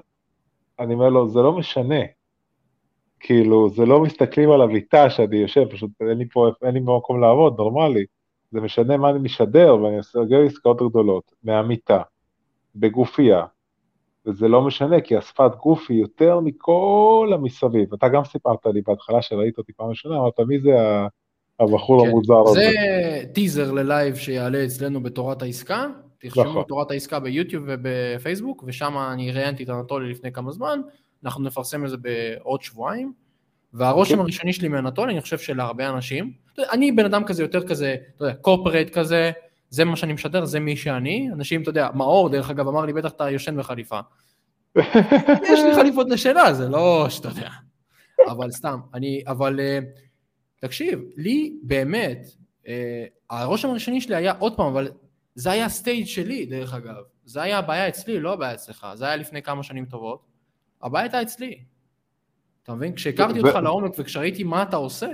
אני 0.79 0.93
אומר 0.93 1.09
לו, 1.09 1.29
זה 1.29 1.39
לא 1.39 1.53
משנה. 1.53 1.99
כאילו, 3.25 3.69
זה 3.69 3.85
לא 3.85 3.99
מסתכלים 3.99 4.51
על 4.51 4.61
המיטה 4.61 5.09
שאני 5.09 5.37
יושב, 5.37 5.65
פשוט 5.71 5.91
אין 6.09 6.17
לי 6.17 6.25
פה, 6.29 6.49
אין 6.63 6.73
לי 6.73 6.79
מקום 6.79 7.21
לעבוד, 7.21 7.55
נורמלי. 7.57 8.05
זה 8.51 8.61
משנה 8.61 8.97
מה 8.97 9.09
אני 9.09 9.19
משדר, 9.19 9.77
ואני 9.81 10.03
סוגר 10.03 10.41
עסקאות 10.41 10.81
גדולות, 10.89 11.23
מהמיטה, 11.43 12.01
בגופייה, 12.75 13.45
וזה 14.25 14.47
לא 14.47 14.61
משנה, 14.61 15.01
כי 15.01 15.17
השפת 15.17 15.51
גוף 15.61 15.85
היא 15.89 16.01
יותר 16.01 16.39
מכל 16.39 17.31
המסביב. 17.33 17.93
אתה 17.93 18.07
גם 18.07 18.23
סיפרת 18.23 18.65
לי 18.65 18.81
בהתחלה 18.87 19.21
שראית 19.21 19.57
אותי 19.57 19.73
פעם 19.73 19.89
ראשונה, 19.89 20.17
אמרת, 20.17 20.39
מי 20.39 20.59
זה 20.59 20.71
הבחור 21.59 22.03
כן. 22.03 22.09
המוזר 22.09 22.41
הזה? 22.45 22.59
זה 22.59 23.33
טיזר 23.33 23.71
ללייב 23.71 24.15
שיעלה 24.15 24.65
אצלנו 24.65 25.03
בתורת 25.03 25.41
העסקה, 25.41 25.85
תרשמו 26.17 26.43
נכון. 26.43 26.63
תורת 26.63 26.91
העסקה 26.91 27.19
ביוטיוב 27.19 27.63
ובפייסבוק, 27.67 28.63
ושם 28.67 28.93
אני 29.13 29.31
ראיינתי 29.31 29.63
את 29.63 29.69
אנטולי 29.69 30.09
לפני 30.09 30.31
כמה 30.31 30.51
זמן, 30.51 30.79
אנחנו 31.25 31.43
נפרסם 31.43 31.85
את 31.85 31.89
זה 31.89 31.97
בעוד 31.97 32.61
שבועיים, 32.61 33.13
והרושם 33.73 34.13
אוקיי. 34.13 34.23
הראשוני 34.23 34.53
שלי 34.53 34.67
מאנטולי, 34.67 35.13
אני 35.13 35.21
חושב 35.21 35.37
שלהרבה 35.37 35.89
אנשים, 35.89 36.33
אני 36.71 36.91
בן 36.91 37.05
אדם 37.05 37.23
כזה 37.23 37.43
יותר 37.43 37.67
כזה, 37.67 37.95
אתה 38.15 38.25
יודע, 38.25 38.35
קורפרט 38.35 38.89
כזה, 38.89 39.31
זה 39.69 39.85
מה 39.85 39.95
שאני 39.95 40.13
משדר, 40.13 40.45
זה 40.45 40.59
מי 40.59 40.75
שאני, 40.75 41.29
אנשים, 41.33 41.61
אתה 41.61 41.69
יודע, 41.69 41.89
מאור, 41.93 42.29
דרך 42.29 42.49
אגב, 42.49 42.67
אמר 42.67 42.85
לי, 42.85 42.93
בטח 42.93 43.11
אתה 43.11 43.29
יושן 43.29 43.57
בחליפה. 43.57 43.99
יש 45.51 45.59
לי 45.65 45.75
חליפות 45.75 46.09
לשינה, 46.09 46.53
זה 46.53 46.69
לא 46.69 47.09
שאתה 47.09 47.27
יודע. 47.27 47.49
אבל 48.31 48.51
סתם, 48.51 48.79
אני, 48.93 49.23
אבל 49.27 49.59
אה, 49.59 49.79
תקשיב, 50.59 50.99
לי 51.15 51.53
באמת, 51.63 52.27
אה, 52.67 53.05
הרושם 53.29 53.69
הראשוני 53.69 54.01
שלי 54.01 54.15
היה 54.15 54.33
עוד 54.39 54.57
פעם, 54.57 54.65
אבל 54.65 54.91
זה 55.35 55.51
היה 55.51 55.65
הסטייג' 55.65 56.05
שלי, 56.05 56.45
דרך 56.45 56.73
אגב. 56.73 57.03
זה 57.25 57.41
היה 57.41 57.57
הבעיה 57.57 57.87
אצלי, 57.87 58.19
לא 58.19 58.33
הבעיה 58.33 58.53
אצלך. 58.53 58.87
זה 58.93 59.05
היה 59.05 59.15
לפני 59.15 59.41
כמה 59.41 59.63
שנים 59.63 59.85
טובות. 59.85 60.32
הבעיה 60.83 61.03
הייתה 61.03 61.21
אצלי. 61.21 61.63
אתה 62.63 62.75
מבין? 62.75 62.95
כשהכרתי 62.95 63.39
אותך 63.39 63.55
לעומק 63.55 63.91
וכשראיתי 63.97 64.43
מה 64.43 64.63
אתה 64.63 64.75
עושה, 64.75 65.09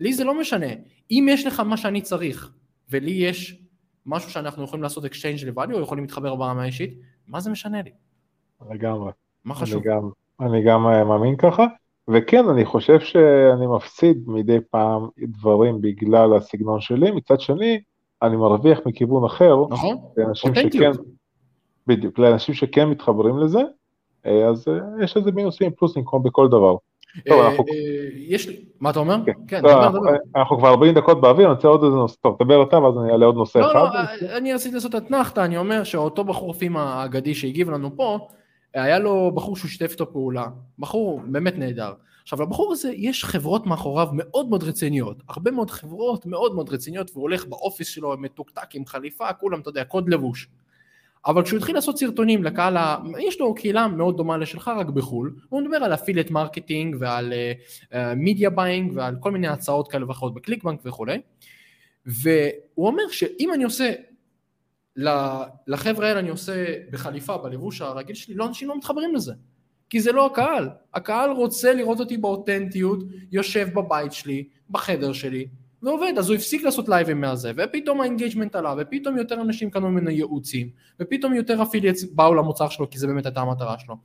לי 0.00 0.12
זה 0.12 0.24
לא 0.24 0.40
משנה. 0.40 0.66
אם 1.10 1.26
יש 1.30 1.46
לך 1.46 1.60
מה 1.60 1.76
שאני 1.76 2.00
צריך, 2.00 2.50
ולי 2.90 3.10
יש 3.10 3.62
משהו 4.06 4.30
שאנחנו 4.30 4.64
יכולים 4.64 4.82
לעשות 4.82 5.04
exchange 5.04 5.46
ל-value, 5.46 5.74
או 5.74 5.80
יכולים 5.80 6.04
להתחבר 6.04 6.34
ברמה 6.34 6.62
האישית, 6.62 7.00
מה 7.26 7.40
זה 7.40 7.50
משנה 7.50 7.82
לי? 7.82 7.90
לגמרי. 8.70 9.12
מה 9.44 9.54
אני 9.54 9.60
חשוב? 9.60 9.82
גם, 9.82 10.10
אני 10.40 10.64
גם 10.64 10.86
אה, 10.86 11.04
מאמין 11.04 11.36
ככה, 11.36 11.66
וכן, 12.08 12.48
אני 12.48 12.64
חושב 12.64 13.00
שאני 13.00 13.66
מפסיד 13.76 14.22
מדי 14.26 14.58
פעם 14.70 15.08
דברים 15.18 15.80
בגלל 15.80 16.36
הסגנון 16.36 16.80
שלי, 16.80 17.10
מצד 17.10 17.40
שני, 17.40 17.80
אני 18.22 18.36
מרוויח 18.36 18.78
מכיוון 18.86 19.24
אחר, 19.24 19.56
נכון? 19.70 19.96
לאנשים 20.16 20.54
שכן, 20.54 20.64
אותנטיות. 20.64 21.00
בדיוק, 21.86 22.18
לאנשים 22.18 22.54
שכן 22.54 22.88
מתחברים 22.88 23.38
לזה, 23.38 23.60
אז 24.50 24.64
אה, 24.68 25.04
יש 25.04 25.16
לזה 25.16 25.32
מינוסים 25.32 25.70
פלוסים 25.70 26.02
כמו 26.06 26.20
בכל 26.20 26.48
דבר. 26.48 26.76
טוב, 27.28 27.40
אה, 27.40 27.48
אנחנו- 27.48 27.64
אה, 27.68 27.72
יש 28.16 28.48
לי, 28.48 28.56
מה 28.80 28.90
אתה 28.90 28.98
אומר? 28.98 29.16
כן. 29.26 29.32
כן, 29.48 29.62
לא, 29.64 29.70
דבר, 29.70 29.84
אנחנו- 29.86 30.00
דבר. 30.00 30.16
אנחנו 30.36 30.58
כבר 30.58 30.68
40 30.68 30.94
דקות 30.94 31.20
באוויר, 31.20 31.46
אני 31.46 31.54
רוצה 31.54 31.68
עוד 31.68 31.84
איזה 31.84 31.96
נושא, 31.96 32.16
טוב, 32.22 32.36
תדבר 32.38 32.62
אתה 32.62 32.78
ואז 32.78 32.94
אני 32.98 33.12
אעלה 33.12 33.26
עוד 33.26 33.34
נושא 33.34 33.58
לא, 33.58 33.66
אחד. 33.72 33.74
לא, 33.94 34.28
אה, 34.30 34.36
אני 34.36 34.54
רציתי 34.54 34.74
לעשות 34.74 34.94
אתנחתא, 34.94 35.40
אני 35.40 35.56
אומר 35.56 35.84
שאותו 35.84 36.24
בחור 36.24 36.52
פימה 36.52 36.82
האגדי 36.94 37.34
שהגיב 37.34 37.70
לנו 37.70 37.96
פה, 37.96 38.18
היה 38.74 38.98
לו 38.98 39.32
בחור 39.34 39.56
שהוא 39.56 39.68
שיתף 39.68 39.92
איתו 39.92 40.12
פעולה, 40.12 40.46
בחור 40.78 41.20
באמת 41.26 41.58
נהדר. 41.58 41.92
עכשיו 42.22 42.42
לבחור 42.42 42.72
הזה 42.72 42.92
יש 42.96 43.24
חברות 43.24 43.66
מאחוריו 43.66 44.08
מאוד 44.12 44.48
מאוד 44.48 44.62
רציניות, 44.62 45.16
הרבה 45.28 45.50
מאוד 45.50 45.70
חברות 45.70 46.26
מאוד 46.26 46.54
מאוד 46.54 46.68
רציניות, 46.72 47.10
והוא 47.12 47.22
הולך 47.22 47.46
ב 47.46 47.52
office 47.52 47.88
שלו 47.88 48.14
מתוקתק 48.18 48.74
עם 48.74 48.86
חליפה, 48.86 49.32
כולם, 49.32 49.60
אתה 49.60 49.68
יודע, 49.68 49.84
קוד 49.84 50.08
לבוש. 50.08 50.48
אבל 51.26 51.42
כשהוא 51.42 51.58
התחיל 51.58 51.74
לעשות 51.74 51.98
סרטונים 51.98 52.44
לקהל, 52.44 52.76
ה... 52.76 52.96
יש 53.18 53.40
לו 53.40 53.54
קהילה 53.54 53.88
מאוד 53.88 54.16
דומה 54.16 54.36
לשלך 54.36 54.68
רק 54.68 54.86
בחו"ל, 54.86 55.34
הוא 55.48 55.62
מדבר 55.62 55.76
על 55.76 55.94
affiliate 55.94 56.30
marketing 56.30 56.96
ועל 56.98 57.32
media 58.16 58.50
buying 58.50 58.92
ועל 58.94 59.16
כל 59.20 59.30
מיני 59.30 59.48
הצעות 59.48 59.88
כאלה 59.88 60.08
ואחרות 60.08 60.34
ב 60.34 60.64
ClickBank 60.64 60.80
וכולי, 60.84 61.20
והוא 62.06 62.86
אומר 62.86 63.08
שאם 63.10 63.50
אני 63.54 63.64
עושה, 63.64 63.92
לחבר'ה 65.66 66.08
האלה 66.08 66.20
אני 66.20 66.28
עושה 66.28 66.64
בחליפה, 66.90 67.36
בלבוש 67.36 67.80
הרגיל 67.80 68.16
שלי, 68.16 68.34
לא 68.34 68.46
אנשים 68.46 68.68
לא 68.68 68.76
מתחברים 68.76 69.14
לזה. 69.14 69.32
כי 69.90 70.00
זה 70.00 70.12
לא 70.12 70.26
הקהל. 70.26 70.68
הקהל 70.94 71.30
רוצה 71.30 71.74
לראות 71.74 72.00
אותי 72.00 72.16
באותנטיות, 72.16 72.98
יושב 73.32 73.68
בבית 73.74 74.12
שלי, 74.12 74.48
בחדר 74.70 75.12
שלי, 75.12 75.48
ועובד. 75.82 76.12
אז 76.18 76.28
הוא 76.28 76.36
הפסיק 76.36 76.62
לעשות 76.62 76.88
לייבים 76.88 77.20
מהזה, 77.20 77.52
ופתאום 77.56 78.00
ה 78.00 78.05
engagement 78.05 78.56
עלה, 78.56 78.74
ופתאום 78.78 79.18
יותר 79.18 79.40
אנשים 79.40 79.70
קנו 79.70 79.90
ממנו 79.90 80.10
ייעוצים, 80.10 80.68
ופתאום 81.00 81.34
יותר 81.34 81.62
affiliates 81.62 82.04
באו 82.04 82.34
למוצר 82.34 82.68
שלו, 82.68 82.90
כי 82.90 82.98
זה 82.98 83.06
באמת 83.06 83.26
הייתה 83.26 83.40
המטרה 83.40 83.78
שלו. 83.78 83.96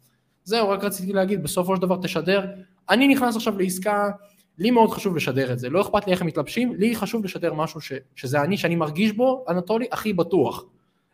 זהו, 0.43 0.69
רק 0.69 0.84
רציתי 0.84 1.13
להגיד, 1.13 1.43
בסופו 1.43 1.76
של 1.76 1.82
דבר 1.82 1.97
תשדר. 2.01 2.45
אני 2.89 3.07
נכנס 3.07 3.36
עכשיו 3.36 3.59
לעסקה, 3.59 4.09
לי 4.57 4.72
מאוד 4.72 4.89
חשוב 4.89 5.15
לשדר 5.15 5.53
את 5.53 5.59
זה, 5.59 5.69
לא 5.69 5.82
אכפת 5.82 6.07
לי 6.07 6.11
איך 6.11 6.22
הם 6.22 6.28
מתלבשים, 6.28 6.76
לי 6.76 6.95
חשוב 6.95 7.26
לשדר 7.26 7.53
משהו 7.53 7.82
ש, 7.82 7.91
שזה 8.15 8.41
אני, 8.41 8.57
שאני 8.57 8.76
מרגיש 8.76 9.11
בו, 9.11 9.45
אנטולי, 9.49 9.88
הכי 9.91 10.13
בטוח. 10.13 10.65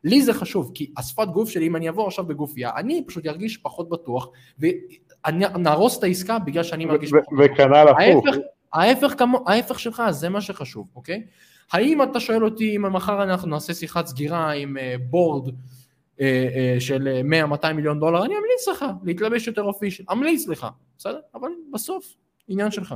לי 0.03 0.21
זה 0.21 0.33
חשוב, 0.33 0.71
כי 0.75 0.91
השפת 0.97 1.27
גוף 1.27 1.49
שלי, 1.49 1.67
אם 1.67 1.75
אני 1.75 1.89
אבוא 1.89 2.07
עכשיו 2.07 2.25
בגופייה, 2.25 2.71
אני 2.75 3.03
פשוט 3.07 3.27
ארגיש 3.27 3.57
פחות 3.57 3.89
בטוח, 3.89 4.29
ונהרוס 4.59 5.99
את 5.99 6.03
העסקה 6.03 6.39
בגלל 6.39 6.63
שאני 6.63 6.85
מרגיש 6.85 7.11
פחות 7.11 7.39
בטוח. 7.39 7.59
וכנ"ל 7.59 7.87
הפוך. 7.87 8.25
ההפך, 8.73 9.13
כמו, 9.17 9.43
ההפך 9.47 9.79
שלך, 9.79 10.03
זה 10.09 10.29
מה 10.29 10.41
שחשוב, 10.41 10.87
אוקיי? 10.95 11.23
האם 11.71 12.03
אתה 12.03 12.19
שואל 12.19 12.45
אותי 12.45 12.75
אם 12.75 12.93
מחר 12.93 13.23
אנחנו 13.23 13.49
נעשה 13.49 13.73
שיחת 13.73 14.05
סגירה 14.05 14.51
עם 14.51 14.77
אה, 14.77 14.95
בורד 15.09 15.49
אה, 16.21 16.47
אה, 16.55 16.75
של 16.79 17.21
100-200 17.63 17.73
מיליון 17.73 17.99
דולר, 17.99 18.25
אני 18.25 18.33
אמליץ 18.33 18.67
לך 18.71 18.85
להתלבש 19.03 19.47
יותר 19.47 19.63
אופישל, 19.63 20.03
אמליץ 20.11 20.47
לך, 20.47 20.67
בסדר? 20.97 21.19
אבל 21.35 21.49
בסוף, 21.73 22.15
עניין 22.47 22.71
שלך. 22.71 22.95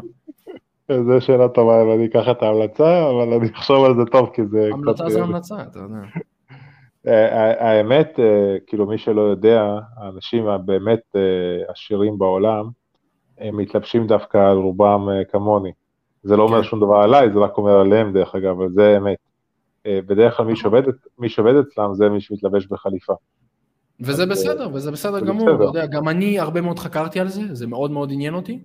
זו 0.91 1.21
שאלה 1.21 1.49
טובה, 1.49 1.83
אם 1.83 1.91
אני 1.91 2.05
אקח 2.05 2.25
את 2.31 2.43
ההמלצה, 2.43 3.09
אבל 3.09 3.33
אני 3.33 3.49
אחשוב 3.51 3.85
על 3.85 3.95
זה 3.95 4.05
טוב, 4.11 4.29
כי 4.33 4.41
זה... 4.45 4.69
המלצה 4.73 5.09
זה 5.09 5.21
המלצה, 5.21 5.55
אתה 5.61 5.79
יודע. 5.79 5.95
האמת, 7.59 8.19
כאילו 8.67 8.85
מי 8.85 8.97
שלא 8.97 9.21
יודע, 9.21 9.63
האנשים 9.97 10.47
הבאמת 10.47 11.15
עשירים 11.67 12.17
בעולם, 12.17 12.69
מתלבשים 13.53 14.07
דווקא 14.07 14.37
על 14.37 14.57
רובם 14.57 15.09
אה, 15.09 15.23
כמוני. 15.23 15.71
זה 16.23 16.37
לא 16.37 16.43
אומר 16.43 16.63
כן. 16.63 16.69
שום 16.69 16.79
דבר 16.79 16.95
עליי, 16.95 17.31
זה 17.33 17.39
רק 17.39 17.57
אומר 17.57 17.79
עליהם 17.79 18.13
דרך 18.13 18.35
אגב, 18.35 18.61
אבל 18.61 18.69
זה 18.71 18.97
אמת. 18.97 19.17
אה, 19.85 19.99
בדרך 20.05 20.37
כלל 20.37 20.45
מי 20.45 20.51
נכון. 20.51 20.61
שעובד, 20.61 20.83
מי 21.19 21.29
שעובד 21.29 21.53
אצלם 21.55 21.93
זה 21.93 22.09
מי 22.09 22.21
שמתלבש 22.21 22.67
בחליפה. 22.67 23.13
וזה 23.99 24.23
אז, 24.23 24.29
בסדר, 24.29 24.69
וזה 24.73 24.91
בסדר 24.91 25.19
גמור. 25.19 25.55
אתה 25.55 25.63
יודע, 25.63 25.85
גם 25.85 26.09
אני 26.09 26.39
הרבה 26.39 26.61
מאוד 26.61 26.79
חקרתי 26.79 27.19
על 27.19 27.27
זה, 27.27 27.41
זה 27.55 27.67
מאוד 27.67 27.91
מאוד 27.91 28.11
עניין 28.11 28.33
אותי, 28.33 28.59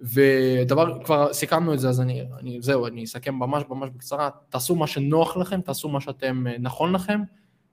ודבר, 0.00 1.04
כבר 1.04 1.32
סיכמנו 1.32 1.74
את 1.74 1.78
זה, 1.78 1.88
אז 1.88 2.00
אני, 2.00 2.22
אני 2.40 2.58
זהו, 2.60 2.86
אני 2.86 3.04
אסכם 3.04 3.34
ממש 3.34 3.62
ממש 3.68 3.90
בקצרה, 3.90 4.30
תעשו 4.48 4.76
מה 4.76 4.86
שנוח 4.86 5.36
לכם, 5.36 5.60
תעשו 5.60 5.88
מה 5.88 6.00
שאתם 6.00 6.46
אה, 6.46 6.56
נכון 6.58 6.92
לכם, 6.92 7.20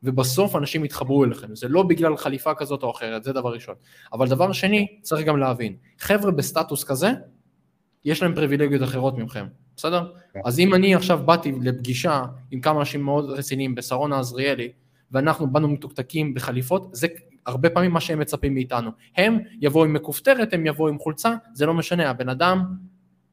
ובסוף 0.04 0.56
אנשים 0.56 0.86
יתחברו 0.86 1.26
אליכם, 1.26 1.56
זה 1.56 1.68
לא 1.68 1.84
בגלל 1.84 2.18
חליפה 2.18 2.54
כזאת 2.54 2.84
או 2.84 2.92
אחרת, 2.92 3.24
זה 3.24 3.34
דבר 3.34 3.54
ראשון. 3.54 3.76
אבל 4.14 4.28
דבר 4.28 4.52
שני, 4.52 4.88
צריך 5.02 5.26
גם 5.26 5.38
להבין, 5.38 5.76
חבר'ה 6.00 6.32
בסטטוס 6.32 6.84
כזה, 6.84 7.12
יש 8.06 8.24
להם 8.24 8.36
פריבילגיות 8.36 8.84
אחרות 8.84 9.18
מכם, 9.18 9.46
בסדר? 9.76 10.14
כן. 10.34 10.40
אז 10.46 10.60
אם 10.60 10.74
אני 10.74 10.96
עכשיו 10.96 11.20
באתי 11.26 11.52
לפגישה 11.62 12.24
עם 12.52 12.62
כמה 12.62 12.80
אנשים 12.80 13.04
מאוד 13.04 13.30
רציניים 13.30 13.76
בשרונה 13.76 14.20
עזריאלי, 14.20 14.72
ואנחנו 15.12 15.52
באנו 15.52 15.68
מתוקתקים 15.68 16.34
בחליפות, 16.34 16.90
זה 16.92 17.08
הרבה 17.46 17.70
פעמים 17.70 17.92
מה 17.92 18.02
שהם 18.02 18.20
מצפים 18.20 18.54
מאיתנו. 18.54 18.92
הם 19.18 19.38
יבואו 19.62 19.86
עם 19.86 19.94
מכופתרת, 19.94 20.54
הם 20.54 20.66
יבואו 20.66 20.90
עם 20.90 21.00
חולצה, 21.00 21.34
זה 21.54 21.66
לא 21.66 21.74
משנה, 21.74 22.10
הבן 22.10 22.30
אדם, 22.30 22.66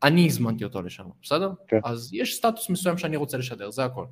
אני 0.02 0.26
הזמנתי 0.26 0.64
אותו 0.64 0.82
לשם, 0.82 1.04
בסדר? 1.22 1.52
כן. 1.68 1.78
אז 1.84 2.10
יש 2.12 2.36
סטטוס 2.36 2.70
מסוים 2.70 2.98
שאני 2.98 3.16
רוצה 3.16 3.38
לשדר, 3.38 3.70
זה 3.70 3.84
הכל. 3.84 4.04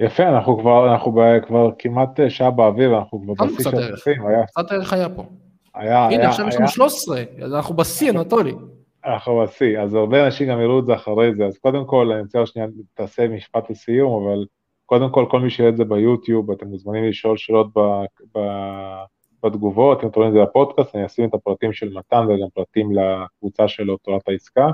יפה, 0.00 0.28
אנחנו 0.28 0.58
כבר, 0.58 0.92
אנחנו 0.92 1.12
ב- 1.12 1.38
כבר 1.46 1.70
כמעט 1.78 2.20
אה, 2.20 2.30
שעה 2.30 2.50
באוויר, 2.50 2.98
אנחנו 2.98 3.22
כבר 3.22 3.46
בשיא 3.46 3.70
של? 3.70 3.76
הצופים, 3.76 4.26
היה, 4.26 4.46
קצת 4.46 4.72
ערך 4.72 4.92
היה 4.92 5.08
פה. 5.08 5.24
היה, 5.74 6.04
הנה, 6.06 6.16
היה, 6.16 6.28
עכשיו 6.28 6.48
יש 6.48 6.54
היה, 6.54 6.60
לנו 6.60 6.68
13, 6.68 7.22
אז 7.42 7.54
אנחנו 7.54 7.76
בשיא, 7.76 8.10
אנטולי. 8.10 8.54
אנחנו 9.04 9.42
בשיא, 9.42 9.80
אז 9.80 9.94
הרבה 9.94 10.26
אנשים 10.26 10.48
גם 10.48 10.60
יראו 10.60 10.78
את 10.78 10.86
זה 10.86 10.94
אחרי 10.94 11.34
זה, 11.34 11.46
אז 11.46 11.58
קודם 11.58 11.84
כל, 11.84 12.12
אני 12.12 12.20
רוצה 12.20 12.46
שנייה, 12.46 12.68
תעשה 12.94 13.28
משפט 13.28 13.70
לסיום, 13.70 14.26
אבל 14.26 14.44
קודם 14.86 15.10
כל, 15.10 15.26
כל 15.30 15.40
מי 15.40 15.50
שיראה 15.50 15.70
את 15.70 15.76
זה 15.76 15.84
ביוטיוב, 15.84 16.50
אתם 16.50 16.66
מוזמנים 16.66 17.04
לשאול 17.04 17.36
שאלות 17.36 17.66
ב, 17.76 17.80
ב, 18.36 18.40
בתגובות, 19.44 19.98
אתם 19.98 20.08
רואים 20.16 20.28
את 20.28 20.34
זה 20.34 20.42
בפודקאסט, 20.42 20.96
אני 20.96 21.06
אשים 21.06 21.28
את 21.28 21.34
הפרטים 21.34 21.72
של 21.72 21.88
מתן 21.92 22.24
וגם 22.28 22.48
פרטים 22.54 22.90
לקבוצה 22.92 23.68
שלו, 23.68 23.96
תורת 23.96 24.28
העסקה. 24.28 24.68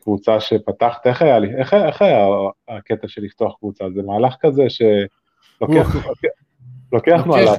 קבוצה 0.00 0.40
שפתחת, 0.40 1.06
איך 1.06 1.22
היה 1.22 1.38
איך, 1.58 1.74
איך 1.74 2.02
היה 2.02 2.26
הקטע 2.68 3.08
של 3.08 3.22
לפתוח 3.22 3.54
קבוצה? 3.58 3.84
זה 3.94 4.02
מהלך 4.02 4.34
כזה 4.40 4.62
שלוקח 4.68 5.96
לוקח 6.92 7.22
מהלך. 7.26 7.52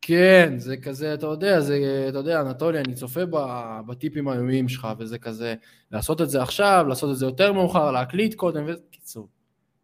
כן, 0.00 0.54
זה 0.56 0.76
כזה, 0.76 1.14
אתה 1.14 1.26
יודע, 1.26 1.60
זה, 1.60 2.06
אתה 2.08 2.18
יודע, 2.18 2.40
אנטוליה, 2.40 2.80
אני 2.80 2.94
צופה 2.94 3.20
בטיפים 3.86 4.28
היומיים 4.28 4.68
שלך, 4.68 4.88
וזה 4.98 5.18
כזה, 5.18 5.54
לעשות 5.92 6.20
את 6.20 6.30
זה 6.30 6.42
עכשיו, 6.42 6.84
לעשות 6.88 7.10
את 7.10 7.16
זה 7.16 7.26
יותר 7.26 7.52
מאוחר, 7.52 7.90
להקליט 7.90 8.34
קודם, 8.34 8.64
וקיצור, 8.66 9.28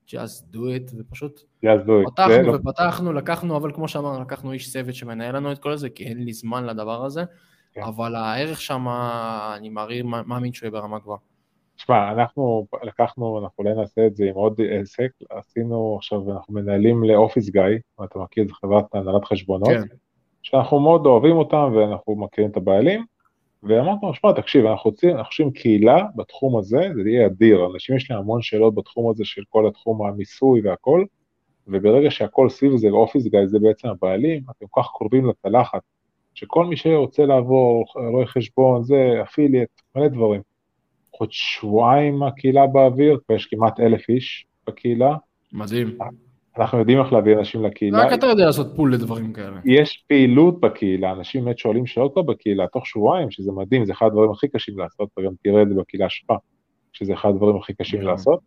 just 0.08 0.54
do 0.54 0.56
it, 0.56 0.94
ופשוט 0.98 1.40
just 1.64 1.86
do 1.86 2.06
it. 2.06 2.10
פתחנו 2.10 2.42
לא- 2.42 2.56
ופתחנו, 2.56 3.12
לקחנו, 3.12 3.56
אבל 3.56 3.72
כמו 3.72 3.88
שאמרנו, 3.88 4.20
לקחנו 4.20 4.52
איש 4.52 4.72
צוות 4.72 4.94
שמנהל 4.94 5.36
לנו 5.36 5.52
את 5.52 5.58
כל 5.58 5.76
זה, 5.76 5.90
כי 5.90 6.04
אין 6.04 6.24
לי 6.24 6.32
זמן 6.32 6.64
לדבר 6.66 7.04
הזה, 7.04 7.24
כן. 7.72 7.82
אבל 7.82 8.14
הערך 8.14 8.60
שם, 8.60 8.86
אני 9.56 9.68
מאמין 10.26 10.52
שהוא 10.52 10.66
יהיה 10.66 10.80
ברמה 10.80 10.98
גבוהה. 10.98 11.18
תשמע, 11.82 12.12
אנחנו 12.12 12.66
לקחנו, 12.82 13.38
אנחנו 13.38 13.64
אולי 13.64 13.74
נעשה 13.74 14.06
את 14.06 14.16
זה 14.16 14.24
עם 14.24 14.34
עוד 14.34 14.60
עסק, 14.70 15.10
עשינו 15.30 15.96
עכשיו, 15.96 16.32
אנחנו 16.32 16.54
מנהלים 16.54 17.04
לאופיס 17.04 17.50
גיא, 17.50 17.62
אתה 18.04 18.18
מכיר, 18.18 18.44
זו 18.48 18.54
חברת 18.54 18.94
הנהלת 18.94 19.24
חשבונות, 19.24 19.68
כן. 19.68 19.96
שאנחנו 20.42 20.80
מאוד 20.80 21.06
אוהבים 21.06 21.36
אותם 21.36 21.72
ואנחנו 21.76 22.16
מכירים 22.16 22.50
את 22.50 22.56
הבעלים, 22.56 23.04
ואמרנו, 23.62 24.14
שמע, 24.14 24.32
תקשיב, 24.32 24.66
אנחנו 24.66 24.90
רוצים, 24.90 25.10
אנחנו 25.10 25.24
חושבים 25.24 25.50
קהילה 25.50 26.06
בתחום 26.16 26.58
הזה, 26.58 26.90
זה 26.94 27.10
יהיה 27.10 27.26
אדיר, 27.26 27.66
אנשים 27.74 27.96
יש 27.96 28.10
להם 28.10 28.20
המון 28.20 28.42
שאלות 28.42 28.74
בתחום 28.74 29.10
הזה 29.10 29.24
של 29.24 29.42
כל 29.48 29.66
התחום 29.66 30.06
המיסוי 30.06 30.60
והכל, 30.68 31.04
וברגע 31.66 32.10
שהכל 32.10 32.48
סביב 32.48 32.76
זה, 32.76 32.88
אופיס 32.90 33.26
גיא 33.26 33.46
זה 33.46 33.58
בעצם 33.58 33.88
הבעלים, 33.88 34.42
אתם 34.50 34.66
כל 34.70 34.82
כך 34.82 34.88
קרובים 34.88 35.26
לצלחת, 35.26 35.82
שכל 36.34 36.66
מי 36.66 36.76
שרוצה 36.76 37.26
לעבור, 37.26 37.84
רואה 38.12 38.26
חשבון, 38.26 38.82
זה, 38.82 39.14
אפיליאט, 39.22 39.68
מלא 39.96 40.08
דברים. 40.08 40.51
עוד 41.18 41.28
שבועיים 41.32 42.22
הקהילה 42.22 42.66
באוויר, 42.66 43.18
ויש 43.28 43.46
כמעט 43.46 43.80
אלף 43.80 44.08
איש 44.08 44.46
בקהילה. 44.66 45.16
מדהים. 45.52 45.98
אנחנו 46.58 46.78
יודעים 46.78 46.98
איך 46.98 47.12
להביא 47.12 47.38
אנשים 47.38 47.64
לקהילה. 47.64 47.98
רק 47.98 48.12
אתה 48.12 48.26
יודע 48.26 48.44
לעשות 48.44 48.66
פול 48.76 48.94
לדברים 48.94 49.32
כאלה. 49.32 49.60
יש 49.64 50.04
פעילות 50.08 50.60
בקהילה, 50.60 51.12
אנשים 51.12 51.44
באמת 51.44 51.58
שואלים 51.58 51.86
שאלות 51.86 52.12
פה 52.14 52.22
בקהילה, 52.22 52.66
תוך 52.66 52.86
שבועיים, 52.86 53.30
שזה 53.30 53.52
מדהים, 53.52 53.84
זה 53.84 53.92
אחד 53.92 54.06
הדברים 54.06 54.30
הכי 54.30 54.48
קשים 54.48 54.78
לעשות, 54.78 55.08
וגם 55.18 55.32
תראה 55.42 55.62
את 55.62 55.68
זה 55.68 55.74
בקהילה 55.74 56.08
שלך, 56.08 56.32
שזה 56.92 57.14
אחד 57.14 57.28
הדברים 57.28 57.56
הכי 57.56 57.74
קשים 57.74 58.00
yeah. 58.00 58.04
לעשות. 58.04 58.40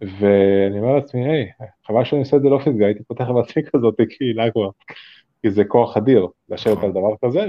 ואני 0.00 0.78
אומר 0.78 0.94
לעצמי, 0.94 1.28
היי, 1.28 1.46
חבל 1.86 2.04
שאני 2.04 2.20
עושה 2.20 2.36
את 2.36 2.42
זה 2.42 2.48
לא 2.48 2.58
פיזגה, 2.58 2.86
הייתי 2.86 3.04
פותח 3.04 3.24
בעצמי 3.34 3.62
כזאת 3.72 3.94
קהילה 4.18 4.50
כבר, 4.50 4.68
כי 5.42 5.50
זה 5.50 5.64
כוח 5.64 5.96
אדיר 5.96 6.26
לשבת 6.48 6.76
נכון. 6.76 6.84
על 6.84 6.90
דבר 6.90 7.14
כזה, 7.24 7.46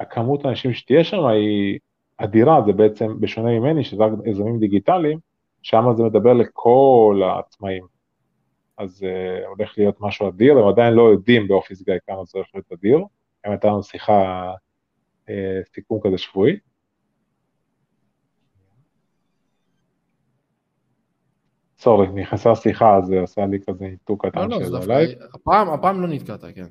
והכמות 0.00 0.44
האנשים 0.44 0.72
שתהיה 0.72 1.04
שם 1.04 1.24
היא 1.24 1.78
אדירה, 2.16 2.62
זה 2.66 2.72
בעצם, 2.72 3.20
בשונה 3.20 3.50
ממני, 3.60 3.84
שזה 3.84 4.04
רק 4.04 4.12
יזמים 4.24 4.58
דיגיטליים, 4.58 5.18
שם 5.62 5.84
זה 5.96 6.02
מדבר 6.02 6.32
לכל 6.32 7.22
העצמאים. 7.24 7.86
אז 8.78 9.02
uh, 9.02 9.46
הולך 9.46 9.74
להיות 9.78 9.96
משהו 10.00 10.28
אדיר, 10.28 10.58
הם 10.58 10.68
עדיין 10.68 10.94
לא 10.94 11.02
יודעים 11.02 11.48
באופיס 11.48 11.82
גיא 11.82 11.94
כמה 12.06 12.24
זה 12.24 12.38
הולך 12.38 12.48
להיות 12.54 12.72
אדיר, 12.72 12.98
גם 13.46 13.52
הייתה 13.52 13.68
לנו 13.68 13.82
שיחה, 13.82 14.52
uh, 15.26 15.30
סיכום 15.74 16.00
כזה 16.04 16.18
שבועי. 16.18 16.56
sorry, 21.78 22.06
נכנסה 22.08 22.54
שיחה, 22.54 22.96
אז 22.96 23.04
זה 23.04 23.22
עשה 23.22 23.46
לי 23.46 23.58
כזה 23.68 23.84
ניתוק 23.84 24.26
קטן 24.26 24.50
לא, 24.50 24.60
לא, 24.60 24.66
של 24.66 24.76
ה 24.76 24.83
live. 24.83 25.18
הפעם, 25.34 25.68
הפעם 25.68 26.00
לא 26.00 26.08
נתקעת, 26.08 26.40
כן. 26.54 26.66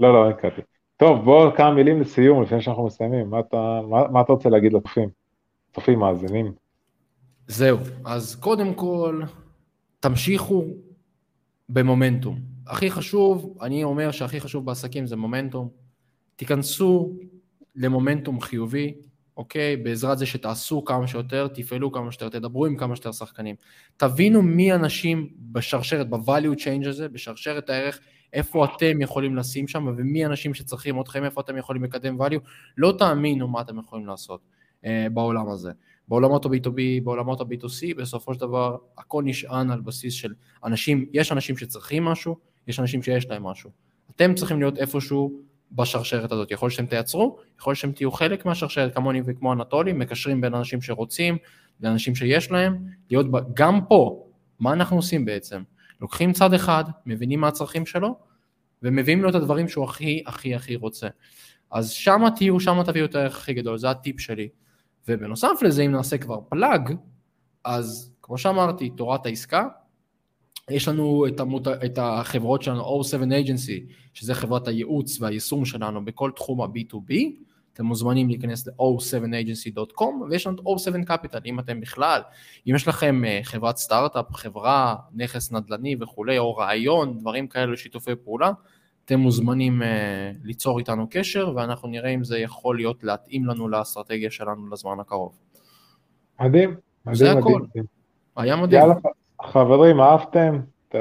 לא, 0.00 0.12
לא, 0.12 0.30
נתקעתי. 0.30 0.62
טוב, 0.96 1.24
בואו 1.24 1.54
כמה 1.56 1.74
מילים 1.74 2.00
לסיום 2.00 2.42
לפני 2.42 2.62
שאנחנו 2.62 2.86
מסיימים. 2.86 3.30
מה 3.30 3.40
אתה, 3.40 3.80
מה, 3.90 4.08
מה 4.08 4.20
אתה 4.20 4.32
רוצה 4.32 4.48
להגיד 4.48 4.72
לצופים? 4.72 5.08
צופים 5.74 5.98
מאזינים. 5.98 6.52
זהו, 7.46 7.78
אז 8.04 8.34
קודם 8.34 8.74
כל, 8.74 9.22
תמשיכו 10.00 10.64
במומנטום. 11.68 12.38
הכי 12.66 12.90
חשוב, 12.90 13.58
אני 13.62 13.84
אומר 13.84 14.10
שהכי 14.10 14.40
חשוב 14.40 14.66
בעסקים 14.66 15.06
זה 15.06 15.16
מומנטום. 15.16 15.68
תיכנסו 16.36 17.12
למומנטום 17.76 18.40
חיובי, 18.40 18.94
אוקיי? 19.36 19.76
בעזרת 19.76 20.18
זה 20.18 20.26
שתעשו 20.26 20.84
כמה 20.84 21.06
שיותר, 21.06 21.48
תפעלו 21.48 21.92
כמה 21.92 22.12
שיותר, 22.12 22.28
תדברו 22.28 22.66
עם 22.66 22.76
כמה 22.76 22.96
שיותר 22.96 23.12
שחקנים. 23.12 23.56
תבינו 23.96 24.42
מי 24.42 24.72
אנשים 24.72 25.28
בשרשרת, 25.38 26.10
ב-value 26.10 26.58
change 26.58 26.88
הזה, 26.88 27.08
בשרשרת 27.08 27.70
הערך, 27.70 28.00
איפה 28.32 28.64
אתם 28.64 29.00
יכולים 29.00 29.36
לשים 29.36 29.68
שם, 29.68 29.86
ומי 29.96 30.24
האנשים 30.24 30.54
שצריכים 30.54 31.00
אתכם, 31.00 31.24
איפה 31.24 31.40
אתם 31.40 31.56
יכולים 31.56 31.84
לקדם 31.84 32.20
value, 32.20 32.40
לא 32.76 32.94
תאמינו 32.98 33.48
מה 33.48 33.60
אתם 33.60 33.78
יכולים 33.78 34.06
לעשות 34.06 34.40
אה, 34.84 35.06
בעולם 35.12 35.48
הזה. 35.48 35.72
בעולמות 36.08 36.46
ה-B2B, 36.46 37.04
בעולמות 37.04 37.40
ה-B2C, 37.40 37.96
בסופו 37.96 38.34
של 38.34 38.40
דבר 38.40 38.76
הכל 38.98 39.22
נשען 39.26 39.70
על 39.70 39.80
בסיס 39.80 40.14
של 40.14 40.34
אנשים, 40.64 41.06
יש 41.12 41.32
אנשים 41.32 41.56
שצריכים 41.56 42.04
משהו, 42.04 42.36
יש 42.66 42.80
אנשים 42.80 43.02
שיש 43.02 43.30
להם 43.30 43.42
משהו. 43.42 43.70
אתם 44.16 44.34
צריכים 44.34 44.58
להיות 44.58 44.78
איפשהו 44.78 45.40
בשרשרת 45.72 46.32
הזאת. 46.32 46.50
יכול 46.50 46.70
שאתם 46.70 46.86
תייצרו, 46.86 47.38
יכול 47.60 47.74
שאתם 47.74 47.92
תהיו 47.92 48.12
חלק 48.12 48.46
מהשרשרת 48.46 48.94
כמוני 48.94 49.22
וכמו 49.26 49.52
אנטולי, 49.52 49.92
מקשרים 49.92 50.40
בין 50.40 50.54
אנשים 50.54 50.82
שרוצים 50.82 51.38
לאנשים 51.80 52.14
שיש 52.14 52.50
להם, 52.50 52.76
להיות 53.10 53.30
ב... 53.30 53.36
גם 53.54 53.80
פה, 53.88 54.26
מה 54.60 54.72
אנחנו 54.72 54.96
עושים 54.96 55.24
בעצם? 55.24 55.62
לוקחים 56.00 56.32
צד 56.32 56.54
אחד, 56.54 56.84
מבינים 57.06 57.40
מה 57.40 57.48
הצרכים 57.48 57.86
שלו, 57.86 58.18
ומביאים 58.82 59.22
לו 59.22 59.30
את 59.30 59.34
הדברים 59.34 59.68
שהוא 59.68 59.84
הכי 59.84 60.22
הכי 60.26 60.54
הכי 60.54 60.76
רוצה. 60.76 61.08
אז 61.70 61.90
שמה 61.90 62.30
תהיו, 62.30 62.60
שמה 62.60 62.84
תביאו 62.84 63.04
את 63.04 63.14
הערך 63.14 63.36
הכי 63.36 63.54
גדול, 63.54 63.78
זה 63.78 63.90
הטיפ 63.90 64.20
שלי. 64.20 64.48
ובנוסף 65.08 65.62
לזה, 65.62 65.82
אם 65.82 65.90
נעשה 65.90 66.18
כבר 66.18 66.40
פלאג, 66.48 66.94
אז 67.64 68.12
כמו 68.22 68.38
שאמרתי, 68.38 68.90
תורת 68.90 69.26
העסקה, 69.26 69.68
יש 70.70 70.88
לנו 70.88 71.26
את, 71.26 71.40
המות... 71.40 71.68
את 71.68 71.98
החברות 71.98 72.62
שלנו, 72.62 73.00
O7 73.02 73.46
Agency, 73.46 73.92
שזה 74.14 74.34
חברת 74.34 74.68
הייעוץ 74.68 75.20
והיישום 75.20 75.64
שלנו 75.64 76.04
בכל 76.04 76.30
תחום 76.36 76.60
ה-B2B, 76.60 77.14
אתם 77.76 77.84
מוזמנים 77.84 78.28
להיכנס 78.28 78.66
ל-o7agency.com 78.66 80.22
ויש 80.30 80.46
לנו 80.46 80.56
את 80.56 80.60
O7 80.60 81.10
Capital, 81.10 81.40
אם 81.46 81.58
אתם 81.60 81.80
בכלל, 81.80 82.20
אם 82.68 82.74
יש 82.74 82.88
לכם 82.88 83.24
אה, 83.24 83.40
חברת 83.42 83.76
סטארט-אפ, 83.76 84.32
חברה, 84.32 84.96
נכס 85.14 85.52
נדל"ני 85.52 85.96
וכולי, 86.00 86.38
או 86.38 86.56
רעיון, 86.56 87.18
דברים 87.18 87.46
כאלה, 87.46 87.76
שיתופי 87.76 88.10
פעולה, 88.24 88.50
אתם 89.04 89.20
מוזמנים 89.20 89.82
uh, 89.82 89.84
ליצור 90.44 90.78
איתנו 90.78 91.06
קשר 91.10 91.52
ואנחנו 91.56 91.88
נראה 91.88 92.10
אם 92.10 92.24
זה 92.24 92.38
יכול 92.38 92.76
להיות 92.76 93.04
להתאים 93.04 93.46
לנו 93.46 93.68
לאסטרטגיה 93.68 94.30
שלנו 94.30 94.70
לזמן 94.70 95.00
הקרוב. 95.00 95.32
מדהים, 96.40 96.76
מדהים, 97.06 97.14
זה 97.14 97.34
מדהים. 97.34 97.84
היה 98.36 98.56
מדהים. 98.56 98.82
יאללה, 98.82 98.94
חברים, 99.42 100.00
אהבתם? 100.00 100.60
ת, 100.88 100.94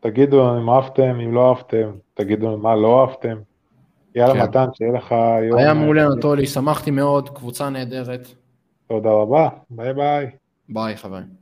תגידו 0.00 0.58
אם 0.58 0.70
אהבתם, 0.70 1.20
אם 1.20 1.34
לא 1.34 1.48
אהבתם, 1.48 1.90
תגידו 2.14 2.56
מה 2.56 2.76
לא 2.76 3.00
אהבתם. 3.00 3.38
יאללה 4.14 4.34
כן. 4.34 4.42
מתן, 4.42 4.66
שיהיה 4.74 4.92
לך 4.92 5.14
יום... 5.48 5.58
היה 5.58 5.74
מעולה 5.74 6.06
אנטולי, 6.06 6.46
שמחתי 6.46 6.90
מאוד, 6.90 7.28
קבוצה 7.28 7.70
נהדרת. 7.70 8.28
תודה 8.88 9.10
רבה, 9.10 9.48
ביי 9.70 9.94
ביי. 9.94 10.30
ביי 10.68 10.96
חברים. 10.96 11.37